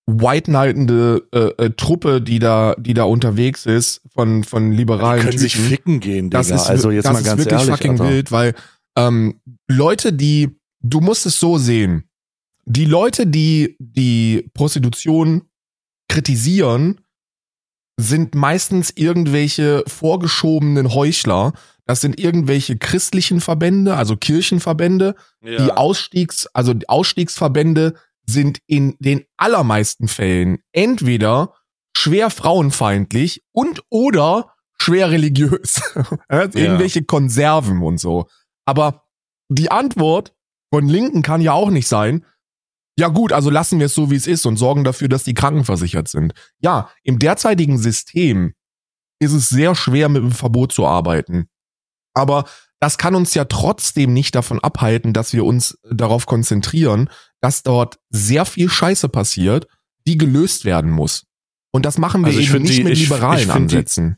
white 0.08 0.52
knightende 0.52 1.28
äh, 1.34 1.66
äh, 1.66 1.70
Truppe, 1.72 2.22
die 2.22 2.40
da, 2.40 2.76
die 2.78 2.94
da 2.94 3.04
unterwegs 3.06 3.66
ist 3.66 4.02
von, 4.14 4.44
von 4.44 4.72
die 4.72 4.78
liberalen 4.78 5.22
können 5.24 5.38
sich 5.38 5.54
Typen. 5.54 5.68
ficken 5.68 6.00
gehen, 6.00 6.30
Digga. 6.30 6.38
Das 6.40 6.50
ist, 6.52 6.68
also 6.70 6.92
jetzt 6.92 7.06
das 7.06 7.14
mal 7.14 7.20
ist 7.20 7.26
ganz 7.26 7.40
wirklich 7.40 7.60
ehrlich, 7.60 7.76
fucking 7.76 7.92
Alter. 8.00 8.10
wild, 8.10 8.32
weil 8.32 8.54
ähm, 8.98 9.42
Leute, 9.68 10.14
die, 10.14 10.60
du 10.82 11.02
musst 11.02 11.26
es 11.26 11.40
so 11.40 11.58
sehen, 11.58 12.04
die 12.66 12.86
Leute, 12.86 13.26
die 13.28 13.76
die 13.80 14.50
Prostitution 14.54 15.44
kritisieren, 16.08 17.02
sind 18.00 18.36
meistens 18.36 18.92
irgendwelche 18.96 19.84
vorgeschobenen 19.88 20.94
Heuchler. 20.94 21.54
Das 21.86 22.02
sind 22.02 22.20
irgendwelche 22.20 22.78
christlichen 22.78 23.40
Verbände, 23.42 23.96
also 23.96 24.18
Kirchenverbände, 24.18 25.16
Ja. 25.42 25.64
die 25.64 25.72
Ausstiegs, 25.72 26.48
also 26.54 26.74
die 26.74 26.90
Ausstiegsverbände 26.90 27.94
sind 28.26 28.60
in 28.68 28.96
den 29.00 29.26
allermeisten 29.38 30.08
Fällen 30.08 30.60
entweder 30.72 31.54
schwer 31.96 32.30
frauenfeindlich 32.30 33.44
und 33.52 33.84
oder 33.90 34.54
schwer 34.80 35.12
religiös. 35.12 35.82
Ja, 36.30 36.42
Irgendwelche 36.42 37.04
Konserven 37.04 37.82
und 37.82 38.00
so. 38.00 38.28
Aber 38.66 39.04
die 39.50 39.72
Antwort 39.72 40.34
von 40.74 40.88
Linken 40.88 41.22
kann 41.22 41.42
ja 41.42 41.54
auch 41.54 41.70
nicht 41.70 41.88
sein, 41.88 42.26
ja 42.98 43.10
gut, 43.10 43.34
also 43.34 43.50
lassen 43.50 43.80
wir 43.80 43.88
es 43.88 43.94
so, 43.94 44.10
wie 44.10 44.16
es 44.16 44.28
ist 44.28 44.46
und 44.46 44.58
sorgen 44.58 44.84
dafür, 44.84 45.10
dass 45.10 45.24
die 45.24 45.34
krankenversichert 45.34 46.08
sind. 46.08 46.34
Ja, 46.60 46.90
im 47.04 47.20
derzeitigen 47.20 47.78
System 47.78 48.54
ist 49.20 49.34
es 49.34 49.50
sehr 49.50 49.76
schwer, 49.76 50.08
mit 50.10 50.24
dem 50.24 50.32
Verbot 50.32 50.72
zu 50.72 50.86
arbeiten. 50.86 51.50
Aber 52.14 52.46
das 52.80 52.98
kann 52.98 53.16
uns 53.16 53.34
ja 53.34 53.46
trotzdem 53.46 54.14
nicht 54.14 54.36
davon 54.36 54.60
abhalten, 54.60 55.14
dass 55.14 55.34
wir 55.34 55.46
uns 55.46 55.78
darauf 55.90 56.26
konzentrieren, 56.26 57.10
dass 57.42 57.64
dort 57.64 57.98
sehr 58.10 58.46
viel 58.46 58.70
Scheiße 58.70 59.10
passiert, 59.10 59.68
die 60.08 60.18
gelöst 60.18 60.66
werden 60.66 60.92
muss. 60.92 61.26
Und 61.72 61.86
das 61.86 61.98
machen 61.98 62.22
wir 62.22 62.28
Also 62.28 62.40
eben 62.40 62.64
nicht 62.64 62.78
die- 62.78 62.84
mit 62.84 62.94
ich- 62.94 63.02
liberalen 63.10 63.44
ich 63.44 63.52
Ansätzen. 63.52 64.18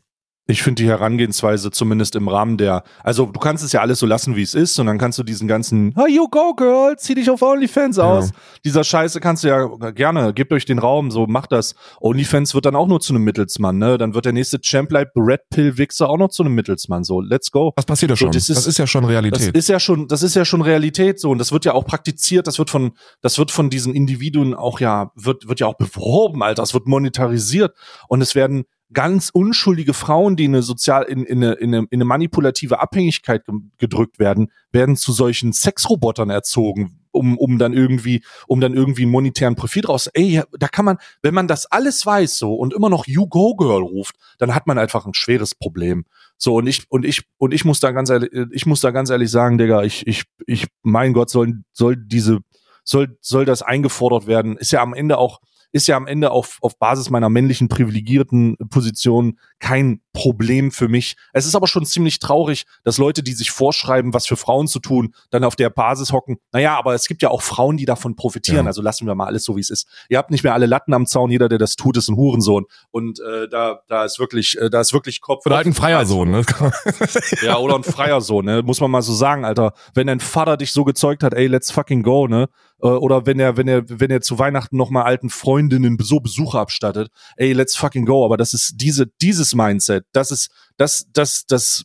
Ich 0.50 0.62
finde 0.62 0.82
die 0.82 0.88
Herangehensweise 0.88 1.70
zumindest 1.70 2.16
im 2.16 2.26
Rahmen 2.26 2.56
der, 2.56 2.82
also 3.04 3.26
du 3.26 3.38
kannst 3.38 3.62
es 3.62 3.72
ja 3.72 3.82
alles 3.82 3.98
so 3.98 4.06
lassen, 4.06 4.34
wie 4.34 4.40
es 4.40 4.54
ist, 4.54 4.78
und 4.78 4.86
dann 4.86 4.96
kannst 4.96 5.18
du 5.18 5.22
diesen 5.22 5.46
ganzen, 5.46 5.92
hey, 5.94 6.10
you 6.10 6.26
go, 6.30 6.54
girl, 6.54 6.96
zieh 6.96 7.14
dich 7.14 7.28
auf 7.28 7.42
OnlyFans 7.42 7.98
Ja. 7.98 8.04
aus. 8.04 8.30
Dieser 8.64 8.82
Scheiße 8.82 9.20
kannst 9.20 9.44
du 9.44 9.48
ja 9.48 9.66
gerne, 9.90 10.32
gebt 10.32 10.50
euch 10.54 10.64
den 10.64 10.78
Raum, 10.78 11.10
so 11.10 11.26
macht 11.26 11.52
das. 11.52 11.74
OnlyFans 12.00 12.54
wird 12.54 12.64
dann 12.64 12.76
auch 12.76 12.86
nur 12.88 12.98
zu 13.00 13.12
einem 13.12 13.24
Mittelsmann, 13.24 13.76
ne? 13.76 13.98
Dann 13.98 14.14
wird 14.14 14.24
der 14.24 14.32
nächste 14.32 14.58
Champ 14.58 14.90
Light 14.90 15.08
Red 15.14 15.40
Pill 15.50 15.76
Wichser 15.76 16.08
auch 16.08 16.16
noch 16.16 16.28
zu 16.30 16.42
einem 16.42 16.54
Mittelsmann, 16.54 17.04
so, 17.04 17.20
let's 17.20 17.50
go. 17.50 17.74
Das 17.76 17.84
passiert 17.84 18.08
ja 18.10 18.16
So, 18.16 18.20
schon. 18.24 18.32
das 18.32 18.46
Das 18.46 18.56
ist- 18.56 18.66
ist, 18.68 18.78
ja 18.78 18.86
schon 18.86 19.02
Das 19.02 19.10
Realität. 19.10 19.54
ist 19.54 19.68
ja 19.68 19.78
schon, 19.78 20.08
das 20.08 20.22
ist 20.22 20.34
ja 20.34 20.46
schon 20.46 20.62
Realität 20.62 21.20
so 21.20 21.28
und 21.30 21.36
das 21.36 21.52
wird 21.52 21.66
ja 21.66 21.74
auch 21.74 21.84
praktiziert, 21.84 22.46
das 22.46 22.58
wird 22.58 22.70
von, 22.70 22.92
das 23.20 23.38
wird 23.38 23.50
von 23.50 23.68
diesen 23.68 23.92
Individuen 23.94 24.54
auch 24.54 24.80
ja, 24.80 25.10
wird, 25.14 25.46
wird 25.46 25.60
ja 25.60 25.66
auch 25.66 25.76
beworben, 25.76 26.42
Alter, 26.42 26.62
es 26.62 26.72
wird 26.72 26.86
monetarisiert 26.86 27.74
und 28.08 28.22
es 28.22 28.34
werden 28.34 28.64
ganz 28.92 29.30
unschuldige 29.30 29.92
Frauen, 29.92 30.36
die 30.36 30.46
in 30.46 30.54
eine 30.54 30.62
sozial, 30.62 31.04
in, 31.04 31.24
in, 31.24 31.44
eine, 31.44 31.54
in, 31.54 31.74
eine, 31.74 31.86
in 31.90 31.98
eine 31.98 32.04
manipulative 32.04 32.80
Abhängigkeit 32.80 33.44
ge- 33.44 33.54
gedrückt 33.76 34.18
werden, 34.18 34.50
werden 34.72 34.96
zu 34.96 35.12
solchen 35.12 35.52
Sexrobotern 35.52 36.30
erzogen, 36.30 37.00
um, 37.10 37.36
um 37.36 37.58
dann 37.58 37.74
irgendwie, 37.74 38.22
um 38.46 38.60
dann 38.60 38.74
irgendwie 38.74 39.02
einen 39.02 39.12
monetären 39.12 39.56
Profit 39.56 39.88
raus. 39.88 40.08
Ey, 40.14 40.42
da 40.58 40.68
kann 40.68 40.84
man, 40.86 40.96
wenn 41.20 41.34
man 41.34 41.48
das 41.48 41.66
alles 41.66 42.06
weiß 42.06 42.38
so 42.38 42.54
und 42.54 42.72
immer 42.72 42.88
noch 42.88 43.06
You 43.06 43.26
Go 43.26 43.56
Girl 43.56 43.82
ruft, 43.82 44.16
dann 44.38 44.54
hat 44.54 44.66
man 44.66 44.78
einfach 44.78 45.04
ein 45.06 45.14
schweres 45.14 45.54
Problem. 45.54 46.06
So, 46.38 46.54
und 46.54 46.66
ich, 46.66 46.84
und 46.88 47.04
ich, 47.04 47.24
und 47.36 47.52
ich 47.52 47.64
muss 47.64 47.80
da 47.80 47.90
ganz 47.90 48.08
ehrlich, 48.10 48.30
ich 48.52 48.64
muss 48.64 48.80
da 48.80 48.90
ganz 48.90 49.10
ehrlich 49.10 49.30
sagen, 49.30 49.58
Digga, 49.58 49.82
ich, 49.82 50.06
ich, 50.06 50.22
ich, 50.46 50.66
mein 50.82 51.12
Gott, 51.12 51.30
soll, 51.30 51.62
soll 51.72 51.96
diese, 51.96 52.38
soll, 52.84 53.18
soll 53.20 53.44
das 53.44 53.60
eingefordert 53.60 54.26
werden, 54.26 54.56
ist 54.56 54.72
ja 54.72 54.80
am 54.80 54.94
Ende 54.94 55.18
auch, 55.18 55.40
ist 55.72 55.86
ja 55.86 55.96
am 55.96 56.06
Ende 56.06 56.30
auf, 56.30 56.58
auf 56.60 56.78
Basis 56.78 57.10
meiner 57.10 57.28
männlichen 57.28 57.68
privilegierten 57.68 58.56
Position 58.70 59.38
kein 59.60 60.00
Problem 60.12 60.72
für 60.72 60.88
mich. 60.88 61.16
Es 61.32 61.46
ist 61.46 61.54
aber 61.54 61.66
schon 61.66 61.86
ziemlich 61.86 62.18
traurig, 62.18 62.64
dass 62.84 62.98
Leute, 62.98 63.22
die 63.22 63.32
sich 63.32 63.50
vorschreiben, 63.50 64.14
was 64.14 64.26
für 64.26 64.36
Frauen 64.36 64.66
zu 64.66 64.80
tun, 64.80 65.14
dann 65.30 65.44
auf 65.44 65.56
der 65.56 65.70
Basis 65.70 66.12
hocken. 66.12 66.38
Naja, 66.52 66.76
aber 66.76 66.94
es 66.94 67.06
gibt 67.06 67.22
ja 67.22 67.30
auch 67.30 67.42
Frauen, 67.42 67.76
die 67.76 67.84
davon 67.84 68.16
profitieren. 68.16 68.64
Ja. 68.64 68.66
Also 68.66 68.82
lassen 68.82 69.06
wir 69.06 69.14
mal 69.14 69.26
alles 69.26 69.44
so, 69.44 69.56
wie 69.56 69.60
es 69.60 69.70
ist. 69.70 69.86
Ihr 70.08 70.18
habt 70.18 70.30
nicht 70.30 70.42
mehr 70.42 70.54
alle 70.54 70.66
Latten 70.66 70.92
am 70.94 71.06
Zaun. 71.06 71.30
Jeder, 71.30 71.48
der 71.48 71.58
das 71.58 71.76
tut, 71.76 71.96
ist 71.96 72.08
ein 72.08 72.16
Hurensohn. 72.16 72.66
Und 72.90 73.20
äh, 73.20 73.48
da, 73.48 73.80
da 73.88 74.04
ist 74.04 74.18
wirklich, 74.18 74.58
äh, 74.58 74.70
da 74.70 74.80
ist 74.80 74.92
wirklich 74.92 75.20
Kopf. 75.20 75.46
Oder 75.46 75.56
halt 75.56 75.66
ein 75.66 75.74
freier 75.74 76.04
Sohn, 76.06 76.30
ne? 76.30 76.42
Ja, 77.42 77.58
oder 77.58 77.76
ein 77.76 77.84
freier 77.84 78.20
Sohn, 78.20 78.44
ne? 78.44 78.62
Muss 78.62 78.80
man 78.80 78.90
mal 78.90 79.02
so 79.02 79.12
sagen, 79.12 79.44
Alter. 79.44 79.72
Wenn 79.94 80.06
dein 80.08 80.20
Vater 80.20 80.56
dich 80.56 80.72
so 80.72 80.84
gezeugt 80.84 81.22
hat, 81.22 81.34
ey, 81.34 81.46
let's 81.46 81.70
fucking 81.70 82.02
go, 82.02 82.26
ne? 82.26 82.48
Äh, 82.80 82.86
Oder 82.88 83.26
wenn 83.26 83.40
er, 83.40 83.56
wenn 83.56 83.68
er, 83.68 83.82
wenn 83.88 84.10
er 84.10 84.20
zu 84.20 84.38
Weihnachten 84.38 84.76
noch 84.76 84.90
mal 84.90 85.02
alten 85.02 85.30
Freundinnen 85.30 85.98
so 86.00 86.20
Besuche 86.20 86.58
abstattet, 86.58 87.08
ey, 87.36 87.52
let's 87.52 87.76
fucking 87.76 88.06
go. 88.06 88.24
Aber 88.24 88.36
das 88.36 88.54
ist 88.54 88.74
diese, 88.76 89.06
dieses 89.20 89.47
Mindset, 89.54 90.04
das 90.12 90.30
ist, 90.30 90.50
das, 90.76 91.06
das, 91.12 91.44
das, 91.46 91.84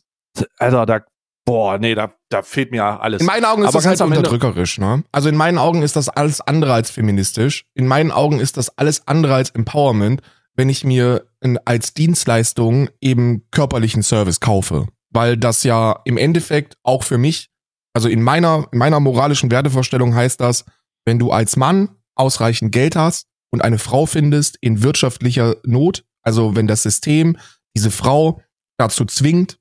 Alter, 0.58 0.86
da, 0.86 1.00
boah, 1.44 1.78
nee, 1.78 1.94
da, 1.94 2.12
da 2.28 2.42
fehlt 2.42 2.70
mir 2.70 2.84
alles. 2.84 3.20
In 3.20 3.26
meinen 3.26 3.44
Augen 3.44 3.62
ist 3.62 3.68
Aber 3.68 3.78
das 3.78 3.86
halt 3.86 4.00
unterdrückerisch, 4.00 4.78
ne? 4.78 5.04
Also 5.12 5.28
in 5.28 5.36
meinen 5.36 5.58
Augen 5.58 5.82
ist 5.82 5.96
das 5.96 6.08
alles 6.08 6.40
andere 6.40 6.72
als 6.72 6.90
feministisch. 6.90 7.66
In 7.74 7.86
meinen 7.86 8.10
Augen 8.10 8.40
ist 8.40 8.56
das 8.56 8.76
alles 8.78 9.06
andere 9.06 9.34
als 9.34 9.50
Empowerment, 9.50 10.22
wenn 10.56 10.68
ich 10.68 10.84
mir 10.84 11.26
in, 11.40 11.58
als 11.64 11.94
Dienstleistung 11.94 12.88
eben 13.00 13.44
körperlichen 13.50 14.02
Service 14.02 14.40
kaufe. 14.40 14.88
Weil 15.10 15.36
das 15.36 15.62
ja 15.62 16.00
im 16.04 16.16
Endeffekt 16.16 16.76
auch 16.82 17.04
für 17.04 17.18
mich, 17.18 17.50
also 17.92 18.08
in 18.08 18.22
meiner, 18.22 18.66
in 18.72 18.78
meiner 18.78 19.00
moralischen 19.00 19.50
Wertevorstellung 19.50 20.14
heißt 20.14 20.40
das, 20.40 20.64
wenn 21.04 21.18
du 21.18 21.30
als 21.30 21.56
Mann 21.56 21.90
ausreichend 22.14 22.72
Geld 22.72 22.96
hast 22.96 23.26
und 23.50 23.62
eine 23.62 23.78
Frau 23.78 24.06
findest 24.06 24.56
in 24.60 24.82
wirtschaftlicher 24.82 25.56
Not, 25.64 26.04
also 26.24 26.56
wenn 26.56 26.66
das 26.66 26.82
System 26.82 27.36
diese 27.76 27.90
Frau 27.90 28.42
dazu 28.76 29.04
zwingt, 29.04 29.58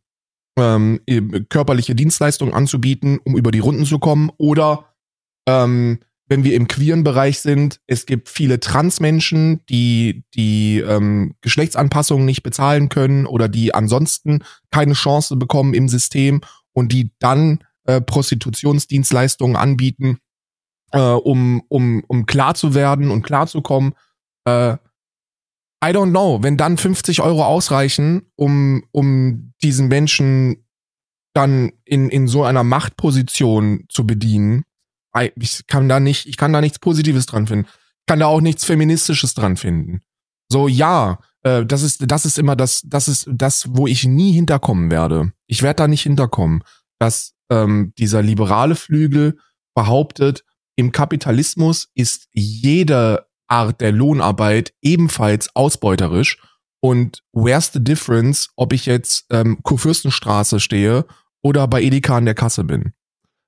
ähm, 0.57 0.99
körperliche 1.49 1.95
Dienstleistungen 1.95 2.53
anzubieten, 2.53 3.19
um 3.23 3.37
über 3.37 3.51
die 3.51 3.59
Runden 3.59 3.85
zu 3.85 3.99
kommen. 3.99 4.31
Oder 4.37 4.93
ähm, 5.47 5.99
wenn 6.27 6.43
wir 6.43 6.55
im 6.55 6.67
queeren 6.67 7.03
Bereich 7.03 7.39
sind, 7.39 7.81
es 7.85 8.05
gibt 8.05 8.29
viele 8.29 8.59
Transmenschen, 8.59 9.61
die 9.67 10.23
die 10.33 10.79
ähm, 10.79 11.35
Geschlechtsanpassungen 11.41 12.25
nicht 12.25 12.43
bezahlen 12.43 12.89
können 12.89 13.25
oder 13.25 13.49
die 13.49 13.73
ansonsten 13.73 14.43
keine 14.71 14.93
Chance 14.93 15.35
bekommen 15.35 15.73
im 15.73 15.89
System 15.89 16.41
und 16.71 16.91
die 16.91 17.11
dann 17.19 17.63
äh, 17.85 17.99
Prostitutionsdienstleistungen 17.99 19.55
anbieten, 19.55 20.19
äh, 20.91 20.99
um, 20.99 21.61
um, 21.67 22.03
um 22.07 22.25
klar 22.25 22.55
zu 22.55 22.73
werden 22.73 23.11
und 23.11 23.23
klar 23.23 23.47
zu 23.47 23.61
kommen. 23.61 23.93
Äh, 24.45 24.77
I 25.83 25.91
don't 25.91 26.11
know, 26.11 26.41
wenn 26.41 26.55
dann 26.55 26.77
50 26.77 27.21
Euro 27.21 27.43
ausreichen, 27.43 28.21
um, 28.35 28.83
um 28.91 29.53
diesen 29.61 29.89
Menschen 29.89 30.65
dann 31.33 31.73
in, 31.83 32.09
in 32.09 32.27
so 32.27 32.43
einer 32.43 32.63
Machtposition 32.63 33.85
zu 33.89 34.07
bedienen, 34.07 34.63
ich 35.35 35.67
kann 35.67 35.89
da 35.89 35.99
nicht, 35.99 36.25
ich 36.25 36.37
kann 36.37 36.53
da 36.53 36.61
nichts 36.61 36.79
Positives 36.79 37.25
dran 37.25 37.47
finden. 37.47 37.67
Ich 37.67 38.05
kann 38.07 38.19
da 38.19 38.27
auch 38.27 38.41
nichts 38.41 38.63
Feministisches 38.63 39.33
dran 39.33 39.57
finden. 39.57 40.01
So, 40.49 40.67
ja, 40.67 41.19
äh, 41.43 41.65
das 41.65 41.83
ist, 41.83 42.09
das 42.09 42.25
ist 42.25 42.39
immer 42.39 42.55
das, 42.55 42.81
das 42.85 43.07
ist 43.07 43.27
das, 43.31 43.65
wo 43.69 43.85
ich 43.85 44.05
nie 44.05 44.31
hinterkommen 44.31 44.89
werde. 44.89 45.33
Ich 45.47 45.63
werde 45.63 45.77
da 45.77 45.87
nicht 45.87 46.03
hinterkommen, 46.03 46.63
dass 46.99 47.33
ähm, 47.49 47.93
dieser 47.97 48.21
liberale 48.21 48.75
Flügel 48.75 49.37
behauptet, 49.75 50.43
im 50.75 50.91
Kapitalismus 50.91 51.89
ist 51.93 52.27
jede 52.31 53.27
Art 53.47 53.81
der 53.81 53.91
Lohnarbeit 53.91 54.73
ebenfalls 54.81 55.55
ausbeuterisch. 55.55 56.37
Und 56.79 57.23
where's 57.31 57.71
the 57.71 57.83
difference, 57.83 58.49
ob 58.55 58.73
ich 58.73 58.85
jetzt 58.85 59.25
ähm, 59.31 59.59
Kurfürstenstraße 59.63 60.59
stehe 60.59 61.05
oder 61.41 61.67
bei 61.67 61.81
Edeka 61.81 62.17
an 62.17 62.25
der 62.25 62.35
Kasse 62.35 62.63
bin? 62.63 62.93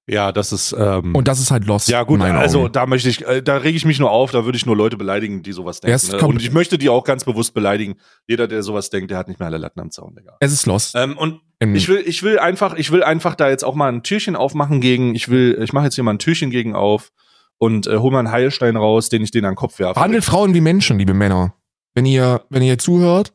ja, 0.07 0.31
das 0.31 0.51
ist, 0.51 0.75
ähm, 0.77 1.15
Und 1.15 1.27
das 1.27 1.39
ist 1.39 1.49
halt 1.49 1.65
lost. 1.65 1.89
Ja, 1.89 2.03
gut, 2.03 2.21
also 2.21 2.63
Augen. 2.63 2.73
da 2.73 2.85
möchte 2.85 3.09
ich, 3.09 3.25
äh, 3.25 3.41
da 3.41 3.57
rege 3.57 3.75
ich 3.75 3.85
mich 3.85 3.99
nur 3.99 4.11
auf, 4.11 4.31
da 4.31 4.45
würde 4.45 4.55
ich 4.55 4.65
nur 4.65 4.77
Leute 4.77 4.97
beleidigen, 4.97 5.41
die 5.41 5.51
sowas 5.51 5.81
denken. 5.81 6.11
Ne? 6.11 6.27
Und 6.27 6.41
ich 6.41 6.51
möchte 6.51 6.77
die 6.77 6.89
auch 6.89 7.03
ganz 7.03 7.23
bewusst 7.23 7.55
beleidigen. 7.55 7.95
Jeder, 8.27 8.47
der 8.47 8.61
sowas 8.61 8.91
denkt, 8.91 9.09
der 9.09 9.17
hat 9.17 9.27
nicht 9.27 9.39
mehr 9.39 9.47
alle 9.47 9.57
Latten 9.57 9.79
am 9.79 9.89
Zaun, 9.89 10.15
Digga. 10.15 10.37
es 10.39 10.53
ist 10.53 10.67
lost. 10.67 10.95
Ähm, 10.95 11.17
und 11.17 11.41
ich 11.59 11.87
will, 11.87 12.03
ich 12.05 12.21
will 12.21 12.37
einfach, 12.37 12.75
ich 12.75 12.91
will 12.91 13.01
einfach 13.01 13.33
da 13.33 13.49
jetzt 13.49 13.63
auch 13.63 13.73
mal 13.73 13.91
ein 13.91 14.03
Türchen 14.03 14.35
aufmachen 14.35 14.79
gegen, 14.79 15.15
ich 15.15 15.29
will, 15.29 15.59
ich 15.63 15.73
mache 15.73 15.85
jetzt 15.85 15.95
hier 15.95 16.03
mal 16.03 16.13
ein 16.13 16.19
Türchen 16.19 16.51
gegen 16.51 16.75
auf 16.75 17.11
und 17.57 17.87
äh, 17.87 17.97
hol 17.97 18.11
mal 18.11 18.19
einen 18.19 18.31
Heilstein 18.31 18.75
raus, 18.75 19.09
den 19.09 19.23
ich 19.23 19.31
denen 19.31 19.45
an 19.45 19.51
den 19.51 19.57
Kopf 19.57 19.79
werfe. 19.79 19.95
Behandelt 19.95 20.23
Frauen 20.23 20.53
wie 20.53 20.61
Menschen, 20.61 20.99
liebe 20.99 21.13
Männer. 21.13 21.55
Wenn 21.93 22.05
ihr, 22.05 22.45
wenn 22.49 22.61
ihr 22.61 22.77
zuhört, 22.77 23.33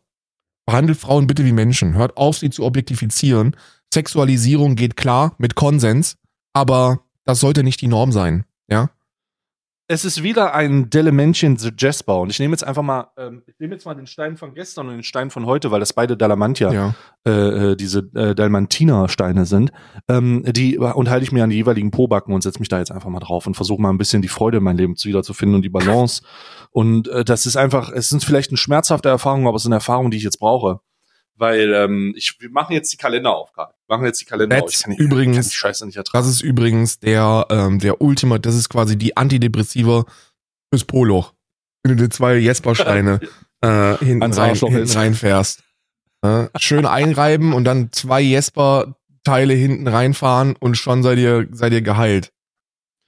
behandelt 0.67 0.99
Frauen 0.99 1.27
bitte 1.27 1.45
wie 1.45 1.53
Menschen. 1.53 1.95
Hört 1.95 2.17
auf, 2.17 2.39
sie 2.39 2.51
zu 2.51 2.65
objektifizieren. 2.65 3.57
Sexualisierung 3.93 4.77
geht 4.77 4.97
klar 4.97 5.35
mit 5.39 5.55
Konsens, 5.55 6.17
aber 6.53 7.01
das 7.25 7.41
sollte 7.41 7.63
nicht 7.63 7.81
die 7.81 7.89
Norm 7.89 8.13
sein. 8.13 8.45
Ja? 8.69 8.91
Es 9.93 10.05
ist 10.05 10.23
wieder 10.23 10.55
ein 10.55 10.89
the 10.93 11.71
Jasper 11.77 12.21
und 12.21 12.31
ich 12.31 12.39
nehme 12.39 12.53
jetzt 12.53 12.63
einfach 12.63 12.85
mal, 12.85 13.09
ähm, 13.17 13.43
ich 13.49 13.59
nehme 13.59 13.75
jetzt 13.75 13.85
mal 13.87 13.95
den 13.97 14.07
Stein 14.07 14.37
von 14.37 14.55
gestern 14.55 14.87
und 14.87 14.93
den 14.93 15.03
Stein 15.03 15.31
von 15.31 15.47
heute, 15.47 15.73
weil 15.73 15.81
das 15.81 15.93
beide 15.93 16.17
Dalamantia 16.17 16.73
Ja. 16.73 16.95
äh, 17.27 17.73
äh, 17.73 17.77
diese 17.77 18.09
äh, 18.15 18.37
Dalmantiner-Steine 18.37 19.47
sind, 19.47 19.73
ähm, 20.07 20.45
die 20.47 20.79
und 20.79 21.11
halte 21.11 21.25
ich 21.25 21.33
mir 21.33 21.43
an 21.43 21.51
die 21.51 21.57
jeweiligen 21.57 21.91
Pobacken 21.91 22.33
und 22.33 22.43
setze 22.43 22.61
mich 22.61 22.69
da 22.69 22.79
jetzt 22.79 22.93
einfach 22.93 23.11
mal 23.11 23.19
drauf 23.19 23.49
und 23.49 23.55
versuche 23.57 23.83
mal 23.83 23.91
ein 23.91 23.99
bisschen 23.99 24.23
die 24.23 24.29
Freude 24.29 24.59
in 24.59 24.63
mein 24.63 24.77
Leben 24.77 24.95
zu 24.95 25.09
wiederzufinden 25.09 25.57
und 25.57 25.63
die 25.63 25.71
Balance. 25.71 26.23
Und 26.71 27.09
äh, 27.09 27.25
das 27.25 27.45
ist 27.45 27.57
einfach, 27.57 27.91
es 27.91 28.09
sind 28.11 28.23
vielleicht 28.23 28.51
eine 28.51 28.59
schmerzhafte 28.59 29.09
Erfahrung, 29.09 29.49
aber 29.49 29.57
es 29.57 29.63
ist 29.63 29.67
eine 29.67 29.75
Erfahrung, 29.75 30.13
die 30.13 30.19
ich 30.19 30.23
jetzt 30.23 30.39
brauche. 30.39 30.79
Weil 31.37 31.73
ähm, 31.73 32.13
ich, 32.17 32.37
wir 32.39 32.51
machen 32.51 32.73
jetzt 32.75 32.93
die 32.93 32.97
Kalender 32.99 33.35
auf, 33.35 33.53
Karl. 33.53 33.73
Wir 33.87 33.97
machen 33.97 34.05
jetzt 34.07 34.21
die 34.21 34.27
Kalender 34.27 34.63
auf. 34.63 34.71
Ich 34.73 34.83
kann 34.83 34.93
die, 34.93 34.99
übrigens- 35.03 35.37
kann 35.37 35.45
die 35.49 35.55
Scheiße 35.57 35.87
nicht 35.87 35.97
ertragen. 35.97 36.19
Das 36.23 36.31
ist 36.31 36.43
übrigens 36.43 36.99
der, 36.99 37.47
ähm, 37.51 37.79
der 37.79 38.01
Ultimate, 38.03 38.41
das 38.43 38.55
ist 38.55 38.69
quasi 38.69 38.97
die 38.99 39.17
Antidepressiva 39.17 40.05
fürs 40.73 40.85
Poloch. 40.85 41.33
Wenn 41.83 41.97
du 41.97 42.03
dir 42.05 42.11
zwei 42.11 42.37
Jesper-Steine 42.37 43.21
äh, 43.63 43.97
hinten, 43.99 44.23
Ans 44.23 44.37
rein, 44.39 44.55
hinten 44.55 44.91
reinfährst. 44.91 45.63
Äh, 46.23 46.49
schön 46.59 46.85
einreiben 46.85 47.55
und 47.55 47.65
dann 47.65 47.91
zwei 47.93 48.21
Jesper-Teile 48.21 49.55
hinten 49.55 49.89
reinfahren 49.89 50.57
und 50.61 50.77
schon 50.77 51.03
seid 51.03 51.19
ihr, 51.19 51.49
seid 51.53 51.73
ihr 51.73 51.81
geheilt. 51.83 52.33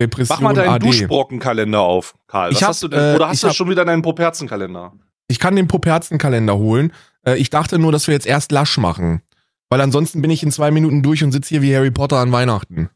Depression 0.01 0.37
Mach 0.37 0.41
mal 0.41 0.55
deinen 0.55 0.71
AD. 0.71 0.87
Duschbrockenkalender 0.87 1.81
auf, 1.81 2.15
Karl. 2.27 2.51
Was 2.51 2.57
Ich 2.57 2.63
hab, 2.63 2.71
hast 2.71 2.83
du 2.83 2.89
denn? 2.89 2.99
äh, 2.99 3.15
Oder 3.17 3.29
hast 3.29 3.35
ich 3.37 3.41
du 3.43 3.49
hab- 3.49 3.55
schon 3.55 3.69
wieder 3.69 3.85
deinen 3.85 4.01
Properzenkalender? 4.03 4.95
Ich 5.29 5.39
kann 5.39 5.55
den 5.55 5.69
Poperzenkalender 5.69 6.57
holen. 6.57 6.93
Äh, 7.27 7.37
ich 7.37 7.51
dachte 7.51 7.79
nur, 7.79 7.93
dass 7.93 8.07
wir 8.07 8.15
jetzt 8.15 8.27
erst 8.27 8.53
Lasch 8.53 8.79
machen. 8.79 9.23
Weil 9.69 9.81
ansonsten 9.81 10.21
bin 10.21 10.31
ich 10.31 10.43
in 10.43 10.53
zwei 10.53 10.71
Minuten 10.71 11.03
durch 11.03 11.25
und 11.25 11.33
sitze 11.33 11.49
hier 11.49 11.63
wie 11.63 11.75
Harry 11.75 11.91
Potter 11.91 12.19
an 12.19 12.33
Weihnachten. 12.33 12.91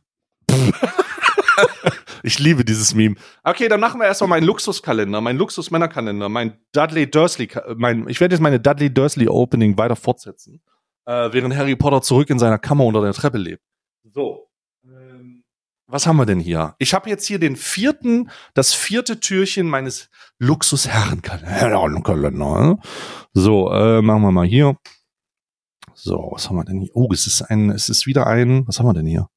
Ich 2.26 2.40
liebe 2.40 2.64
dieses 2.64 2.92
Meme. 2.92 3.14
Okay, 3.44 3.68
dann 3.68 3.78
machen 3.78 4.00
wir 4.00 4.06
erstmal 4.08 4.28
meinen 4.28 4.46
Luxuskalender, 4.46 5.20
meinen 5.20 5.38
Luxus-Männerkalender, 5.38 6.28
mein 6.28 6.58
Dudley 6.72 7.08
Dursley, 7.08 7.48
mein, 7.76 8.08
ich 8.08 8.20
werde 8.20 8.34
jetzt 8.34 8.42
meine 8.42 8.58
Dudley 8.58 8.92
Dursley 8.92 9.28
Opening 9.28 9.78
weiter 9.78 9.94
fortsetzen, 9.94 10.60
äh, 11.04 11.32
während 11.32 11.54
Harry 11.54 11.76
Potter 11.76 12.02
zurück 12.02 12.28
in 12.28 12.40
seiner 12.40 12.58
Kammer 12.58 12.84
unter 12.84 13.00
der 13.00 13.12
Treppe 13.12 13.38
lebt. 13.38 13.62
So. 14.12 14.48
Ähm, 14.84 15.44
was 15.86 16.08
haben 16.08 16.16
wir 16.16 16.26
denn 16.26 16.40
hier? 16.40 16.74
Ich 16.78 16.94
habe 16.94 17.08
jetzt 17.08 17.26
hier 17.26 17.38
den 17.38 17.54
vierten, 17.54 18.28
das 18.54 18.74
vierte 18.74 19.20
Türchen 19.20 19.68
meines 19.68 20.10
Luxus-Herrenkalender. 20.38 22.78
So, 23.32 23.72
äh, 23.72 24.02
machen 24.02 24.22
wir 24.22 24.32
mal 24.32 24.46
hier. 24.46 24.78
So, 25.94 26.30
was 26.32 26.48
haben 26.48 26.56
wir 26.56 26.64
denn 26.64 26.80
hier? 26.80 26.90
Oh, 26.94 27.08
es 27.12 27.26
ist 27.26 27.42
ein, 27.42 27.70
es 27.70 27.88
ist 27.88 28.06
wieder 28.06 28.26
ein, 28.26 28.66
was 28.66 28.78
haben 28.78 28.86
wir 28.86 28.94
denn 28.94 29.06
hier? 29.06 29.28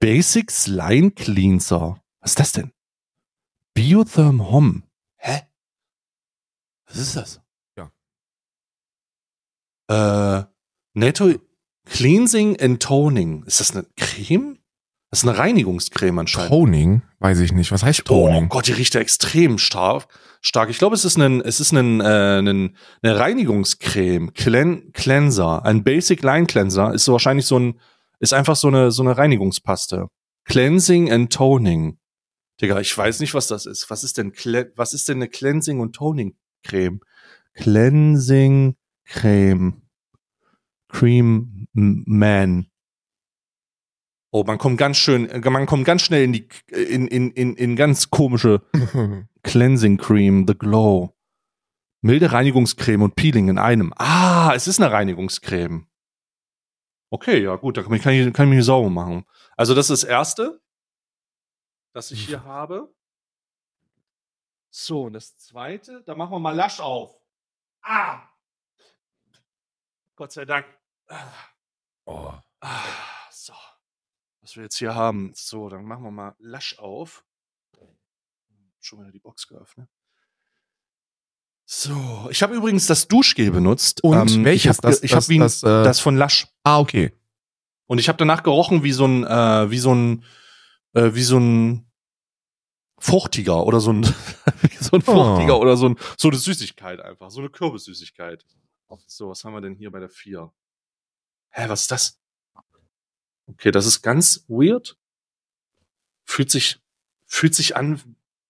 Basics 0.00 0.66
Line 0.66 1.10
Cleanser. 1.10 2.02
Was 2.20 2.32
ist 2.32 2.40
das 2.40 2.52
denn? 2.52 2.72
Biotherm 3.74 4.50
Home. 4.50 4.82
Hä? 5.16 5.42
Was 6.86 6.96
ist 6.96 7.16
das? 7.16 7.42
Ja. 7.76 7.92
Äh, 9.88 10.44
Netto 10.94 11.34
Cleansing 11.86 12.58
and 12.60 12.82
Toning. 12.82 13.44
Ist 13.44 13.60
das 13.60 13.72
eine 13.72 13.84
Creme? 13.96 14.58
Das 15.14 15.22
ist 15.22 15.28
eine 15.28 15.38
Reinigungscreme 15.38 16.18
anscheinend. 16.18 16.50
Toning? 16.50 17.02
Weiß 17.20 17.38
ich 17.38 17.52
nicht. 17.52 17.70
Was 17.70 17.84
heißt 17.84 18.10
Oh 18.10 18.26
Toning? 18.26 18.48
Gott, 18.48 18.66
die 18.66 18.72
riecht 18.72 18.94
ja 18.94 19.00
extrem 19.00 19.58
stark. 19.58 20.08
Stark. 20.40 20.70
Ich 20.70 20.78
glaube, 20.78 20.96
es 20.96 21.04
ist 21.04 21.16
ein, 21.16 21.40
es 21.40 21.60
ist 21.60 21.70
ein, 21.70 22.00
äh, 22.00 22.40
ein, 22.40 22.76
eine 23.00 23.18
Reinigungscreme, 23.20 24.32
Clean, 24.34 24.90
Cleanser, 24.92 25.64
ein 25.64 25.84
Basic 25.84 26.20
Line 26.24 26.46
Cleanser. 26.46 26.92
Ist 26.92 27.04
so 27.04 27.12
wahrscheinlich 27.12 27.46
so 27.46 27.60
ein, 27.60 27.78
ist 28.18 28.34
einfach 28.34 28.56
so 28.56 28.66
eine, 28.66 28.90
so 28.90 29.04
eine 29.04 29.16
Reinigungspaste. 29.16 30.08
Cleansing 30.46 31.12
and 31.12 31.32
Toning. 31.32 31.96
Digga, 32.60 32.80
ich 32.80 32.98
weiß 32.98 33.20
nicht, 33.20 33.34
was 33.34 33.46
das 33.46 33.66
ist. 33.66 33.88
Was 33.90 34.02
ist 34.02 34.18
denn, 34.18 34.32
was 34.74 34.94
ist 34.94 35.08
denn 35.08 35.18
eine 35.18 35.28
Cleansing 35.28 35.78
und 35.78 35.94
Toning 35.94 36.34
Creme? 36.64 36.98
Cleansing 37.54 38.74
Creme. 39.04 39.80
Cream 40.88 41.68
Man. 41.72 42.66
Oh, 44.36 44.42
man 44.42 44.58
kommt 44.58 44.78
ganz 44.78 44.96
schön, 44.96 45.30
man 45.44 45.64
kommt 45.64 45.84
ganz 45.84 46.02
schnell 46.02 46.24
in 46.24 46.32
die, 46.32 46.48
in, 46.72 47.06
in, 47.06 47.30
in, 47.30 47.54
in 47.54 47.76
ganz 47.76 48.10
komische 48.10 48.62
Cleansing 49.44 49.96
Cream, 49.96 50.44
The 50.48 50.58
Glow. 50.58 51.14
Milde 52.00 52.32
Reinigungscreme 52.32 53.02
und 53.02 53.14
Peeling 53.14 53.46
in 53.46 53.58
einem. 53.58 53.94
Ah, 53.96 54.50
es 54.52 54.66
ist 54.66 54.80
eine 54.80 54.90
Reinigungscreme. 54.90 55.86
Okay, 57.10 57.44
ja 57.44 57.54
gut, 57.54 57.76
da 57.76 57.84
kann 57.84 57.92
ich, 57.92 58.02
kann 58.02 58.12
ich, 58.12 58.56
mich 58.56 58.64
sauber 58.64 58.90
machen. 58.90 59.24
Also 59.56 59.72
das 59.72 59.88
ist 59.88 60.02
das 60.02 60.10
Erste, 60.10 60.60
das 61.92 62.10
ich 62.10 62.26
hier 62.26 62.42
habe. 62.42 62.92
So, 64.68 65.04
und 65.04 65.12
das 65.12 65.36
Zweite, 65.36 66.02
da 66.06 66.16
machen 66.16 66.32
wir 66.32 66.40
mal 66.40 66.56
Lasch 66.56 66.80
auf. 66.80 67.16
Ah! 67.82 68.20
Gott 70.16 70.32
sei 70.32 70.44
Dank. 70.44 70.66
Ah, 71.06 71.22
oh. 72.06 72.32
ah, 72.62 73.13
was 74.44 74.56
wir 74.56 74.62
jetzt 74.64 74.76
hier 74.76 74.94
haben. 74.94 75.32
So, 75.34 75.68
dann 75.70 75.84
machen 75.86 76.04
wir 76.04 76.10
mal 76.10 76.36
Lasch 76.38 76.78
auf. 76.78 77.24
Schon 78.78 79.00
wieder 79.00 79.10
die 79.10 79.18
Box 79.18 79.48
geöffnet. 79.48 79.88
So, 81.64 82.28
ich 82.30 82.42
habe 82.42 82.54
übrigens 82.54 82.86
das 82.86 83.08
Duschgel 83.08 83.50
benutzt. 83.50 84.04
Und 84.04 84.30
Ähm, 84.30 84.44
welches? 84.44 84.64
Ich 84.64 84.68
habe 84.68 84.80
Das- 84.82 85.02
ich 85.02 85.12
hab 85.12 85.18
das- 85.20 85.28
wie 85.30 85.36
ein- 85.36 85.40
das, 85.40 85.62
äh, 85.62 85.66
das 85.82 85.98
von 85.98 86.16
Lasch. 86.16 86.46
Ah, 86.62 86.78
okay. 86.78 87.12
Und 87.86 87.98
ich 87.98 88.08
habe 88.08 88.18
danach 88.18 88.42
gerochen 88.42 88.82
wie 88.82 88.92
so 88.92 89.06
ein, 89.06 89.24
äh, 89.24 89.70
wie 89.70 89.78
so 89.78 89.94
ein, 89.94 90.24
äh, 90.92 91.14
wie 91.14 91.22
so 91.22 91.38
ein 91.38 91.90
fruchtiger 92.98 93.64
oder 93.64 93.80
so 93.80 93.92
ein, 93.94 94.02
wie 94.62 94.76
so 94.84 94.96
ein 94.96 95.02
fruchtiger 95.02 95.56
Oh. 95.56 95.62
oder 95.62 95.78
so 95.78 95.88
ein, 95.88 95.96
so 96.18 96.28
eine 96.28 96.36
Süßigkeit 96.36 97.00
einfach, 97.00 97.30
so 97.30 97.40
eine 97.40 97.48
Kürbissüßigkeit. 97.48 98.44
So, 99.06 99.30
was 99.30 99.42
haben 99.44 99.54
wir 99.54 99.60
denn 99.62 99.74
hier 99.74 99.90
bei 99.90 100.00
der 100.00 100.10
4? 100.10 100.52
Hä, 101.50 101.64
was 101.68 101.82
ist 101.82 101.90
das? 101.90 102.20
Okay, 103.46 103.70
das 103.70 103.86
ist 103.86 104.02
ganz 104.02 104.44
weird. 104.48 104.96
Fühlt 106.24 106.50
sich, 106.50 106.80
fühlt 107.26 107.54
sich 107.54 107.76
an. 107.76 108.00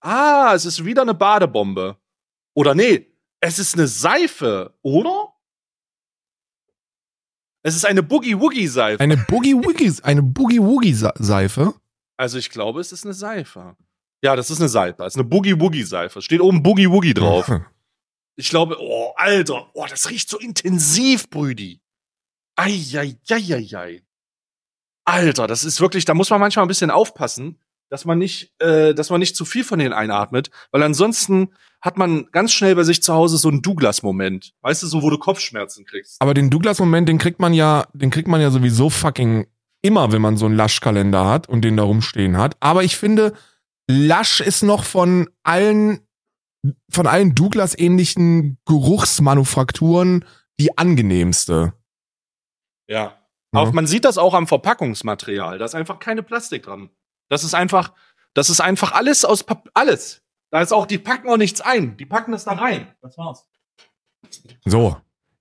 Ah, 0.01 0.53
es 0.55 0.65
ist 0.65 0.85
wieder 0.85 1.03
eine 1.03 1.15
Badebombe. 1.15 1.97
Oder 2.55 2.75
nee, 2.75 3.13
es 3.41 3.59
ist 3.59 3.75
eine 3.75 3.89
Seife, 3.89 4.77
oder? 4.83 5.33
Es 7.63 7.75
ist 7.75 7.87
eine 7.87 8.03
Boogie-Woogie-Seife. 8.03 9.01
Eine 9.03 9.17
Boogie 9.17 9.55
Woogie, 9.55 9.93
eine 10.03 10.23
Boogie 10.23 10.61
Woogie 10.61 10.93
Sa- 10.93 11.15
Seife. 11.19 11.75
Also 12.17 12.39
ich 12.39 12.51
glaube, 12.51 12.81
es 12.81 12.93
ist 12.93 13.05
eine 13.05 13.15
Seife. 13.15 13.77
Ja, 14.23 14.37
das 14.37 14.51
ist 14.51 14.61
eine 14.61 14.69
Seife. 14.69 15.03
Es 15.05 15.15
ist 15.15 15.19
eine 15.21 15.29
Boogie-Woogie-Seife. 15.29 16.21
Steht 16.23 16.41
oben 16.41 16.63
Boogie-Woogie 16.63 17.15
drauf. 17.15 17.51
Ich 18.37 18.51
glaube, 18.51 18.77
oh, 18.79 19.13
Alter, 19.17 19.71
oh, 19.75 19.87
das 19.89 20.11
riecht 20.11 20.29
so 20.29 20.39
intensiv, 20.39 21.29
Brüdi. 21.31 21.81
Eieieiei. 22.57 24.04
Alter, 25.05 25.47
das 25.47 25.65
ist 25.65 25.81
wirklich, 25.81 26.05
da 26.05 26.15
muss 26.15 26.31
man 26.31 26.41
manchmal 26.41 26.65
ein 26.65 26.69
bisschen 26.69 26.91
aufpassen, 26.91 27.59
dass 27.91 28.05
man 28.05 28.19
nicht, 28.19 28.53
äh, 28.61 28.95
dass 28.95 29.11
man 29.11 29.21
nicht 29.21 29.37
zu 29.37 29.45
viel 29.45 29.65
von 29.65 29.79
denen 29.79 29.93
einatmet, 29.93 30.51
weil 30.73 30.83
ansonsten 30.83 31.55
hat 31.81 31.99
man 31.99 32.27
ganz 32.33 32.53
schnell 32.53 32.75
bei 32.75 32.83
sich 32.83 33.03
zu 33.03 33.13
Hause 33.13 33.37
so 33.37 33.49
einen 33.49 33.61
Douglas-Moment. 33.61 34.55
Weißt 34.63 34.83
du, 34.83 34.87
so 34.87 35.03
wo 35.03 35.11
du 35.11 35.19
Kopfschmerzen 35.19 35.85
kriegst. 35.85 36.21
Aber 36.21 36.33
den 36.33 36.49
Douglas-Moment, 36.49 37.09
den 37.09 37.19
kriegt 37.19 37.41
man 37.41 37.53
ja, 37.53 37.87
den 37.93 38.11
kriegt 38.11 38.27
man 38.27 38.41
ja 38.41 38.51
sowieso 38.51 38.89
fucking 38.89 39.47
immer, 39.83 40.13
wenn 40.13 40.23
man 40.23 40.39
so 40.39 40.47
einen 40.47 40.57
Lasch-Kalender 40.57 41.27
hat 41.27 41.47
und 41.47 41.63
den 41.63 41.77
da 41.77 41.83
rumstehen 41.83 42.39
hat. 42.39 42.57
Aber 42.61 42.83
ich 42.85 42.97
finde, 42.97 43.35
Lasch 43.87 44.41
ist 44.41 44.63
noch 44.63 44.83
von 44.83 45.29
allen, 45.43 46.01
von 46.89 47.07
allen 47.07 47.35
Douglas-ähnlichen 47.35 48.59
Geruchsmanufakturen 48.65 50.25
die 50.59 50.79
angenehmste. 50.79 51.75
Ja. 52.89 53.19
Auch, 53.57 53.73
man 53.73 53.87
sieht 53.87 54.05
das 54.05 54.19
auch 54.19 54.35
am 54.35 54.47
Verpackungsmaterial. 54.47 55.59
Da 55.59 55.65
ist 55.65 55.75
einfach 55.75 55.99
keine 55.99 56.23
Plastik 56.23 56.65
dran. 56.65 56.91
Das 57.29 57.45
ist 57.45 57.55
einfach, 57.55 57.93
das 58.35 58.51
ist 58.51 58.61
einfach 58.61 58.93
alles 58.93 59.25
aus 59.25 59.45
Pap 59.45 59.71
alles. 59.75 60.23
Da 60.51 60.61
ist 60.61 60.73
auch, 60.73 60.87
die 60.87 60.99
packen 60.99 61.29
auch 61.29 61.37
nichts 61.37 61.61
ein. 61.61 61.97
Die 61.97 62.07
packen 62.07 62.33
das 62.33 62.45
da 62.45 62.53
rein. 62.53 62.87
Das 63.03 63.19
war's. 63.19 63.47
So, 64.65 64.97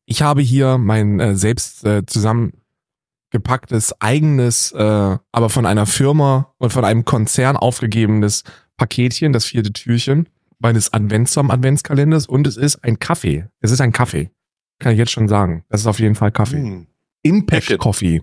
ich 0.05 0.21
habe 0.21 0.41
hier 0.41 0.77
mein 0.77 1.19
äh, 1.19 1.35
selbst 1.35 1.85
äh, 1.85 2.05
zusammengepacktes 2.05 4.01
eigenes, 4.01 4.71
äh, 4.71 5.17
aber 5.31 5.49
von 5.49 5.65
einer 5.65 5.85
Firma 5.85 6.53
und 6.57 6.73
von 6.73 6.83
einem 6.83 7.05
Konzern 7.05 7.57
aufgegebenes 7.57 8.43
Paketchen, 8.77 9.33
das 9.33 9.45
vierte 9.45 9.71
Türchen 9.71 10.29
meines 10.59 10.93
Adventsam 10.93 11.51
Adventskalenders 11.51 12.25
und 12.25 12.47
es 12.47 12.57
ist 12.57 12.83
ein 12.83 12.97
Kaffee. 12.97 13.47
Es 13.59 13.71
ist 13.71 13.81
ein 13.81 13.91
Kaffee. 13.91 14.31
Kann 14.79 14.93
ich 14.93 14.97
jetzt 14.97 15.11
schon 15.11 15.27
sagen. 15.27 15.63
Das 15.69 15.81
ist 15.81 15.87
auf 15.87 15.99
jeden 15.99 16.15
Fall 16.15 16.31
Kaffee. 16.31 16.57
Hm. 16.57 16.87
Impact. 17.23 17.77
Coffee. 17.79 18.21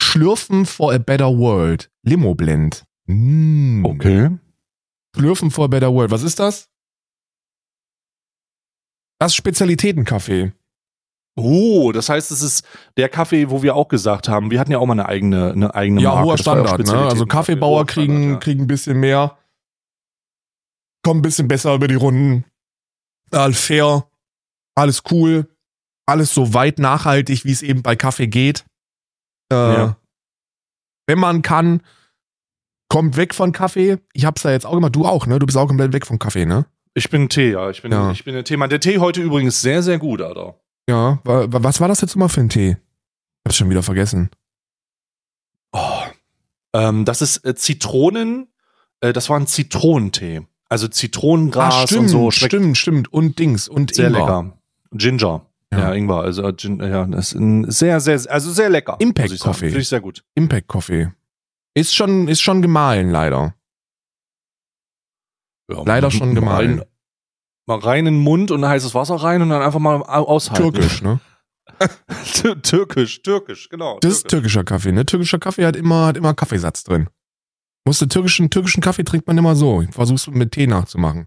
Schlürfen 0.00 0.66
for 0.66 0.92
a 0.94 0.98
better 0.98 1.28
world. 1.28 1.90
Limo 2.02 2.34
Blend. 2.34 2.84
Mm. 3.06 3.84
Okay. 3.84 4.30
Schlürfen 5.16 5.50
for 5.50 5.64
a 5.64 5.68
better 5.68 5.92
world. 5.92 6.10
Was 6.10 6.22
ist 6.22 6.38
das? 6.38 6.68
Das 9.18 9.32
ist 9.32 9.36
Spezialitätenkaffee. 9.36 10.52
Oh, 11.36 11.90
das 11.92 12.08
heißt, 12.08 12.30
es 12.30 12.42
ist 12.42 12.64
der 12.96 13.08
Kaffee, 13.08 13.50
wo 13.50 13.62
wir 13.62 13.74
auch 13.74 13.88
gesagt 13.88 14.28
haben, 14.28 14.50
wir 14.50 14.60
hatten 14.60 14.70
ja 14.70 14.78
auch 14.78 14.86
mal 14.86 14.92
eine 14.92 15.06
eigene, 15.08 15.50
eine 15.52 15.74
eigene 15.74 16.00
Ja, 16.00 16.10
Marke. 16.10 16.24
hoher 16.26 16.34
ja 16.36 16.38
Standard, 16.38 16.86
ne? 16.86 16.98
Also 17.08 17.26
Kaffeebauer 17.26 17.86
kriegen, 17.86 18.14
Standard, 18.22 18.42
kriegen 18.44 18.60
ein 18.62 18.66
bisschen 18.68 19.00
mehr, 19.00 19.36
kommen 21.02 21.18
ein 21.20 21.22
bisschen 21.22 21.48
besser 21.48 21.74
über 21.74 21.88
die 21.88 21.96
Runden. 21.96 22.44
All 23.32 23.52
fair, 23.52 24.08
alles 24.76 25.02
cool, 25.10 25.48
alles 26.06 26.34
so 26.34 26.54
weit 26.54 26.78
nachhaltig, 26.78 27.44
wie 27.44 27.52
es 27.52 27.62
eben 27.62 27.82
bei 27.82 27.96
Kaffee 27.96 28.26
geht. 28.26 28.64
Äh, 29.52 29.54
Ja. 29.56 29.96
Wenn 31.06 31.18
man 31.18 31.42
kann, 31.42 31.82
kommt 32.88 33.16
weg 33.16 33.34
von 33.34 33.52
Kaffee. 33.52 33.98
Ich 34.14 34.24
hab's 34.24 34.42
da 34.42 34.50
jetzt 34.50 34.64
auch 34.66 34.72
gemacht. 34.74 34.96
Du 34.96 35.04
auch, 35.04 35.26
ne? 35.26 35.38
Du 35.38 35.44
bist 35.46 35.58
auch 35.58 35.66
komplett 35.66 35.92
weg 35.92 36.06
vom 36.06 36.18
Kaffee, 36.18 36.46
ne? 36.46 36.66
Ich 36.94 37.10
bin 37.10 37.28
Tee, 37.28 37.50
ja. 37.52 37.68
Ich 37.70 37.82
bin, 37.82 37.92
Ja. 37.92 38.10
ich 38.12 38.24
bin 38.24 38.34
der 38.34 38.44
Teemann. 38.44 38.70
Der 38.70 38.80
Tee 38.80 38.98
heute 38.98 39.20
übrigens 39.20 39.60
sehr, 39.60 39.82
sehr 39.82 39.98
gut, 39.98 40.22
Alter. 40.22 40.58
Ja. 40.88 41.18
wa- 41.24 41.46
wa- 41.52 41.62
Was 41.62 41.80
war 41.80 41.88
das 41.88 42.00
jetzt 42.00 42.14
immer 42.16 42.28
für 42.28 42.40
ein 42.40 42.48
Tee? 42.48 42.70
Ich 42.70 42.76
hab's 43.46 43.56
schon 43.56 43.68
wieder 43.70 43.82
vergessen. 43.82 44.30
Oh. 45.72 46.02
Ähm, 46.72 47.04
das 47.04 47.20
ist 47.22 47.44
äh, 47.44 47.54
Zitronen, 47.54 48.48
äh, 49.00 49.12
das 49.12 49.28
war 49.28 49.38
ein 49.38 49.46
Zitronentee. 49.46 50.46
Also 50.68 50.88
Zitronengras 50.88 51.74
ah, 51.74 51.86
stimmt, 51.86 52.00
und 52.02 52.08
so. 52.08 52.30
Schmeckt 52.30 52.52
stimmt, 52.52 52.78
stimmt. 52.78 53.12
Und 53.12 53.38
Dings 53.38 53.68
und 53.68 53.94
sehr 53.94 54.08
Ingwer. 54.08 54.20
lecker. 54.20 54.58
Ginger. 54.92 55.46
Ja. 55.78 55.92
Ingwer. 55.94 56.20
Also, 56.22 56.50
Gin, 56.52 56.80
ja, 56.80 57.04
das 57.06 57.28
ist 57.32 57.40
ein 57.40 57.70
sehr, 57.70 58.00
sehr, 58.00 58.20
also 58.30 58.50
sehr 58.52 58.68
lecker. 58.70 58.96
Impact. 59.00 59.38
Coffee. 59.40 59.66
Finde 59.68 59.80
ich 59.80 59.88
sehr 59.88 60.00
gut. 60.00 60.24
Impact 60.34 60.68
Coffee. 60.68 61.12
Ist 61.76 61.94
schon, 61.94 62.28
ist 62.28 62.40
schon 62.40 62.62
gemahlen, 62.62 63.10
leider. 63.10 63.54
Ja, 65.70 65.82
Leider 65.84 66.10
schon 66.10 66.34
gemahlen. 66.34 66.82
Mal 67.66 67.78
rein 67.78 68.06
in 68.06 68.14
den 68.16 68.22
Mund 68.22 68.50
und 68.50 68.64
heißes 68.64 68.94
Wasser 68.94 69.16
rein 69.16 69.40
und 69.42 69.48
dann 69.48 69.62
einfach 69.62 69.80
mal 69.80 69.96
au- 70.02 70.26
aushalten. 70.28 70.72
Türkisch, 70.74 71.00
ne? 71.02 71.18
Tür- 72.34 72.60
türkisch, 72.60 73.22
türkisch, 73.22 73.68
genau. 73.70 73.98
Das 74.00 74.12
ist 74.12 74.28
türkisch. 74.28 74.52
türkischer 74.52 74.64
Kaffee, 74.64 74.92
ne? 74.92 75.06
Türkischer 75.06 75.38
Kaffee 75.38 75.64
hat 75.64 75.74
immer, 75.74 76.06
hat 76.06 76.16
immer 76.18 76.34
Kaffeesatz 76.34 76.84
drin. 76.84 77.08
Musste 77.86 78.06
türkischen, 78.06 78.50
türkischen 78.50 78.82
Kaffee 78.82 79.04
trinkt 79.04 79.26
man 79.26 79.38
immer 79.38 79.56
so. 79.56 79.80
Ich 79.82 79.90
versuch's 79.92 80.26
mit 80.26 80.52
Tee 80.52 80.66
nachzumachen. 80.66 81.26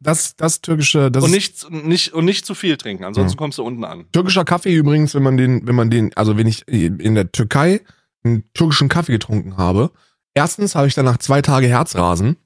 Das, 0.00 0.36
das 0.36 0.60
türkische, 0.60 1.10
das 1.10 1.24
und 1.24 1.30
nicht, 1.30 1.70
nicht, 1.70 2.12
und 2.12 2.24
nicht 2.24 2.46
zu 2.46 2.54
viel 2.54 2.76
trinken, 2.76 3.04
ansonsten 3.04 3.36
Ja. 3.36 3.38
kommst 3.38 3.58
du 3.58 3.64
unten 3.64 3.84
an. 3.84 4.04
türkischer 4.12 4.44
Kaffee 4.44 4.74
übrigens, 4.74 5.14
wenn 5.14 5.22
man 5.22 5.36
den, 5.36 5.66
wenn 5.66 5.74
man 5.74 5.90
den, 5.90 6.16
also 6.16 6.36
wenn 6.36 6.46
ich 6.46 6.66
in 6.68 7.14
der 7.14 7.32
Türkei 7.32 7.80
einen 8.24 8.44
türkischen 8.52 8.88
Kaffee 8.88 9.12
getrunken 9.12 9.56
habe, 9.56 9.90
erstens 10.34 10.74
habe 10.74 10.86
ich 10.86 10.94
danach 10.94 11.18
zwei 11.18 11.42
Tage 11.42 11.66
Herzrasen 11.68 12.36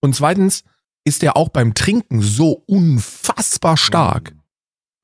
und 0.00 0.14
zweitens 0.14 0.64
ist 1.04 1.22
der 1.22 1.36
auch 1.36 1.48
beim 1.48 1.74
Trinken 1.74 2.20
so 2.20 2.62
unfassbar 2.66 3.76
stark. 3.76 4.34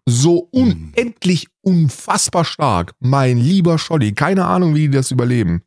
So 0.06 0.50
Mm. 0.52 0.58
unendlich 0.94 1.48
unfassbar 1.62 2.44
stark. 2.44 2.92
Mein 3.00 3.38
lieber 3.38 3.78
Scholli. 3.78 4.12
Keine 4.12 4.44
Ahnung, 4.44 4.74
wie 4.74 4.80
die 4.88 4.90
das 4.90 5.10
überleben. 5.10 5.62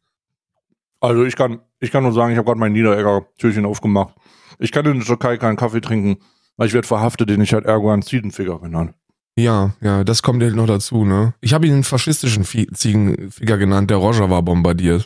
Also 0.99 1.23
ich 1.25 1.35
kann, 1.35 1.59
ich 1.79 1.91
kann 1.91 2.03
nur 2.03 2.11
sagen, 2.13 2.31
ich 2.33 2.37
habe 2.37 2.45
gerade 2.45 2.59
mein 2.59 2.73
Niederegger-Türchen 2.73 3.65
aufgemacht. 3.65 4.13
Ich 4.59 4.71
kann 4.71 4.85
in 4.85 4.97
der 4.97 5.05
Türkei 5.05 5.37
keinen 5.37 5.55
Kaffee 5.57 5.81
trinken, 5.81 6.17
weil 6.57 6.67
ich 6.67 6.73
werde 6.73 6.87
verhaftet, 6.87 7.29
den 7.29 7.41
ich 7.41 7.53
halt 7.53 7.65
Erdogan 7.65 8.01
Ziegenficker 8.01 8.59
genannt. 8.59 8.93
Ja, 9.37 9.73
ja, 9.81 10.03
das 10.03 10.23
kommt 10.23 10.41
halt 10.41 10.55
noch 10.55 10.65
dazu, 10.65 11.05
ne? 11.05 11.33
Ich 11.41 11.53
habe 11.53 11.67
ihn 11.67 11.73
einen 11.73 11.83
faschistischen 11.83 12.43
Ziegenficker 12.43 13.57
genannt, 13.57 13.89
der 13.91 13.97
Roger 13.97 14.29
war 14.31 14.41
bombardiert. 14.41 15.05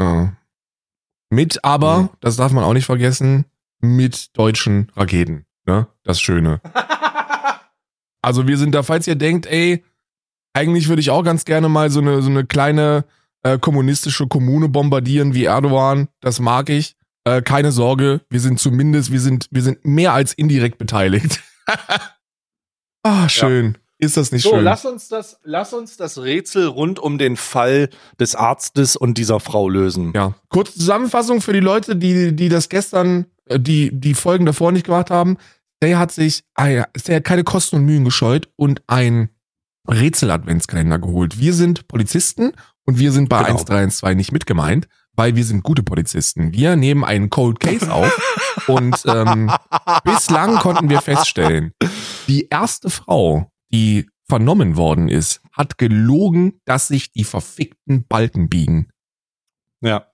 Ja. 0.00 0.34
Mit 1.30 1.64
aber, 1.64 1.98
Mhm. 2.02 2.08
das 2.20 2.36
darf 2.36 2.52
man 2.52 2.64
auch 2.64 2.74
nicht 2.74 2.86
vergessen, 2.86 3.46
mit 3.80 4.36
deutschen 4.36 4.90
Raketen, 4.94 5.46
ne? 5.66 5.86
Das 6.04 6.20
Schöne. 6.20 6.60
Also 8.20 8.48
wir 8.48 8.58
sind 8.58 8.74
da, 8.74 8.82
falls 8.82 9.06
ihr 9.06 9.14
denkt, 9.14 9.46
ey, 9.46 9.84
eigentlich 10.52 10.88
würde 10.88 11.00
ich 11.00 11.10
auch 11.10 11.22
ganz 11.22 11.44
gerne 11.44 11.68
mal 11.68 11.88
so 11.88 12.00
eine, 12.00 12.20
so 12.20 12.28
eine 12.28 12.44
kleine 12.44 13.04
äh, 13.44 13.58
kommunistische 13.58 14.26
Kommune 14.26 14.68
bombardieren 14.68 15.34
wie 15.34 15.44
Erdogan, 15.44 16.08
das 16.20 16.40
mag 16.40 16.68
ich. 16.68 16.96
Äh, 17.36 17.42
keine 17.42 17.72
Sorge, 17.72 18.20
wir 18.30 18.40
sind 18.40 18.58
zumindest, 18.58 19.12
wir 19.12 19.20
sind, 19.20 19.48
wir 19.50 19.62
sind 19.62 19.84
mehr 19.84 20.12
als 20.12 20.32
indirekt 20.32 20.78
beteiligt. 20.78 21.40
ah, 23.02 23.28
schön. 23.28 23.76
Ist 24.00 24.16
das 24.16 24.30
nicht 24.30 24.44
So, 24.44 24.50
schön? 24.50 24.62
lass 24.64 24.84
uns 24.84 25.08
das, 25.08 25.40
lass 25.42 25.72
uns 25.74 25.96
das 25.96 26.18
Rätsel 26.18 26.66
rund 26.66 27.00
um 27.00 27.18
den 27.18 27.36
Fall 27.36 27.90
des 28.20 28.36
Arztes 28.36 28.94
und 28.94 29.18
dieser 29.18 29.40
Frau 29.40 29.68
lösen. 29.68 30.12
Ja. 30.14 30.34
Kurze 30.50 30.74
Zusammenfassung 30.74 31.40
für 31.40 31.52
die 31.52 31.60
Leute, 31.60 31.96
die, 31.96 32.34
die 32.34 32.48
das 32.48 32.68
gestern, 32.68 33.26
äh, 33.46 33.58
die, 33.58 33.90
die 33.92 34.14
Folgen 34.14 34.46
davor 34.46 34.70
nicht 34.70 34.86
gemacht 34.86 35.10
haben. 35.10 35.36
Der 35.82 35.98
hat 35.98 36.12
sich, 36.12 36.44
ah 36.54 36.68
ja, 36.68 36.86
der 37.06 37.16
hat 37.16 37.24
keine 37.24 37.44
Kosten 37.44 37.76
und 37.76 37.84
Mühen 37.86 38.04
gescheut 38.04 38.48
und 38.56 38.82
ein 38.86 39.30
Rätsel-Adventskalender 39.88 40.98
geholt. 40.98 41.40
Wir 41.40 41.54
sind 41.54 41.88
Polizisten 41.88 42.52
und 42.84 42.98
wir 42.98 43.10
sind 43.12 43.28
bei 43.28 43.38
Genau. 43.38 43.50
1312 43.58 44.16
nicht 44.16 44.32
mit 44.32 44.46
gemeint, 44.46 44.88
weil 45.18 45.34
wir 45.34 45.44
sind 45.44 45.64
gute 45.64 45.82
Polizisten. 45.82 46.52
Wir 46.52 46.76
nehmen 46.76 47.02
einen 47.04 47.28
Cold 47.28 47.58
Case 47.58 47.92
auf 47.92 48.64
und 48.68 49.02
ähm, 49.06 49.50
bislang 50.04 50.56
konnten 50.58 50.88
wir 50.88 51.00
feststellen, 51.00 51.72
die 52.28 52.46
erste 52.48 52.88
Frau, 52.88 53.50
die 53.72 54.08
vernommen 54.28 54.76
worden 54.76 55.08
ist, 55.08 55.40
hat 55.50 55.76
gelogen, 55.76 56.60
dass 56.66 56.86
sich 56.86 57.10
die 57.10 57.24
verfickten 57.24 58.06
Balken 58.06 58.48
biegen. 58.48 58.90
Ja, 59.80 60.06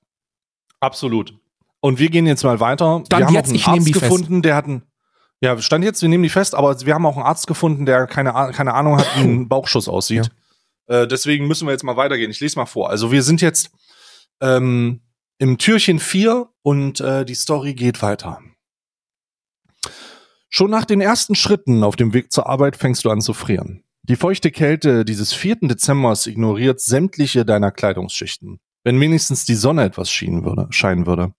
absolut. 0.81 1.35
Und 1.81 1.99
wir 1.99 2.09
gehen 2.09 2.27
jetzt 2.27 2.43
mal 2.43 2.59
weiter. 2.61 3.03
Stand 3.05 3.21
wir 3.21 3.27
haben 3.27 3.35
jetzt, 3.35 3.51
auch 3.51 3.69
einen 3.69 3.77
Arzt 3.77 3.87
die 3.89 3.93
fest. 3.93 4.05
gefunden, 4.05 4.41
der 4.41 4.57
hat 4.57 4.65
einen, 4.65 4.83
ja, 5.43 5.61
stand 5.61 5.85
jetzt, 5.85 6.01
wir 6.01 6.09
nehmen 6.09 6.23
die 6.23 6.31
fest, 6.31 6.55
aber 6.55 6.81
wir 6.81 6.95
haben 6.95 7.05
auch 7.05 7.17
einen 7.17 7.27
Arzt 7.27 7.47
gefunden, 7.47 7.85
der 7.85 8.07
keine, 8.07 8.35
Ah- 8.35 8.53
keine 8.53 8.73
Ahnung 8.73 8.97
hat, 8.97 9.07
wie 9.19 9.25
ein 9.25 9.49
Bauchschuss 9.51 9.87
aussieht. 9.87 10.31
Äh, 10.87 11.07
deswegen 11.07 11.47
müssen 11.47 11.67
wir 11.69 11.73
jetzt 11.73 11.85
mal 11.85 11.99
weitergehen. 11.99 12.31
Ich 12.31 12.41
lese 12.41 12.59
mal 12.59 12.65
vor. 12.65 12.89
Also 12.89 13.13
wir 13.13 13.23
sind 13.23 13.43
jetzt 13.43 13.71
ähm, 14.41 15.01
im 15.39 15.59
Türchen 15.59 15.99
4 15.99 16.49
und 16.63 17.01
äh, 17.01 17.25
die 17.25 17.35
Story 17.35 17.75
geht 17.75 18.03
weiter. 18.03 18.41
Schon 20.49 20.71
nach 20.71 20.85
den 20.85 21.01
ersten 21.01 21.35
Schritten 21.35 21.83
auf 21.83 21.97
dem 21.97 22.15
Weg 22.15 22.33
zur 22.33 22.49
Arbeit 22.49 22.77
fängst 22.77 23.05
du 23.05 23.11
an 23.11 23.21
zu 23.21 23.35
frieren. 23.35 23.83
Die 24.05 24.17
feuchte 24.17 24.51
Kälte 24.51 25.05
dieses 25.05 25.33
4. 25.33 25.57
Dezembers 25.63 26.27
ignoriert 26.27 26.81
sämtliche 26.81 27.45
deiner 27.45 27.73
Kleidungsschichten. 27.73 28.61
Wenn 28.85 29.01
wenigstens 29.01 29.47
die 29.47 29.55
Sonne 29.55 29.85
etwas 29.85 30.11
schienen 30.11 30.45
würde, 30.45 30.67
scheinen 30.71 31.07
würde. 31.07 31.35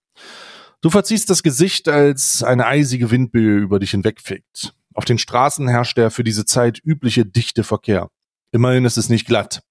Du 0.82 0.90
verziehst 0.90 1.30
das 1.30 1.42
Gesicht, 1.42 1.88
als 1.88 2.42
eine 2.42 2.66
eisige 2.66 3.10
Windböe 3.10 3.58
über 3.58 3.78
dich 3.78 3.92
hinwegfegt. 3.92 4.74
Auf 4.94 5.04
den 5.04 5.18
Straßen 5.18 5.68
herrscht 5.68 5.96
der 5.96 6.10
für 6.10 6.24
diese 6.24 6.44
Zeit 6.44 6.80
übliche 6.84 7.24
dichte 7.24 7.64
Verkehr. 7.64 8.10
Immerhin 8.52 8.84
ist 8.84 8.96
es 8.96 9.08
nicht 9.08 9.26
glatt. 9.26 9.62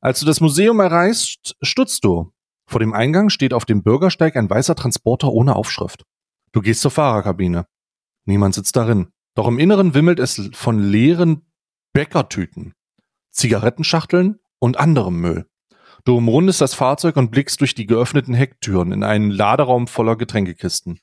Als 0.00 0.20
du 0.20 0.26
das 0.26 0.40
Museum 0.40 0.80
erreichst, 0.80 1.56
stutzt 1.62 2.04
du. 2.04 2.32
Vor 2.74 2.80
dem 2.80 2.92
Eingang 2.92 3.30
steht 3.30 3.54
auf 3.54 3.66
dem 3.66 3.84
Bürgersteig 3.84 4.34
ein 4.34 4.50
weißer 4.50 4.74
Transporter 4.74 5.30
ohne 5.30 5.54
Aufschrift. 5.54 6.02
Du 6.50 6.60
gehst 6.60 6.80
zur 6.80 6.90
Fahrerkabine. 6.90 7.68
Niemand 8.24 8.56
sitzt 8.56 8.74
darin. 8.74 9.12
Doch 9.36 9.46
im 9.46 9.60
Inneren 9.60 9.94
wimmelt 9.94 10.18
es 10.18 10.50
von 10.54 10.80
leeren 10.80 11.46
Bäckertüten, 11.92 12.74
Zigarettenschachteln 13.30 14.40
und 14.58 14.76
anderem 14.76 15.20
Müll. 15.20 15.46
Du 16.04 16.16
umrundest 16.16 16.60
das 16.60 16.74
Fahrzeug 16.74 17.16
und 17.16 17.30
blickst 17.30 17.60
durch 17.60 17.76
die 17.76 17.86
geöffneten 17.86 18.34
Hecktüren 18.34 18.90
in 18.90 19.04
einen 19.04 19.30
Laderaum 19.30 19.86
voller 19.86 20.16
Getränkekisten. 20.16 20.98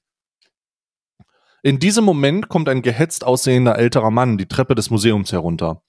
In 1.64 1.80
diesem 1.80 2.04
Moment 2.04 2.50
kommt 2.50 2.68
ein 2.68 2.82
gehetzt 2.82 3.24
aussehender 3.24 3.80
älterer 3.80 4.12
Mann 4.12 4.38
die 4.38 4.50
Treppe 4.50 4.76
des 4.76 4.90
Museums 4.90 5.32
herunter. 5.32 5.84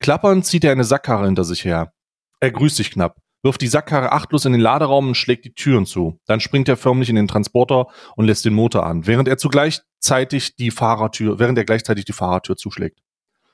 Klappernd 0.00 0.44
zieht 0.44 0.64
er 0.64 0.72
eine 0.72 0.84
Sackkarre 0.84 1.24
hinter 1.24 1.44
sich 1.44 1.64
her. 1.64 1.94
Er 2.40 2.50
grüßt 2.50 2.78
dich 2.78 2.90
knapp, 2.90 3.23
wirft 3.44 3.60
die 3.60 3.68
Sackkarre 3.68 4.10
achtlos 4.10 4.46
in 4.46 4.52
den 4.52 4.60
Laderaum 4.60 5.08
und 5.08 5.14
schlägt 5.14 5.44
die 5.44 5.54
Türen 5.54 5.86
zu. 5.86 6.18
Dann 6.24 6.40
springt 6.40 6.68
er 6.68 6.76
förmlich 6.76 7.10
in 7.10 7.16
den 7.16 7.28
Transporter 7.28 7.88
und 8.16 8.24
lässt 8.24 8.44
den 8.44 8.54
Motor 8.54 8.86
an, 8.86 9.06
während 9.06 9.28
er 9.28 9.36
zugleich 9.36 9.82
zeitig 10.00 10.56
die 10.56 10.70
Fahrertür, 10.70 11.38
während 11.38 11.58
er 11.58 11.64
gleichzeitig 11.64 12.06
die 12.06 12.12
Fahrertür 12.12 12.56
zuschlägt. 12.56 13.00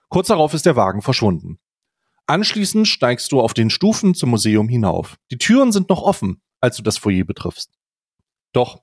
Kurz 0.08 0.28
darauf 0.28 0.54
ist 0.54 0.64
der 0.64 0.76
Wagen 0.76 1.02
verschwunden. 1.02 1.58
Anschließend 2.26 2.86
steigst 2.86 3.32
du 3.32 3.40
auf 3.40 3.52
den 3.52 3.70
Stufen 3.70 4.14
zum 4.14 4.30
Museum 4.30 4.68
hinauf. 4.68 5.16
Die 5.32 5.38
Türen 5.38 5.72
sind 5.72 5.88
noch 5.88 6.02
offen, 6.02 6.40
als 6.60 6.76
du 6.76 6.82
das 6.82 6.96
Foyer 6.96 7.24
betriffst. 7.24 7.72
Doch, 8.52 8.82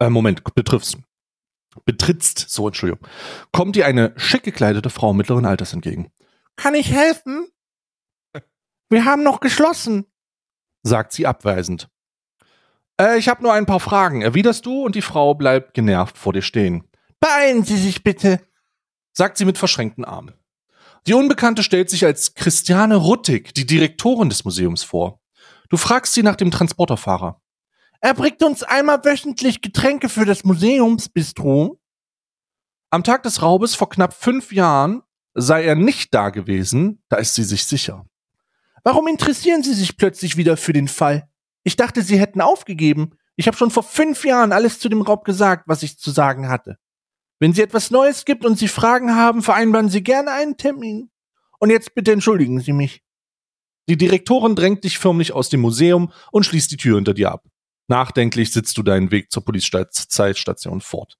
äh, 0.00 0.10
Moment, 0.10 0.42
betriffst. 0.54 0.98
Betrittst, 1.84 2.38
so 2.50 2.66
Entschuldigung. 2.66 3.06
Kommt 3.52 3.76
dir 3.76 3.86
eine 3.86 4.12
schick 4.16 4.42
gekleidete 4.42 4.90
Frau 4.90 5.12
mittleren 5.12 5.44
Alters 5.44 5.72
entgegen. 5.72 6.10
Kann 6.56 6.74
ich 6.74 6.90
helfen? 6.90 7.48
Wir 8.90 9.04
haben 9.04 9.22
noch 9.24 9.40
geschlossen, 9.40 10.06
sagt 10.84 11.12
sie 11.12 11.26
abweisend. 11.26 11.88
Äh, 13.00 13.18
ich 13.18 13.28
habe 13.28 13.42
nur 13.42 13.52
ein 13.52 13.66
paar 13.66 13.80
Fragen, 13.80 14.22
erwiderst 14.22 14.64
du 14.66 14.84
und 14.84 14.94
die 14.94 15.02
Frau 15.02 15.34
bleibt 15.34 15.74
genervt 15.74 16.16
vor 16.16 16.32
dir 16.32 16.42
stehen. 16.42 16.84
Beeilen 17.18 17.64
Sie 17.64 17.76
sich 17.76 18.04
bitte, 18.04 18.40
sagt 19.12 19.38
sie 19.38 19.46
mit 19.46 19.58
verschränkten 19.58 20.04
Armen. 20.04 20.34
Die 21.06 21.14
Unbekannte 21.14 21.62
stellt 21.62 21.90
sich 21.90 22.04
als 22.04 22.34
Christiane 22.34 22.96
Ruttig, 22.96 23.54
die 23.54 23.66
Direktorin 23.66 24.28
des 24.28 24.44
Museums, 24.44 24.82
vor. 24.84 25.20
Du 25.68 25.76
fragst 25.76 26.12
sie 26.12 26.22
nach 26.22 26.36
dem 26.36 26.50
Transporterfahrer. 26.50 27.40
Er 28.00 28.14
bringt 28.14 28.42
uns 28.42 28.62
einmal 28.62 29.04
wöchentlich 29.04 29.62
Getränke 29.62 30.08
für 30.08 30.24
das 30.24 30.44
Museumsbistro. 30.44 31.80
Am 32.90 33.04
Tag 33.04 33.22
des 33.22 33.42
Raubes 33.42 33.74
vor 33.74 33.88
knapp 33.88 34.12
fünf 34.12 34.52
Jahren 34.52 35.02
sei 35.34 35.64
er 35.64 35.74
nicht 35.74 36.14
da 36.14 36.30
gewesen, 36.30 37.02
da 37.08 37.16
ist 37.16 37.34
sie 37.34 37.44
sich 37.44 37.64
sicher. 37.64 38.06
Warum 38.84 39.08
interessieren 39.08 39.62
Sie 39.62 39.72
sich 39.72 39.96
plötzlich 39.96 40.36
wieder 40.36 40.58
für 40.58 40.74
den 40.74 40.88
Fall? 40.88 41.28
Ich 41.62 41.76
dachte, 41.76 42.02
Sie 42.02 42.20
hätten 42.20 42.42
aufgegeben. 42.42 43.16
Ich 43.34 43.46
habe 43.46 43.56
schon 43.56 43.70
vor 43.70 43.82
fünf 43.82 44.24
Jahren 44.24 44.52
alles 44.52 44.78
zu 44.78 44.90
dem 44.90 45.00
Raub 45.00 45.24
gesagt, 45.24 45.64
was 45.66 45.82
ich 45.82 45.98
zu 45.98 46.10
sagen 46.10 46.50
hatte. 46.50 46.78
Wenn 47.40 47.54
Sie 47.54 47.62
etwas 47.62 47.90
Neues 47.90 48.26
gibt 48.26 48.44
und 48.44 48.58
Sie 48.58 48.68
Fragen 48.68 49.16
haben, 49.16 49.42
vereinbaren 49.42 49.88
Sie 49.88 50.04
gerne 50.04 50.32
einen 50.32 50.58
Termin. 50.58 51.10
Und 51.58 51.70
jetzt 51.70 51.94
bitte 51.94 52.12
entschuldigen 52.12 52.60
Sie 52.60 52.74
mich. 52.74 53.02
Die 53.88 53.96
Direktorin 53.96 54.54
drängt 54.54 54.84
dich 54.84 54.98
förmlich 54.98 55.32
aus 55.32 55.48
dem 55.48 55.60
Museum 55.60 56.12
und 56.30 56.44
schließt 56.44 56.70
die 56.70 56.76
Tür 56.76 56.96
hinter 56.96 57.14
dir 57.14 57.32
ab. 57.32 57.46
Nachdenklich 57.88 58.52
sitzt 58.52 58.76
du 58.76 58.82
deinen 58.82 59.10
Weg 59.10 59.32
zur 59.32 59.44
Polizeistation 59.44 60.82
fort. 60.82 61.18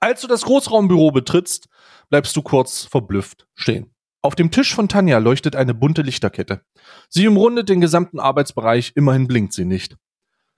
Als 0.00 0.20
du 0.20 0.28
das 0.28 0.42
Großraumbüro 0.42 1.10
betrittst, 1.10 1.68
bleibst 2.08 2.36
du 2.36 2.42
kurz 2.42 2.84
verblüfft 2.84 3.46
stehen. 3.54 3.94
Auf 4.22 4.34
dem 4.36 4.50
Tisch 4.52 4.74
von 4.74 4.88
Tanja 4.88 5.18
leuchtet 5.18 5.56
eine 5.56 5.74
bunte 5.74 6.02
Lichterkette. 6.02 6.62
Sie 7.08 7.26
umrundet 7.26 7.68
den 7.68 7.80
gesamten 7.80 8.20
Arbeitsbereich, 8.20 8.92
immerhin 8.94 9.26
blinkt 9.26 9.52
sie 9.52 9.64
nicht. 9.64 9.96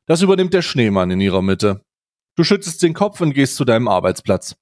Das 0.07 0.21
übernimmt 0.21 0.53
der 0.53 0.61
Schneemann 0.63 1.11
in 1.11 1.21
ihrer 1.21 1.41
Mitte. 1.41 1.83
Du 2.37 2.45
schützt 2.45 2.83
den 2.83 2.93
Kopf 2.95 3.21
und 3.23 3.33
gehst 3.33 3.57
zu 3.57 3.65
deinem 3.65 3.89
Arbeitsplatz. 3.89 4.57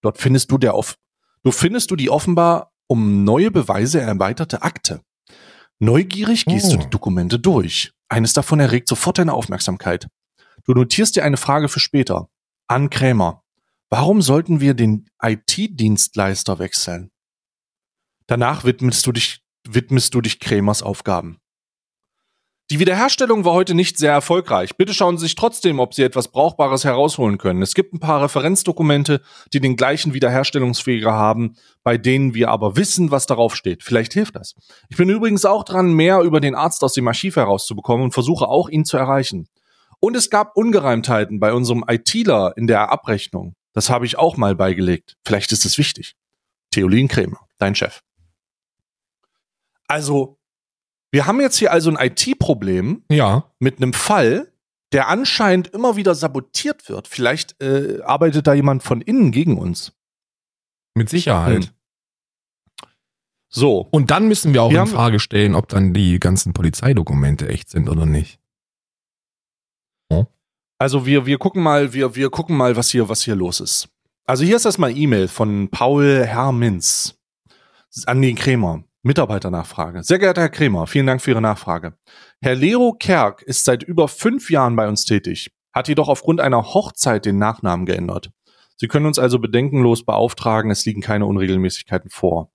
Dort 0.00 0.18
findest 0.18 0.50
du 0.50 0.58
der 0.58 0.74
off 0.74 0.96
du 1.44 1.52
findest 1.52 1.92
du 1.92 1.96
die 1.96 2.10
offenbar 2.10 2.72
um 2.88 3.22
neue 3.22 3.52
Beweise 3.52 4.00
erweiterte 4.00 4.62
Akte. 4.62 5.00
Neugierig 5.78 6.44
gehst 6.44 6.66
Oh. 6.72 6.76
du 6.76 6.78
die 6.78 6.90
Dokumente 6.90 7.38
durch. 7.38 7.92
Eines 8.08 8.32
davon 8.32 8.58
erregt 8.58 8.88
sofort 8.88 9.18
deine 9.18 9.32
Aufmerksamkeit. 9.32 10.08
Du 10.64 10.72
notierst 10.72 11.14
dir 11.14 11.24
eine 11.24 11.36
Frage 11.36 11.68
für 11.68 11.78
später. 11.78 12.28
An 12.66 12.90
Krämer. 12.90 13.44
Warum 13.90 14.22
sollten 14.22 14.58
wir 14.60 14.74
den 14.74 15.08
IT-Dienstleister 15.22 16.58
wechseln? 16.58 17.10
Danach 18.26 18.64
widmest 18.64 19.06
du 19.06 19.12
dich, 19.12 19.40
widmest 19.68 20.14
du 20.14 20.20
dich 20.20 20.40
Krämers 20.40 20.82
Aufgaben. 20.82 21.38
Die 22.68 22.80
Wiederherstellung 22.80 23.44
war 23.44 23.52
heute 23.52 23.74
nicht 23.74 23.96
sehr 23.96 24.10
erfolgreich. 24.10 24.76
Bitte 24.76 24.92
schauen 24.92 25.18
Sie 25.18 25.26
sich 25.26 25.36
trotzdem, 25.36 25.78
ob 25.78 25.94
Sie 25.94 26.02
etwas 26.02 26.32
Brauchbares 26.32 26.82
herausholen 26.82 27.38
können. 27.38 27.62
Es 27.62 27.74
gibt 27.74 27.94
ein 27.94 28.00
paar 28.00 28.20
Referenzdokumente, 28.24 29.20
die 29.52 29.60
den 29.60 29.76
gleichen 29.76 30.14
Wiederherstellungsfähiger 30.14 31.12
haben, 31.12 31.54
bei 31.84 31.96
denen 31.96 32.34
wir 32.34 32.50
aber 32.50 32.76
wissen, 32.76 33.12
was 33.12 33.26
darauf 33.26 33.54
steht. 33.54 33.84
Vielleicht 33.84 34.14
hilft 34.14 34.34
das. 34.34 34.56
Ich 34.88 34.96
bin 34.96 35.08
übrigens 35.08 35.44
auch 35.44 35.62
dran, 35.62 35.92
mehr 35.92 36.22
über 36.22 36.40
den 36.40 36.56
Arzt 36.56 36.82
aus 36.82 36.94
dem 36.94 37.06
Archiv 37.06 37.36
herauszubekommen 37.36 38.06
und 38.06 38.12
versuche 38.12 38.48
auch, 38.48 38.68
ihn 38.68 38.84
zu 38.84 38.96
erreichen. 38.96 39.46
Und 40.00 40.16
es 40.16 40.28
gab 40.28 40.56
Ungereimtheiten 40.56 41.38
bei 41.38 41.52
unserem 41.52 41.84
ITler 41.86 42.52
in 42.56 42.66
der 42.66 42.90
Abrechnung. 42.90 43.54
Das 43.74 43.90
habe 43.90 44.06
ich 44.06 44.18
auch 44.18 44.36
mal 44.36 44.56
beigelegt. 44.56 45.14
Vielleicht 45.24 45.52
ist 45.52 45.64
es 45.64 45.78
wichtig. 45.78 46.16
Theolin 46.72 47.06
Krämer, 47.06 47.46
dein 47.58 47.76
Chef. 47.76 48.00
Also, 49.88 50.38
wir 51.12 51.26
haben 51.26 51.40
jetzt 51.40 51.56
hier 51.56 51.72
also 51.72 51.90
ein 51.94 51.96
IT-Problem 51.98 53.04
Ja. 53.10 53.50
mit 53.58 53.76
einem 53.76 53.92
Fall, 53.92 54.52
der 54.92 55.08
anscheinend 55.08 55.68
immer 55.68 55.96
wieder 55.96 56.14
sabotiert 56.14 56.88
wird. 56.88 57.08
Vielleicht 57.08 57.60
äh, 57.62 58.00
arbeitet 58.02 58.46
da 58.46 58.54
jemand 58.54 58.82
von 58.82 59.00
innen 59.00 59.32
gegen 59.32 59.58
uns. 59.58 59.92
Mit 60.94 61.08
Sicherheit. 61.08 61.64
Hm. 61.64 61.70
So, 63.48 63.86
Und 63.90 64.10
dann 64.10 64.28
müssen 64.28 64.52
wir 64.52 64.62
auch 64.62 64.70
Wir 64.70 64.80
in 64.80 64.86
Frage 64.86 65.18
stellen, 65.18 65.54
ob 65.54 65.68
dann 65.68 65.94
die 65.94 66.18
ganzen 66.20 66.52
Polizeidokumente 66.52 67.48
echt 67.48 67.70
sind 67.70 67.88
oder 67.88 68.04
nicht. 68.06 68.38
also 70.78 71.06
wir, 71.06 71.24
wir 71.24 71.38
gucken 71.38 71.62
mal, 71.62 71.94
wir, 71.94 72.14
wir 72.16 72.28
gucken 72.28 72.54
mal, 72.56 72.76
was 72.76 72.90
hier, 72.90 73.08
was 73.08 73.22
hier 73.22 73.34
los 73.34 73.60
ist. 73.60 73.88
Also 74.26 74.44
hier 74.44 74.56
ist 74.56 74.66
erstmal 74.66 74.94
E-Mail 74.94 75.28
von 75.28 75.68
Paul 75.70 76.24
Hermins 76.26 77.18
an 78.04 78.20
den 78.20 78.34
Krämer. 78.36 78.84
Mitarbeiternachfrage. 79.06 80.02
Sehr 80.02 80.18
geehrter 80.18 80.42
Herr 80.42 80.48
Krämer, 80.48 80.86
vielen 80.86 81.06
Dank 81.06 81.22
für 81.22 81.30
Ihre 81.30 81.40
Nachfrage. 81.40 81.96
Herr 82.40 82.56
Lero 82.56 82.92
Kerk 82.92 83.42
ist 83.42 83.64
seit 83.64 83.82
über 83.82 84.08
fünf 84.08 84.50
Jahren 84.50 84.74
bei 84.74 84.88
uns 84.88 85.04
tätig, 85.04 85.54
hat 85.72 85.86
jedoch 85.88 86.08
aufgrund 86.08 86.40
einer 86.40 86.74
Hochzeit 86.74 87.24
den 87.24 87.38
Nachnamen 87.38 87.86
geändert. 87.86 88.32
Sie 88.76 88.88
können 88.88 89.06
uns 89.06 89.18
also 89.18 89.38
bedenkenlos 89.38 90.04
beauftragen, 90.04 90.70
es 90.70 90.84
liegen 90.84 91.00
keine 91.00 91.26
Unregelmäßigkeiten 91.26 92.10
vor. 92.10 92.50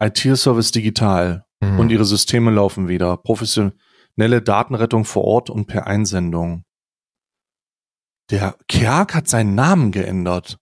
IT-Service 0.00 0.70
digital 0.70 1.44
Mhm. 1.60 1.78
und 1.80 1.90
ihre 1.90 2.04
Systeme 2.04 2.50
laufen 2.50 2.86
wieder. 2.86 3.16
Professionelle 3.16 4.42
Datenrettung 4.44 5.04
vor 5.04 5.24
Ort 5.24 5.50
und 5.50 5.66
per 5.66 5.86
Einsendung. 5.86 6.64
Der 8.30 8.56
Kerk 8.68 9.14
hat 9.14 9.26
seinen 9.28 9.54
Namen 9.54 9.90
geändert. 9.90 10.58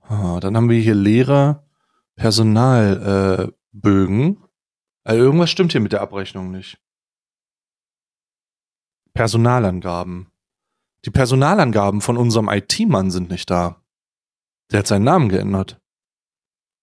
Ah, 0.00 0.40
dann 0.40 0.56
haben 0.56 0.70
wir 0.70 0.80
hier 0.80 0.94
leere 0.94 1.67
Personalbögen. 2.18 4.36
Äh, 4.36 4.40
also 5.04 5.22
irgendwas 5.22 5.50
stimmt 5.50 5.72
hier 5.72 5.80
mit 5.80 5.92
der 5.92 6.02
Abrechnung 6.02 6.50
nicht. 6.50 6.78
Personalangaben. 9.14 10.30
Die 11.04 11.10
Personalangaben 11.10 12.00
von 12.00 12.16
unserem 12.16 12.48
IT-Mann 12.48 13.12
sind 13.12 13.30
nicht 13.30 13.48
da. 13.48 13.80
Der 14.70 14.80
hat 14.80 14.88
seinen 14.88 15.04
Namen 15.04 15.28
geändert. 15.28 15.80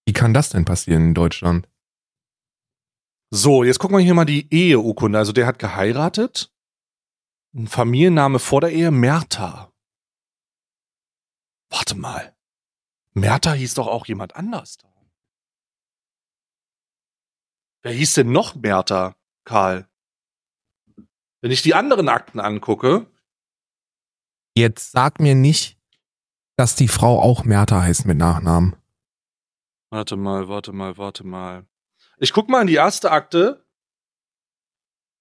Wie 0.06 0.14
kann 0.14 0.34
das 0.34 0.48
denn 0.48 0.64
passieren 0.64 1.08
in 1.08 1.14
Deutschland? 1.14 1.68
So, 3.30 3.62
jetzt 3.62 3.78
gucken 3.78 3.98
wir 3.98 4.04
hier 4.04 4.14
mal 4.14 4.24
die 4.24 4.52
Eheurkunde. 4.52 5.18
Also 5.18 5.32
der 5.32 5.46
hat 5.46 5.58
geheiratet. 5.58 6.50
Ein 7.54 7.68
Familienname 7.68 8.38
vor 8.38 8.62
der 8.62 8.72
Ehe, 8.72 8.90
Merta. 8.90 9.70
Warte 11.70 11.94
mal. 11.94 12.34
Merta 13.12 13.52
hieß 13.52 13.74
doch 13.74 13.86
auch 13.86 14.06
jemand 14.06 14.36
anders. 14.36 14.78
Wer 17.86 17.94
hieß 17.94 18.14
denn 18.14 18.32
noch 18.32 18.56
Merta, 18.56 19.14
Karl? 19.44 19.88
Wenn 21.40 21.52
ich 21.52 21.62
die 21.62 21.74
anderen 21.74 22.08
Akten 22.08 22.40
angucke, 22.40 23.06
Jetzt 24.56 24.90
sag 24.90 25.20
mir 25.20 25.36
nicht, 25.36 25.78
dass 26.56 26.74
die 26.74 26.88
Frau 26.88 27.22
auch 27.22 27.44
Merta 27.44 27.82
heißt 27.82 28.04
mit 28.06 28.18
Nachnamen. 28.18 28.74
Warte 29.90 30.16
mal, 30.16 30.48
warte 30.48 30.72
mal, 30.72 30.96
warte 30.96 31.24
mal. 31.24 31.64
Ich 32.18 32.32
guck 32.32 32.48
mal 32.48 32.62
in 32.62 32.66
die 32.66 32.74
erste 32.74 33.12
Akte 33.12 33.64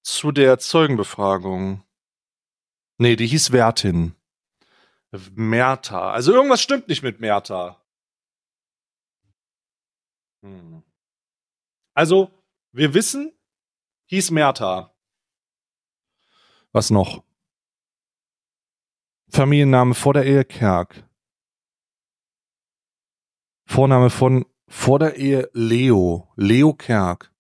zu 0.01 0.32
der 0.32 0.57
Zeugenbefragung. 0.57 1.84
Nee, 2.97 3.16
die 3.16 3.28
hieß 3.28 3.51
Wertin. 3.51 4.16
Merta. 5.36 6.13
Also 6.13 6.34
irgendwas 6.34 6.63
stimmt 6.63 6.88
nicht 6.88 7.03
mit 7.03 7.20
Merta. 7.20 7.80
Hm. 10.41 10.82
Also, 11.93 12.32
wir 12.76 12.93
wissen, 12.93 13.32
hieß 14.07 14.32
Merta. 14.32 14.93
Was 16.73 16.89
noch? 16.89 17.23
Familienname 19.30 19.95
vor 19.95 20.13
der 20.13 20.26
Ehe 20.26 20.43
Kerk. 20.43 21.09
Vorname 23.65 24.09
von 24.09 24.45
vor 24.67 24.99
der 24.99 25.15
Ehe 25.15 25.49
Leo. 25.53 26.32
Leo 26.36 26.73
Kerk. 26.73 27.34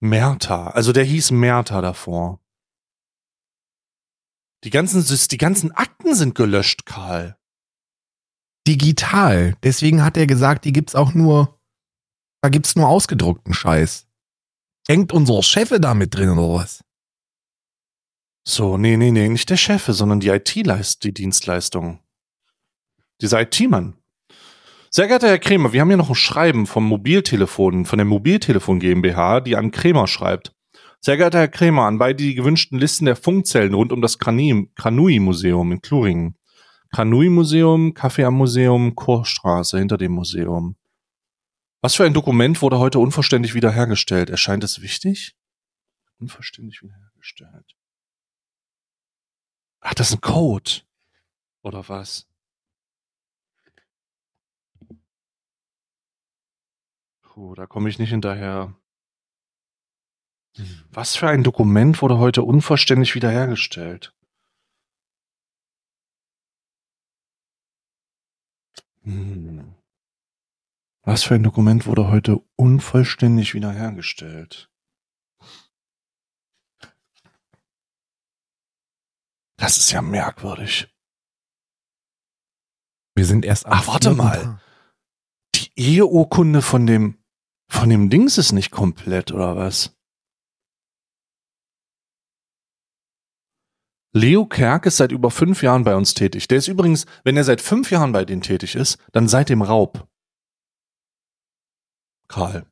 Merta. 0.00 0.68
Also 0.68 0.92
der 0.92 1.04
hieß 1.04 1.30
Merta 1.30 1.80
davor. 1.80 2.40
Die 4.64 4.70
ganzen, 4.70 5.04
die 5.28 5.38
ganzen 5.38 5.72
Akten 5.72 6.14
sind 6.14 6.34
gelöscht, 6.34 6.84
Karl. 6.84 7.38
Digital. 8.66 9.56
Deswegen 9.62 10.02
hat 10.02 10.16
er 10.16 10.26
gesagt, 10.26 10.64
die 10.64 10.72
gibt's 10.72 10.94
auch 10.94 11.14
nur, 11.14 11.60
da 12.44 12.50
gibt's 12.50 12.76
nur 12.76 12.88
ausgedruckten 12.88 13.54
Scheiß. 13.54 14.06
Hängt 14.86 15.14
unser 15.14 15.42
Chef 15.42 15.70
da 15.80 15.94
mit 15.94 16.14
drin 16.14 16.28
oder 16.28 16.52
was? 16.52 16.84
So, 18.46 18.76
nee, 18.76 18.98
nee, 18.98 19.12
nee, 19.12 19.30
nicht 19.30 19.48
der 19.48 19.56
Chef, 19.56 19.86
sondern 19.86 20.20
die 20.20 20.28
IT 20.28 20.54
leist 20.56 21.04
die 21.04 21.14
Dienstleistung. 21.14 22.00
Dieser 23.22 23.40
IT-Mann. 23.40 23.96
Sehr 24.90 25.08
geehrter 25.08 25.28
Herr 25.28 25.38
Krämer, 25.38 25.72
wir 25.72 25.80
haben 25.80 25.88
hier 25.88 25.96
noch 25.96 26.10
ein 26.10 26.14
Schreiben 26.14 26.66
vom 26.66 26.84
Mobiltelefon, 26.84 27.86
von 27.86 27.96
der 27.96 28.04
Mobiltelefon 28.04 28.78
GmbH, 28.78 29.40
die 29.40 29.56
an 29.56 29.70
Krämer 29.70 30.06
schreibt. 30.06 30.54
Sehr 31.00 31.16
geehrter 31.16 31.38
Herr 31.38 31.48
Krämer, 31.48 31.84
an 31.84 31.96
beide 31.96 32.22
die 32.22 32.34
gewünschten 32.34 32.78
Listen 32.78 33.06
der 33.06 33.16
Funkzellen 33.16 33.72
rund 33.72 33.90
um 33.90 34.02
das 34.02 34.18
Kranui-Museum 34.18 35.72
in 35.72 35.80
Kluringen. 35.80 36.36
Kranui-Museum, 36.92 37.94
Café 37.94 38.26
am 38.26 38.34
Museum, 38.34 38.94
Chorstraße 38.94 39.78
hinter 39.78 39.96
dem 39.96 40.12
Museum. 40.12 40.76
Was 41.84 41.96
für 41.96 42.06
ein 42.06 42.14
Dokument 42.14 42.62
wurde 42.62 42.78
heute 42.78 42.98
unverständlich 42.98 43.52
wiederhergestellt? 43.52 44.30
Erscheint 44.30 44.64
es 44.64 44.80
wichtig? 44.80 45.36
Unverständlich 46.18 46.82
wiederhergestellt. 46.82 47.76
Ach, 49.80 49.92
das 49.92 50.08
ist 50.08 50.16
ein 50.16 50.20
Code. 50.22 50.80
Oder 51.60 51.86
was? 51.86 52.26
Puh, 57.20 57.54
da 57.54 57.66
komme 57.66 57.90
ich 57.90 57.98
nicht 57.98 58.08
hinterher. 58.08 58.74
Was 60.90 61.16
für 61.16 61.28
ein 61.28 61.44
Dokument 61.44 62.00
wurde 62.00 62.16
heute 62.16 62.44
unverständlich 62.44 63.14
wiederhergestellt? 63.14 64.14
Hm. 69.02 69.53
Was 71.06 71.22
für 71.22 71.34
ein 71.34 71.42
Dokument 71.42 71.86
wurde 71.86 72.08
heute 72.08 72.40
unvollständig 72.56 73.52
wiederhergestellt? 73.52 74.70
Das 79.58 79.76
ist 79.76 79.92
ja 79.92 80.00
merkwürdig. 80.00 80.88
Wir 83.14 83.26
sind 83.26 83.44
erst 83.44 83.66
Ach, 83.66 83.86
warte 83.86 84.12
mal. 84.12 84.60
Die 85.54 85.70
Eheurkunde 85.76 86.62
von 86.62 86.86
dem, 86.86 87.22
von 87.68 87.88
dem 87.90 88.10
Dings 88.10 88.38
ist 88.38 88.52
nicht 88.52 88.70
komplett, 88.70 89.30
oder 89.30 89.56
was? 89.56 89.96
Leo 94.12 94.46
Kerk 94.46 94.86
ist 94.86 94.96
seit 94.96 95.12
über 95.12 95.30
fünf 95.30 95.62
Jahren 95.62 95.84
bei 95.84 95.96
uns 95.96 96.14
tätig. 96.14 96.48
Der 96.48 96.58
ist 96.58 96.68
übrigens, 96.68 97.04
wenn 97.24 97.36
er 97.36 97.44
seit 97.44 97.60
fünf 97.60 97.90
Jahren 97.90 98.12
bei 98.12 98.24
denen 98.24 98.42
tätig 98.42 98.74
ist, 98.74 98.98
dann 99.12 99.28
seit 99.28 99.48
dem 99.48 99.62
Raub. 99.62 100.08
Karl. 102.28 102.66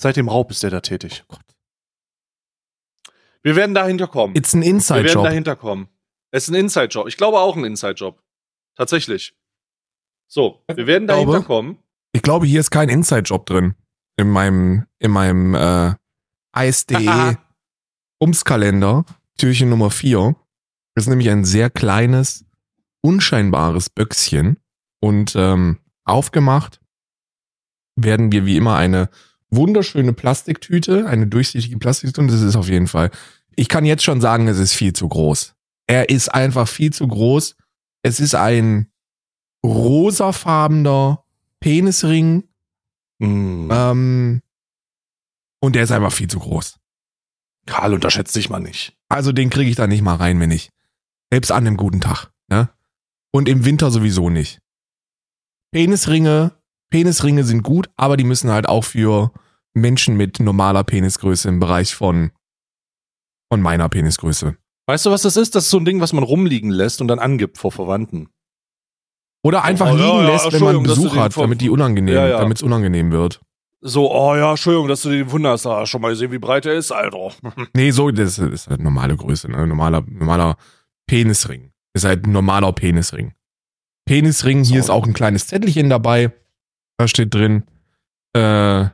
Seit 0.00 0.16
dem 0.16 0.28
Raub 0.28 0.50
ist 0.50 0.62
er 0.64 0.70
da 0.70 0.80
tätig. 0.80 1.24
Wir 3.42 3.56
werden 3.56 3.74
dahinter 3.74 4.06
kommen. 4.08 4.34
It's 4.34 4.52
ein 4.54 4.60
Wir 4.60 4.66
werden 4.66 4.76
Inside-Job. 4.76 5.24
dahinter 5.24 5.56
kommen. 5.56 5.88
Es 6.32 6.44
ist 6.44 6.48
ein 6.50 6.54
Inside-Job. 6.56 7.06
Ich 7.06 7.16
glaube 7.16 7.38
auch 7.38 7.56
ein 7.56 7.64
Inside-Job. 7.64 8.22
Tatsächlich. 8.76 9.34
So, 10.28 10.64
wir 10.68 10.86
werden 10.86 11.04
Ich 11.04 11.08
glaube- 11.08 11.30
dahinter 11.32 11.46
kommen. 11.46 11.78
Ich 12.12 12.22
glaube, 12.22 12.46
hier 12.46 12.60
ist 12.60 12.70
kein 12.70 12.88
Inside-Job 12.88 13.46
drin. 13.46 13.74
in 14.18 14.30
meinem, 14.30 14.86
in 14.98 15.10
meinem 15.10 15.54
äh, 15.54 15.94
Eis.de 16.52 17.36
Umskalender, 18.18 19.04
Türchen 19.36 19.68
Nummer 19.68 19.90
4. 19.90 20.34
Das 20.94 21.04
ist 21.04 21.08
nämlich 21.10 21.28
ein 21.28 21.44
sehr 21.44 21.68
kleines, 21.68 22.46
unscheinbares 23.02 23.90
Böckschen. 23.90 24.58
Und 25.00 25.34
ähm, 25.36 25.78
aufgemacht 26.04 26.80
werden 27.96 28.30
wir 28.32 28.46
wie 28.46 28.56
immer 28.56 28.76
eine 28.76 29.08
wunderschöne 29.50 30.12
Plastiktüte, 30.12 31.06
eine 31.06 31.26
durchsichtige 31.26 31.78
Plastiktüte. 31.78 32.26
Das 32.26 32.42
ist 32.42 32.56
auf 32.56 32.68
jeden 32.68 32.86
Fall. 32.86 33.10
Ich 33.56 33.68
kann 33.68 33.84
jetzt 33.84 34.04
schon 34.04 34.20
sagen, 34.20 34.48
es 34.48 34.58
ist 34.58 34.74
viel 34.74 34.92
zu 34.92 35.08
groß. 35.08 35.54
Er 35.86 36.10
ist 36.10 36.28
einfach 36.28 36.68
viel 36.68 36.92
zu 36.92 37.08
groß. 37.08 37.56
Es 38.02 38.20
ist 38.20 38.34
ein 38.34 38.90
rosafarbener 39.64 41.24
Penisring. 41.60 42.44
Mm. 43.18 43.70
Ähm, 43.70 44.42
und 45.60 45.74
der 45.74 45.84
ist 45.84 45.92
einfach 45.92 46.12
viel 46.12 46.28
zu 46.28 46.38
groß. 46.38 46.78
Karl 47.66 47.94
unterschätzt 47.94 48.36
dich 48.36 48.50
mal 48.50 48.60
nicht. 48.60 48.96
Also 49.08 49.32
den 49.32 49.50
kriege 49.50 49.70
ich 49.70 49.76
da 49.76 49.86
nicht 49.86 50.02
mal 50.02 50.16
rein, 50.16 50.38
wenn 50.38 50.50
ich. 50.50 50.70
Selbst 51.32 51.50
an 51.50 51.66
einem 51.66 51.76
guten 51.76 52.00
Tag. 52.00 52.30
Ne? 52.48 52.68
Und 53.32 53.48
im 53.48 53.64
Winter 53.64 53.90
sowieso 53.90 54.30
nicht. 54.30 54.60
Penisringe, 55.72 56.55
Penisringe 56.90 57.44
sind 57.44 57.62
gut, 57.62 57.88
aber 57.96 58.16
die 58.16 58.24
müssen 58.24 58.50
halt 58.50 58.68
auch 58.68 58.84
für 58.84 59.32
Menschen 59.74 60.16
mit 60.16 60.40
normaler 60.40 60.84
Penisgröße 60.84 61.48
im 61.48 61.60
Bereich 61.60 61.94
von, 61.94 62.30
von 63.52 63.60
meiner 63.60 63.88
Penisgröße. 63.88 64.56
Weißt 64.88 65.04
du, 65.06 65.10
was 65.10 65.22
das 65.22 65.36
ist? 65.36 65.54
Das 65.54 65.64
ist 65.64 65.70
so 65.70 65.78
ein 65.78 65.84
Ding, 65.84 66.00
was 66.00 66.12
man 66.12 66.22
rumliegen 66.24 66.70
lässt 66.70 67.00
und 67.00 67.08
dann 67.08 67.18
angibt 67.18 67.58
vor 67.58 67.72
Verwandten. 67.72 68.28
Oder 69.44 69.64
einfach 69.64 69.86
Oh, 69.92 69.96
ja, 69.96 70.04
liegen 70.04 70.26
ja, 70.26 70.32
lässt, 70.32 70.52
wenn 70.52 70.62
man 70.62 70.82
Besuch 70.82 71.16
hat, 71.16 71.36
damit 71.36 71.60
die 71.60 71.70
unangenehm, 71.70 72.14
Ja, 72.14 72.26
ja. 72.26 72.38
damit 72.38 72.58
es 72.58 72.62
unangenehm 72.62 73.10
wird. 73.12 73.40
So, 73.80 74.10
oh 74.12 74.34
ja, 74.34 74.50
Entschuldigung, 74.50 74.88
dass 74.88 75.02
du 75.02 75.10
den 75.10 75.30
wunderst. 75.30 75.66
Da 75.66 75.86
schon 75.86 76.00
mal 76.00 76.08
gesehen, 76.08 76.32
wie 76.32 76.38
breit 76.38 76.66
er 76.66 76.74
ist, 76.74 76.90
Alter. 76.92 77.30
Nee, 77.74 77.90
so, 77.90 78.10
das 78.10 78.38
ist 78.38 78.68
halt 78.68 78.80
normale 78.80 79.16
Größe, 79.16 79.50
ne? 79.50 79.66
Normaler, 79.66 80.02
normaler 80.08 80.56
Penisring. 81.06 81.72
Ist 81.94 82.04
halt 82.04 82.26
ein 82.26 82.32
normaler 82.32 82.72
Penisring. 82.72 83.34
Penisring, 84.06 84.64
hier 84.64 84.82
So. 84.82 84.86
ist 84.86 84.90
auch 84.90 85.06
ein 85.06 85.12
kleines 85.14 85.46
Zettelchen 85.48 85.90
dabei. 85.90 86.32
Da 86.98 87.08
steht 87.08 87.34
drin, 87.34 87.64
äh, 88.34 88.88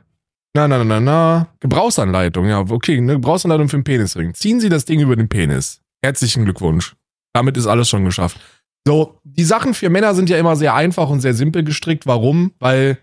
na, 0.55 0.67
na, 0.67 0.83
na, 0.83 0.99
na, 0.99 1.47
Gebrauchsanleitung. 1.59 2.45
Ja, 2.47 2.59
okay, 2.59 2.97
eine 2.97 3.13
Gebrauchsanleitung 3.13 3.69
für 3.69 3.77
den 3.77 3.83
Penisring. 3.83 4.33
Ziehen 4.33 4.59
Sie 4.59 4.69
das 4.69 4.85
Ding 4.85 4.99
über 4.99 5.15
den 5.15 5.29
Penis. 5.29 5.81
Herzlichen 6.03 6.43
Glückwunsch. 6.43 6.95
Damit 7.33 7.57
ist 7.57 7.65
alles 7.65 7.89
schon 7.89 8.05
geschafft. 8.05 8.39
So, 8.85 9.19
die 9.23 9.45
Sachen 9.45 9.73
für 9.73 9.89
Männer 9.89 10.13
sind 10.13 10.29
ja 10.29 10.37
immer 10.37 10.55
sehr 10.55 10.75
einfach 10.75 11.09
und 11.09 11.21
sehr 11.21 11.33
simpel 11.33 11.63
gestrickt. 11.63 12.05
Warum? 12.05 12.53
Weil 12.59 12.99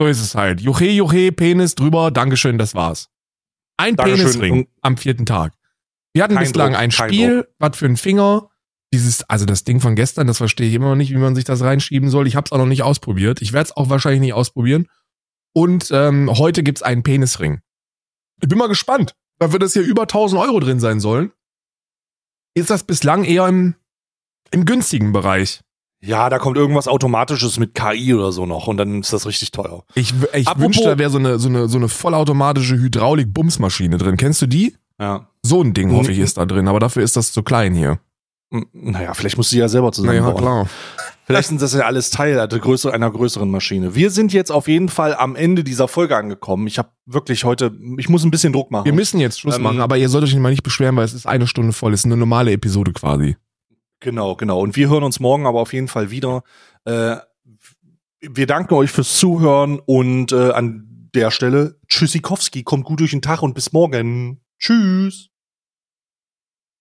so 0.00 0.08
ist 0.08 0.20
es 0.20 0.34
halt. 0.34 0.60
Juche, 0.60 0.86
juche, 0.86 1.30
Penis 1.30 1.74
drüber, 1.74 2.10
Dankeschön, 2.10 2.58
das 2.58 2.74
war's. 2.74 3.10
Ein 3.76 3.96
Dankeschön. 3.96 4.26
Penisring 4.26 4.68
am 4.80 4.96
vierten 4.96 5.26
Tag. 5.26 5.52
Wir 6.12 6.24
hatten 6.24 6.34
Kein 6.34 6.44
bislang 6.44 6.72
Druck, 6.72 6.80
ein 6.80 6.90
Spiel, 6.90 7.46
was 7.58 7.76
für 7.76 7.86
einen 7.86 7.96
Finger. 7.96 8.49
Dieses, 8.92 9.22
also 9.30 9.44
das 9.46 9.62
Ding 9.64 9.80
von 9.80 9.94
gestern, 9.94 10.26
das 10.26 10.38
verstehe 10.38 10.66
ich 10.68 10.74
immer 10.74 10.88
noch 10.88 10.96
nicht, 10.96 11.10
wie 11.12 11.16
man 11.18 11.34
sich 11.36 11.44
das 11.44 11.60
reinschieben 11.62 12.10
soll. 12.10 12.26
Ich 12.26 12.34
habe 12.36 12.46
es 12.46 12.52
auch 12.52 12.58
noch 12.58 12.66
nicht 12.66 12.82
ausprobiert. 12.82 13.40
Ich 13.40 13.52
werde 13.52 13.66
es 13.70 13.76
auch 13.76 13.88
wahrscheinlich 13.88 14.20
nicht 14.20 14.34
ausprobieren. 14.34 14.88
Und 15.52 15.90
ähm, 15.92 16.28
heute 16.38 16.62
gibt's 16.62 16.82
einen 16.82 17.02
Penisring. 17.02 17.60
Ich 18.42 18.48
bin 18.48 18.58
mal 18.58 18.68
gespannt. 18.68 19.14
Da 19.38 19.52
wird 19.52 19.62
es 19.62 19.72
hier 19.74 19.82
über 19.82 20.02
1000 20.02 20.40
Euro 20.40 20.58
drin 20.60 20.80
sein 20.80 20.98
sollen. 21.00 21.30
Ist 22.54 22.70
das 22.70 22.82
bislang 22.84 23.24
eher 23.24 23.46
im, 23.46 23.74
im 24.50 24.64
günstigen 24.64 25.12
Bereich. 25.12 25.60
Ja, 26.02 26.28
da 26.30 26.38
kommt 26.38 26.56
irgendwas 26.56 26.88
Automatisches 26.88 27.58
mit 27.58 27.74
KI 27.74 28.14
oder 28.14 28.32
so 28.32 28.46
noch 28.46 28.66
und 28.66 28.76
dann 28.78 29.00
ist 29.00 29.12
das 29.12 29.26
richtig 29.26 29.50
teuer. 29.52 29.84
Ich, 29.94 30.14
ich 30.34 30.48
Apropos- 30.48 30.62
wünschte, 30.64 30.84
da 30.84 30.98
wäre 30.98 31.10
so 31.10 31.18
eine, 31.18 31.38
so, 31.38 31.48
eine, 31.48 31.68
so 31.68 31.76
eine 31.78 31.88
vollautomatische 31.88 32.74
Hydraulik-Bumsmaschine 32.76 33.98
drin. 33.98 34.16
Kennst 34.16 34.40
du 34.42 34.46
die? 34.46 34.76
Ja. 34.98 35.28
So 35.42 35.62
ein 35.62 35.74
Ding, 35.74 35.92
hoffe 35.92 36.10
ich, 36.10 36.18
Mhm. 36.18 36.24
ist 36.24 36.38
da 36.38 36.46
drin, 36.46 36.68
aber 36.68 36.80
dafür 36.80 37.02
ist 37.02 37.16
das 37.16 37.32
zu 37.32 37.42
klein 37.42 37.74
hier. 37.74 38.00
Naja, 38.50 39.14
vielleicht 39.14 39.36
musst 39.36 39.52
du 39.52 39.56
ja 39.56 39.68
selber 39.68 39.92
zusammenbauen. 39.92 40.36
klar. 40.36 40.66
Vielleicht 41.30 41.48
sind 41.48 41.62
das 41.62 41.72
ja 41.72 41.82
alles 41.82 42.10
Teil 42.10 42.40
einer 42.40 43.10
größeren 43.10 43.48
Maschine. 43.48 43.94
Wir 43.94 44.10
sind 44.10 44.32
jetzt 44.32 44.50
auf 44.50 44.66
jeden 44.66 44.88
Fall 44.88 45.14
am 45.14 45.36
Ende 45.36 45.62
dieser 45.62 45.86
Folge 45.86 46.16
angekommen. 46.16 46.66
Ich 46.66 46.76
habe 46.76 46.88
wirklich 47.06 47.44
heute, 47.44 47.72
ich 47.98 48.08
muss 48.08 48.24
ein 48.24 48.32
bisschen 48.32 48.52
Druck 48.52 48.72
machen. 48.72 48.84
Wir 48.84 48.92
müssen 48.92 49.20
jetzt 49.20 49.38
Schluss 49.38 49.54
Ähm, 49.56 49.62
machen, 49.62 49.80
aber 49.80 49.96
ihr 49.96 50.08
sollt 50.08 50.24
euch 50.24 50.34
mal 50.34 50.50
nicht 50.50 50.64
beschweren, 50.64 50.96
weil 50.96 51.04
es 51.04 51.14
ist 51.14 51.26
eine 51.26 51.46
Stunde 51.46 51.72
voll. 51.72 51.94
Es 51.94 52.00
ist 52.00 52.06
eine 52.06 52.16
normale 52.16 52.50
Episode 52.50 52.92
quasi. 52.92 53.36
Genau, 54.00 54.34
genau. 54.34 54.60
Und 54.60 54.74
wir 54.74 54.88
hören 54.88 55.04
uns 55.04 55.20
morgen 55.20 55.46
aber 55.46 55.60
auf 55.60 55.72
jeden 55.72 55.86
Fall 55.86 56.10
wieder. 56.10 56.42
Äh, 56.84 57.18
wir 58.20 58.46
danken 58.48 58.74
euch 58.74 58.90
fürs 58.90 59.16
Zuhören 59.16 59.78
und 59.78 60.32
äh, 60.32 60.50
an 60.50 61.10
der 61.14 61.30
Stelle 61.30 61.78
Tschüssikowski, 61.86 62.64
kommt 62.64 62.84
gut 62.84 62.98
durch 62.98 63.12
den 63.12 63.22
Tag 63.22 63.42
und 63.42 63.54
bis 63.54 63.72
morgen. 63.72 64.40
Tschüss. 64.58 65.29